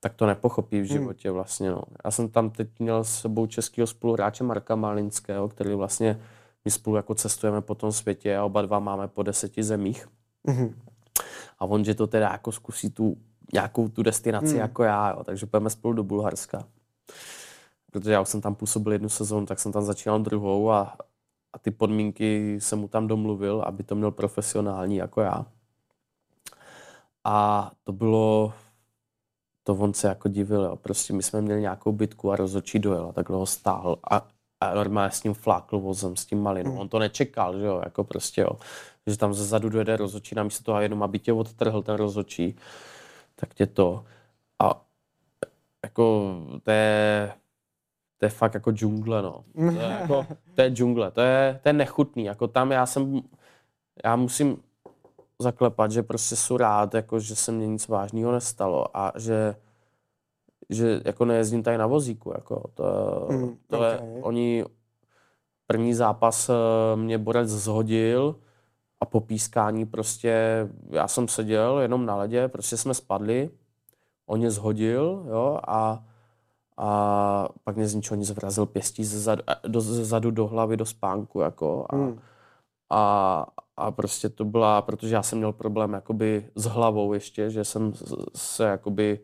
tak 0.00 0.14
to 0.14 0.26
nepochopí 0.26 0.80
v 0.80 0.84
životě 0.84 1.30
vlastně, 1.30 1.70
no. 1.70 1.82
Já 2.04 2.10
jsem 2.10 2.28
tam 2.28 2.50
teď 2.50 2.68
měl 2.78 3.04
s 3.04 3.20
sebou 3.20 3.46
českého 3.46 3.86
spoluhráče 3.86 4.44
Marka 4.44 4.76
Malinského, 4.76 5.48
který 5.48 5.74
vlastně, 5.74 6.20
my 6.64 6.70
spolu 6.70 6.96
jako 6.96 7.14
cestujeme 7.14 7.60
po 7.60 7.74
tom 7.74 7.92
světě 7.92 8.36
a 8.36 8.44
oba 8.44 8.62
dva 8.62 8.78
máme 8.78 9.08
po 9.08 9.22
deseti 9.22 9.62
zemích. 9.62 10.08
Mhm. 10.46 10.80
A 11.58 11.64
on, 11.64 11.84
že 11.84 11.94
to 11.94 12.06
teda 12.06 12.28
jako 12.32 12.52
zkusí 12.52 12.90
tu 12.90 13.16
nějakou 13.52 13.88
tu 13.88 14.02
destinaci 14.02 14.46
Hmm. 14.50 14.58
jako 14.58 14.82
já, 14.82 15.10
jo. 15.10 15.24
takže 15.24 15.46
půjdeme 15.46 15.70
spolu 15.70 15.94
do 15.94 16.04
Bulharska. 16.04 16.64
Protože 17.92 18.12
já 18.12 18.20
už 18.20 18.28
jsem 18.28 18.40
tam 18.40 18.54
působil 18.54 18.92
jednu 18.92 19.08
sezónu, 19.08 19.46
tak 19.46 19.58
jsem 19.58 19.72
tam 19.72 19.82
začínal 19.82 20.18
druhou 20.18 20.70
a 20.70 20.96
a 21.52 21.58
ty 21.58 21.70
podmínky 21.70 22.60
jsem 22.60 22.78
mu 22.78 22.88
tam 22.88 23.06
domluvil, 23.06 23.62
aby 23.66 23.82
to 23.82 23.94
měl 23.94 24.10
profesionální 24.10 24.96
jako 24.96 25.20
já. 25.20 25.46
A 27.24 27.70
to 27.84 27.92
bylo, 27.92 28.52
to 29.64 29.74
on 29.74 29.94
se 29.94 30.08
jako 30.08 30.28
divil, 30.28 30.62
jo. 30.62 30.76
prostě 30.76 31.12
my 31.12 31.22
jsme 31.22 31.40
měli 31.40 31.60
nějakou 31.60 31.92
bitku 31.92 32.32
a 32.32 32.36
rozhodčí 32.36 32.78
dojel 32.78 33.06
a 33.08 33.12
takhle 33.12 33.36
ho 33.36 33.46
stáhl 33.46 33.98
a, 34.10 34.26
a 34.60 34.74
normálně 34.74 35.10
s 35.10 35.22
ním 35.22 35.34
flákl 35.34 35.78
vozem, 35.78 36.16
s 36.16 36.26
tím 36.26 36.42
malinou. 36.42 36.72
Mm. 36.72 36.78
On 36.78 36.88
to 36.88 36.98
nečekal, 36.98 37.58
že 37.58 37.66
jo, 37.66 37.80
jako 37.84 38.04
prostě 38.04 38.40
jo, 38.40 38.50
že 39.06 39.18
tam 39.18 39.34
ze 39.34 39.44
zadu 39.44 39.68
dojede 39.68 39.96
rozhodčí, 39.96 40.34
namísto 40.34 40.64
toho 40.64 40.80
jenom, 40.80 41.02
aby 41.02 41.18
tě 41.18 41.32
odtrhl 41.32 41.82
ten 41.82 41.94
rozhodčí, 41.94 42.56
tak 43.34 43.54
tě 43.54 43.66
to. 43.66 44.04
A 44.58 44.82
jako 45.84 46.34
to 46.62 46.70
je, 46.70 47.32
to 48.18 48.26
je 48.26 48.30
fakt 48.30 48.54
jako 48.54 48.72
džungle, 48.72 49.22
no. 49.22 49.44
To 49.54 49.62
je, 49.62 49.96
jako, 50.00 50.26
to 50.54 50.62
je 50.62 50.70
džungle, 50.70 51.10
to 51.10 51.20
je, 51.20 51.60
to 51.62 51.68
je 51.68 51.72
nechutný, 51.72 52.24
jako 52.24 52.48
tam 52.48 52.72
já 52.72 52.86
jsem, 52.86 53.22
já 54.04 54.16
musím 54.16 54.62
zaklepat, 55.38 55.92
že 55.92 56.02
prostě 56.02 56.36
jsou 56.36 56.56
rád, 56.56 56.94
jako, 56.94 57.20
že 57.20 57.36
se 57.36 57.52
mně 57.52 57.66
nic 57.66 57.88
vážného 57.88 58.32
nestalo 58.32 58.96
a 58.96 59.12
že, 59.16 59.54
že 60.70 61.00
jako 61.04 61.24
nejezdím 61.24 61.62
tady 61.62 61.78
na 61.78 61.86
vozíku, 61.86 62.32
jako 62.34 62.70
to, 62.74 62.84
mm, 63.30 63.56
to 63.66 63.78
okay. 63.78 63.92
je, 63.92 64.22
oni 64.22 64.64
první 65.66 65.94
zápas 65.94 66.48
eh, 66.48 66.96
mě 66.96 67.18
borec 67.18 67.48
zhodil 67.48 68.36
a 69.00 69.04
po 69.04 69.20
pískání 69.20 69.86
prostě, 69.86 70.68
já 70.90 71.08
jsem 71.08 71.28
seděl 71.28 71.78
jenom 71.78 72.06
na 72.06 72.16
ledě, 72.16 72.48
prostě 72.48 72.76
jsme 72.76 72.94
spadli, 72.94 73.50
on 74.26 74.38
mě 74.38 74.50
zhodil, 74.50 75.26
jo, 75.28 75.60
a, 75.68 76.04
a 76.76 77.48
pak 77.64 77.76
mě 77.76 77.88
z 77.88 77.94
ničeho 77.94 78.18
nic 78.18 78.30
vrazil 78.30 78.66
pěstí 78.66 79.04
ze 79.04 79.20
zadu, 80.04 80.30
do, 80.30 80.30
do 80.30 80.46
hlavy, 80.46 80.76
do 80.76 80.86
spánku, 80.86 81.40
jako, 81.40 81.86
a, 81.90 81.96
mm. 81.96 82.20
a, 82.90 83.46
a 83.76 83.90
prostě 83.90 84.28
to 84.28 84.44
byla, 84.44 84.82
protože 84.82 85.14
já 85.14 85.22
jsem 85.22 85.38
měl 85.38 85.52
problém 85.52 85.92
jakoby 85.92 86.50
s 86.54 86.64
hlavou 86.64 87.12
ještě, 87.12 87.50
že 87.50 87.64
jsem 87.64 87.92
se 88.34 88.64
jakoby 88.64 89.20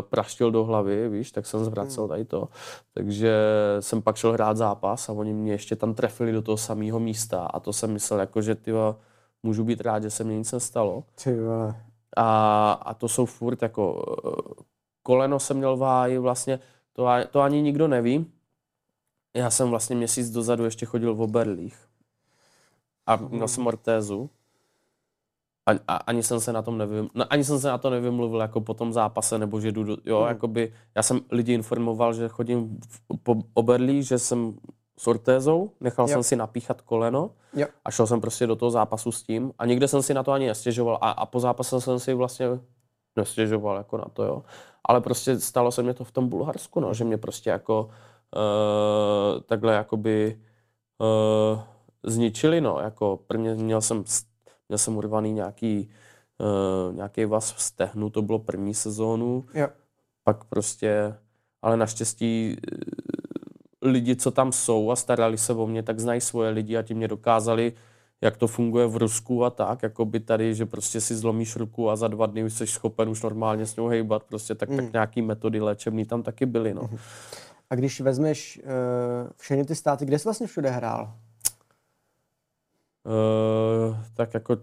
praštil 0.00 0.50
do 0.50 0.64
hlavy, 0.64 1.08
víš, 1.08 1.32
tak 1.32 1.46
jsem 1.46 1.64
zvracel 1.64 2.04
hmm. 2.04 2.08
tady 2.08 2.24
to. 2.24 2.48
Takže 2.94 3.34
jsem 3.80 4.02
pak 4.02 4.16
šel 4.16 4.32
hrát 4.32 4.56
zápas 4.56 5.08
a 5.08 5.12
oni 5.12 5.32
mě 5.32 5.52
ještě 5.52 5.76
tam 5.76 5.94
trefili 5.94 6.32
do 6.32 6.42
toho 6.42 6.56
samého 6.56 7.00
místa 7.00 7.46
a 7.46 7.60
to 7.60 7.72
jsem 7.72 7.92
myslel 7.92 8.20
jako, 8.20 8.42
že 8.42 8.54
ty 8.54 8.72
můžu 9.42 9.64
být 9.64 9.80
rád, 9.80 10.02
že 10.02 10.10
se 10.10 10.24
mně 10.24 10.38
nic 10.38 10.52
nestalo. 10.52 11.04
Ty 11.24 11.36
a, 12.16 12.72
a 12.72 12.94
to 12.94 13.08
jsou 13.08 13.26
furt 13.26 13.62
jako 13.62 14.14
eh, 14.26 14.62
koleno 15.02 15.40
jsem 15.40 15.56
měl 15.56 15.76
váji 15.76 16.18
vlastně, 16.18 16.60
to, 16.92 17.06
to 17.30 17.40
ani 17.40 17.62
nikdo 17.62 17.88
neví. 17.88 18.26
Já 19.36 19.50
jsem 19.50 19.70
vlastně 19.70 19.96
měsíc 19.96 20.30
dozadu 20.30 20.64
ještě 20.64 20.86
chodil 20.86 21.14
v 21.14 21.20
oberlích 21.20 21.90
a 23.06 23.16
měl 23.16 23.48
jsem 23.48 23.66
ortézu. 23.66 24.30
A, 25.66 25.72
a, 25.88 25.96
ani 25.96 26.22
jsem 26.22 26.40
se 26.40 26.52
na 26.52 26.62
tom 26.62 26.78
nevym, 26.78 27.08
no, 27.14 27.24
ani 27.30 27.44
jsem 27.44 27.60
se 27.60 27.68
na 27.68 27.78
to 27.78 27.90
nevymluvil 27.90 28.40
jako 28.40 28.60
po 28.60 28.74
tom 28.74 28.92
zápase, 28.92 29.38
nebo 29.38 29.60
že 29.60 29.72
jdu, 29.72 29.84
do, 29.84 29.96
jo, 30.04 30.20
mm. 30.20 30.28
jakoby, 30.28 30.72
já 30.94 31.02
jsem 31.02 31.20
lidi 31.30 31.54
informoval, 31.54 32.14
že 32.14 32.28
chodím 32.28 32.80
v, 32.88 33.00
po 33.22 33.36
oberlí, 33.54 34.02
že 34.02 34.18
jsem 34.18 34.54
s 34.98 35.06
ortézou, 35.06 35.70
nechal 35.80 36.04
jo. 36.04 36.08
jsem 36.08 36.22
si 36.22 36.36
napíchat 36.36 36.80
koleno 36.80 37.30
jo. 37.54 37.66
a 37.84 37.90
šel 37.90 38.06
jsem 38.06 38.20
prostě 38.20 38.46
do 38.46 38.56
toho 38.56 38.70
zápasu 38.70 39.12
s 39.12 39.22
tím 39.22 39.52
a 39.58 39.66
nikde 39.66 39.88
jsem 39.88 40.02
si 40.02 40.14
na 40.14 40.22
to 40.22 40.32
ani 40.32 40.46
nestěžoval 40.46 40.98
a, 41.00 41.10
a 41.10 41.26
po 41.26 41.40
zápase 41.40 41.80
jsem 41.80 41.98
si 41.98 42.14
vlastně 42.14 42.46
nestěžoval 43.16 43.76
jako 43.76 43.96
na 43.96 44.04
to, 44.12 44.24
jo. 44.24 44.42
Ale 44.84 45.00
prostě 45.00 45.40
stalo 45.40 45.72
se 45.72 45.82
mi 45.82 45.94
to 45.94 46.04
v 46.04 46.12
tom 46.12 46.28
Bulharsku, 46.28 46.80
no, 46.80 46.94
že 46.94 47.04
mě 47.04 47.18
prostě 47.18 47.50
jako 47.50 47.90
uh, 48.36 49.40
takhle 49.40 49.74
jakoby 49.74 50.40
uh, 50.98 51.60
zničili, 52.02 52.60
no, 52.60 52.78
jako 52.80 53.18
prvně 53.26 53.54
měl 53.54 53.80
jsem, 53.80 54.04
měl 54.70 54.78
jsem 54.78 54.96
urvaný 54.96 55.32
nějaký, 55.32 55.88
uh, 56.38 56.94
nějaký 56.94 57.24
vás 57.24 57.52
v 57.52 57.62
stehnu, 57.62 58.10
to 58.10 58.22
bylo 58.22 58.38
první 58.38 58.74
sezónu, 58.74 59.44
jo. 59.54 59.68
pak 60.24 60.44
prostě, 60.44 61.14
ale 61.62 61.76
naštěstí 61.76 62.56
uh, 62.72 62.78
lidi, 63.82 64.16
co 64.16 64.30
tam 64.30 64.52
jsou 64.52 64.90
a 64.90 64.96
starali 64.96 65.38
se 65.38 65.52
o 65.52 65.66
mě, 65.66 65.82
tak 65.82 66.00
znají 66.00 66.20
svoje 66.20 66.50
lidi 66.50 66.76
a 66.76 66.82
ti 66.82 66.94
mě 66.94 67.08
dokázali, 67.08 67.72
jak 68.20 68.36
to 68.36 68.46
funguje 68.46 68.86
v 68.86 68.96
Rusku 68.96 69.44
a 69.44 69.50
tak, 69.50 69.82
jako 69.82 70.04
by 70.04 70.20
tady, 70.20 70.54
že 70.54 70.66
prostě 70.66 71.00
si 71.00 71.16
zlomíš 71.16 71.56
ruku 71.56 71.90
a 71.90 71.96
za 71.96 72.08
dva 72.08 72.26
dny 72.26 72.44
už 72.44 72.52
jsi 72.52 72.66
schopen 72.66 73.08
už 73.08 73.22
normálně 73.22 73.66
s 73.66 73.76
ňou 73.76 73.88
hejbat, 73.88 74.22
prostě 74.22 74.54
tak, 74.54 74.68
mm. 74.68 74.76
tak 74.76 74.92
nějaký 74.92 75.22
metody 75.22 75.60
léčebný 75.60 76.04
tam 76.04 76.22
taky 76.22 76.46
byly, 76.46 76.74
no. 76.74 76.90
A 77.70 77.74
když 77.74 78.00
vezmeš 78.00 78.60
uh, 78.64 79.30
všechny 79.36 79.64
ty 79.64 79.74
státy, 79.74 80.06
kde 80.06 80.18
jsi 80.18 80.24
vlastně 80.24 80.46
všude 80.46 80.70
hrál? 80.70 81.14
Uh, 83.04 83.96
tak 84.14 84.34
jako 84.34 84.56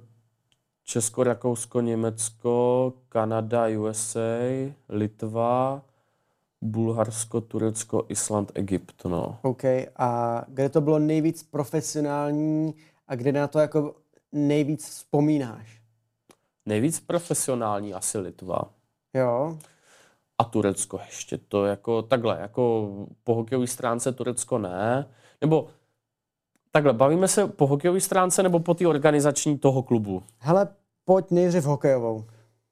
Česko, 0.83 1.23
Rakousko, 1.23 1.81
Německo, 1.81 2.93
Kanada, 3.09 3.65
USA, 3.79 4.39
Litva, 4.89 5.81
Bulharsko, 6.61 7.41
Turecko, 7.41 8.05
Island, 8.09 8.51
Egypt, 8.55 9.05
no. 9.05 9.39
OK, 9.41 9.63
a 9.95 10.43
kde 10.47 10.69
to 10.69 10.81
bylo 10.81 10.99
nejvíc 10.99 11.43
profesionální 11.43 12.75
a 13.07 13.15
kde 13.15 13.31
na 13.31 13.47
to 13.47 13.59
jako 13.59 13.95
nejvíc 14.31 14.89
vzpomínáš? 14.89 15.81
Nejvíc 16.65 16.99
profesionální 16.99 17.93
asi 17.93 18.17
Litva. 18.17 18.61
Jo. 19.13 19.57
A 20.37 20.43
Turecko 20.43 20.99
ještě, 21.05 21.37
to 21.37 21.65
jako 21.65 22.01
takhle, 22.01 22.37
jako 22.41 22.89
po 23.23 23.35
hokejové 23.35 23.67
stránce 23.67 24.11
Turecko 24.11 24.57
ne, 24.57 25.09
nebo 25.41 25.67
Takhle, 26.77 26.93
bavíme 26.93 27.27
se 27.27 27.47
po 27.47 27.67
hokejové 27.67 27.99
stránce 27.99 28.43
nebo 28.43 28.59
po 28.59 28.73
té 28.73 28.87
organizační 28.87 29.57
toho 29.57 29.83
klubu? 29.83 30.23
Hele, 30.37 30.67
pojď 31.05 31.31
nejdřív 31.31 31.63
hokejovou. 31.63 32.25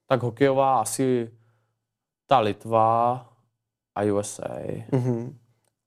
Tak 0.08 0.24
hokejová 0.24 0.80
asi 0.80 1.32
ta 2.28 2.40
Litva 2.40 3.14
a 3.96 4.04
USA. 4.04 4.58
Mm-hmm. 4.92 5.34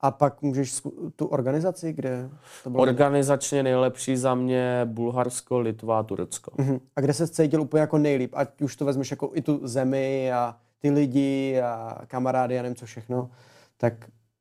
A 0.01 0.11
pak 0.11 0.43
můžeš 0.43 0.83
tu 1.17 1.27
organizaci, 1.27 1.93
kde 1.93 2.31
to 2.65 2.71
bylo? 2.71 2.83
Organizačně 2.83 3.63
nejlepší 3.63 4.17
za 4.17 4.35
mě 4.35 4.81
Bulharsko, 4.85 5.59
Litva 5.59 5.99
a 5.99 6.03
Turecko. 6.03 6.51
Mm-hmm. 6.51 6.81
A 6.97 7.01
kde 7.01 7.13
se 7.13 7.29
cítil 7.29 7.63
úplně 7.63 7.81
jako 7.81 7.99
nejlíp? 7.99 8.33
Ať 8.35 8.63
už 8.63 8.77
to 8.77 8.85
vezmeš 8.85 9.11
jako 9.11 9.31
i 9.35 9.43
tu 9.43 9.61
zemi 9.63 10.33
a 10.33 10.57
ty 10.79 10.91
lidi 10.91 11.61
a 11.61 11.99
kamarády 12.07 12.59
a 12.59 12.63
nevím 12.63 12.77
co 12.77 12.87
všechno. 12.87 13.31
Tak 13.77 13.95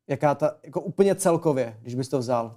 jaká 0.08 0.36
ta, 0.36 0.56
jako 0.64 0.82
úplně 0.82 1.16
celkově, 1.16 1.78
když 1.82 1.96
bys 1.96 2.10
to 2.10 2.20
vzal? 2.20 2.56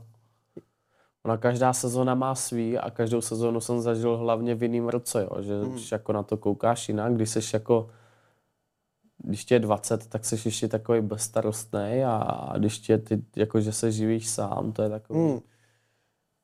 Ona 1.24 1.36
každá 1.36 1.72
sezona 1.72 2.14
má 2.14 2.34
svý 2.34 2.78
a 2.78 2.90
každou 2.90 3.20
sezonu 3.20 3.60
jsem 3.60 3.80
zažil 3.80 4.16
hlavně 4.16 4.54
v 4.54 4.62
jiném 4.62 4.88
roce, 4.88 5.22
jo, 5.22 5.42
že 5.42 5.60
hmm. 5.60 5.72
když 5.72 5.92
jako 5.92 6.12
na 6.12 6.22
to 6.22 6.36
koukáš 6.36 6.88
jinak, 6.88 7.14
když 7.14 7.30
jsi 7.30 7.40
jako 7.52 7.90
když 9.22 9.44
tě 9.44 9.54
je 9.54 9.58
20, 9.58 10.06
tak 10.06 10.24
jsi 10.24 10.48
ještě 10.48 10.68
takový 10.68 11.00
bezstarostný 11.00 12.04
a 12.06 12.52
když 12.58 12.78
tě 12.78 12.98
ty, 12.98 13.24
jako 13.36 13.60
že 13.60 13.72
se 13.72 13.92
živíš 13.92 14.28
sám, 14.28 14.72
to 14.72 14.82
je 14.82 14.88
takový 14.88 15.20
hmm. 15.20 15.40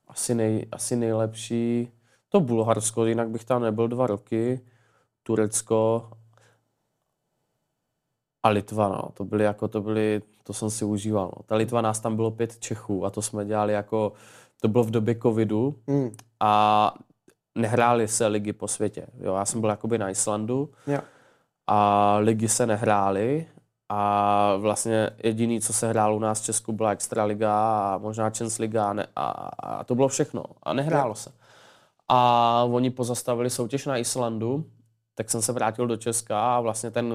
asi, 0.09 0.35
nej, 0.35 0.67
asi 0.73 0.97
nejlepší. 0.97 1.89
To 2.29 2.41
Bulharsko, 2.41 3.07
jinak 3.07 3.29
bych 3.29 3.45
tam 3.45 3.63
nebyl 3.63 3.89
dva 3.89 4.07
roky. 4.07 4.61
Turecko 5.23 6.11
a 8.43 8.49
Litva, 8.49 8.89
no. 8.89 9.03
To 9.15 9.25
byly 9.25 9.45
jako, 9.45 9.69
to 9.69 9.81
byly, 9.81 10.23
to 10.43 10.53
jsem 10.53 10.71
si 10.71 10.85
užíval. 10.85 11.33
No. 11.37 11.43
Ta 11.47 11.57
Litva 11.57 11.81
nás 11.81 12.01
tam 12.01 12.17
bylo 12.17 12.31
pět 12.31 12.59
Čechů 12.59 13.05
a 13.05 13.11
to 13.11 13.23
jsme 13.23 13.45
dělali 13.45 13.73
jako 13.73 14.13
to 14.61 14.69
bylo 14.69 14.85
v 14.85 14.91
době 14.91 15.15
covidu 15.23 15.75
mm. 15.87 16.11
a 16.41 16.95
nehrály 17.55 18.09
se 18.09 18.27
ligy 18.27 18.53
po 18.53 18.69
světě. 18.69 19.07
Jo, 19.21 19.35
já 19.35 19.45
jsem 19.45 19.61
byl 19.61 19.71
jakoby 19.71 19.99
na 19.99 20.11
Islandu 20.11 20.71
jo. 20.87 21.01
a 21.67 22.17
ligy 22.21 22.49
se 22.49 22.67
nehrály 22.67 23.47
a 23.89 24.57
vlastně 24.57 25.11
jediný, 25.23 25.61
co 25.61 25.73
se 25.73 25.89
hrálo 25.89 26.17
u 26.17 26.19
nás 26.19 26.41
v 26.41 26.45
Česku, 26.45 26.73
byla 26.73 26.91
Extraliga 26.91 27.55
a 27.95 27.99
možná 27.99 28.25
Champions 28.25 28.59
Liga 28.59 28.91
a, 28.91 28.93
ne, 28.93 29.07
a, 29.17 29.27
a 29.59 29.85
to 29.85 29.95
bylo 29.95 30.09
všechno. 30.09 30.45
A 30.63 30.73
nehrálo 30.73 31.11
jo. 31.11 31.15
se. 31.15 31.33
A 32.09 32.63
oni 32.71 32.91
pozastavili 32.91 33.51
soutěž 33.51 33.87
na 33.87 33.97
Islandu, 33.97 34.65
tak 35.15 35.31
jsem 35.31 35.43
se 35.43 35.53
vrátil 35.53 35.87
do 35.87 35.97
Česka 35.97 36.57
a 36.57 36.61
vlastně 36.61 36.91
ten 36.91 37.15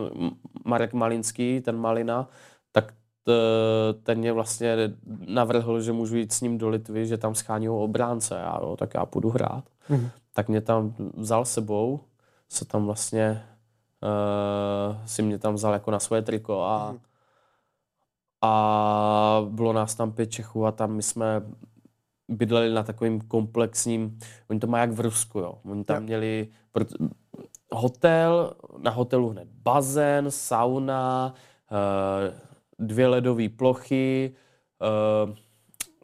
Marek 0.65 0.93
Malinský, 0.93 1.61
ten 1.61 1.77
Malina, 1.77 2.29
ten 4.03 4.17
mě 4.17 4.33
vlastně 4.33 4.77
navrhl, 5.27 5.81
že 5.81 5.91
můžu 5.91 6.17
jít 6.17 6.33
s 6.33 6.41
ním 6.41 6.57
do 6.57 6.69
Litvy, 6.69 7.07
že 7.07 7.17
tam 7.17 7.35
schání 7.35 7.69
obránce, 7.69 8.35
já, 8.35 8.59
jo, 8.61 8.75
tak 8.77 8.93
já 8.93 9.05
půjdu 9.05 9.29
hrát. 9.29 9.63
Mm-hmm. 9.89 10.09
Tak 10.33 10.49
mě 10.49 10.61
tam 10.61 10.93
vzal 11.17 11.45
sebou, 11.45 11.99
se 12.49 12.65
tam 12.65 12.85
vlastně 12.85 13.43
uh, 14.03 15.05
si 15.05 15.21
mě 15.21 15.37
tam 15.37 15.53
vzal 15.53 15.73
jako 15.73 15.91
na 15.91 15.99
svoje 15.99 16.21
triko 16.21 16.63
a, 16.63 16.91
mm-hmm. 16.91 16.99
a 18.41 19.45
bylo 19.49 19.73
nás 19.73 19.95
tam 19.95 20.11
pět 20.11 20.31
Čechů 20.31 20.65
a 20.65 20.71
tam 20.71 20.93
my 20.93 21.03
jsme 21.03 21.41
bydleli 22.27 22.73
na 22.73 22.83
takovým 22.83 23.21
komplexním, 23.21 24.19
oni 24.49 24.59
to 24.59 24.67
mají 24.67 24.81
jak 24.81 24.91
v 24.91 24.99
Rusku, 24.99 25.39
jo. 25.39 25.57
Oni 25.65 25.83
tam 25.83 25.95
ja. 25.95 26.01
měli 26.01 26.47
hotel, 27.71 28.53
na 28.77 28.91
hotelu 28.91 29.29
hned 29.29 29.47
bazén, 29.63 30.31
sauna, 30.31 31.33
uh, 31.71 32.50
dvě 32.81 33.07
ledové 33.07 33.49
plochy, 33.49 34.35
uh, 34.81 35.35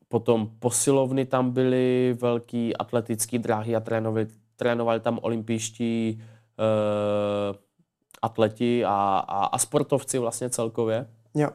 potom 0.08 0.50
posilovny 0.60 1.26
tam 1.26 1.52
byly, 1.52 2.18
velký 2.22 2.78
atletický 2.78 3.40
dráhy 3.40 3.76
a 3.76 3.80
trénovali, 3.80 4.28
trénovali 4.56 5.00
tam 5.00 5.20
olympijští 5.22 6.22
uh, 6.22 7.56
atleti 8.22 8.86
a, 8.86 9.24
a, 9.28 9.46
a 9.46 9.58
sportovci 9.58 10.18
vlastně 10.18 10.50
celkově. 10.50 11.08
Jo. 11.36 11.50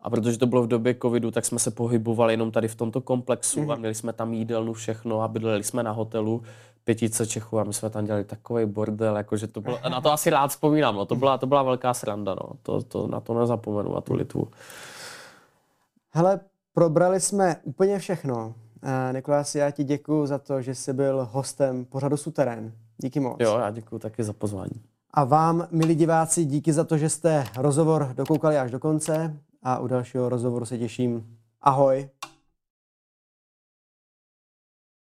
A 0.00 0.10
protože 0.10 0.38
to 0.38 0.46
bylo 0.46 0.62
v 0.62 0.68
době 0.68 0.94
covidu, 1.02 1.30
tak 1.30 1.44
jsme 1.44 1.58
se 1.58 1.70
pohybovali 1.70 2.32
jenom 2.32 2.50
tady 2.50 2.68
v 2.68 2.74
tomto 2.74 3.00
komplexu 3.00 3.62
mm. 3.62 3.70
a 3.70 3.76
měli 3.76 3.94
jsme 3.94 4.12
tam 4.12 4.32
jídelnu, 4.32 4.72
všechno 4.72 5.22
a 5.22 5.28
bydleli 5.28 5.64
jsme 5.64 5.82
na 5.82 5.90
hotelu 5.90 6.42
pětice 6.86 7.26
Čechů 7.26 7.58
a 7.58 7.64
my 7.64 7.72
jsme 7.72 7.90
tam 7.90 8.04
dělali 8.04 8.24
takový 8.24 8.66
bordel, 8.66 9.16
jakože 9.16 9.46
to 9.46 9.60
bylo, 9.60 9.78
na 9.88 10.00
to 10.00 10.12
asi 10.12 10.30
rád 10.30 10.48
vzpomínám, 10.48 10.96
no, 10.96 11.06
to 11.06 11.16
byla, 11.16 11.38
to 11.38 11.46
byla 11.46 11.62
velká 11.62 11.94
sranda, 11.94 12.34
no, 12.34 12.50
to, 12.62 12.82
to, 12.82 13.06
na 13.06 13.20
to 13.20 13.40
nezapomenu, 13.40 13.94
na 13.94 14.00
tu 14.00 14.14
Litvu. 14.14 14.48
Hele, 16.10 16.40
probrali 16.74 17.20
jsme 17.20 17.56
úplně 17.64 17.98
všechno. 17.98 18.54
Nikolás, 19.12 19.54
já 19.54 19.70
ti 19.70 19.84
děkuji 19.84 20.26
za 20.26 20.38
to, 20.38 20.62
že 20.62 20.74
jsi 20.74 20.92
byl 20.92 21.28
hostem 21.32 21.84
pořadu 21.84 22.16
Suterén. 22.16 22.72
Díky 22.98 23.20
moc. 23.20 23.36
Jo, 23.40 23.58
já 23.58 23.70
děkuji 23.70 23.98
taky 23.98 24.24
za 24.24 24.32
pozvání. 24.32 24.82
A 25.10 25.24
vám, 25.24 25.68
milí 25.70 25.94
diváci, 25.94 26.44
díky 26.44 26.72
za 26.72 26.84
to, 26.84 26.98
že 26.98 27.08
jste 27.08 27.44
rozhovor 27.56 28.10
dokoukali 28.14 28.58
až 28.58 28.70
do 28.70 28.78
konce 28.78 29.36
a 29.62 29.78
u 29.78 29.86
dalšího 29.86 30.28
rozhovoru 30.28 30.64
se 30.64 30.78
těším. 30.78 31.36
Ahoj. 31.62 32.08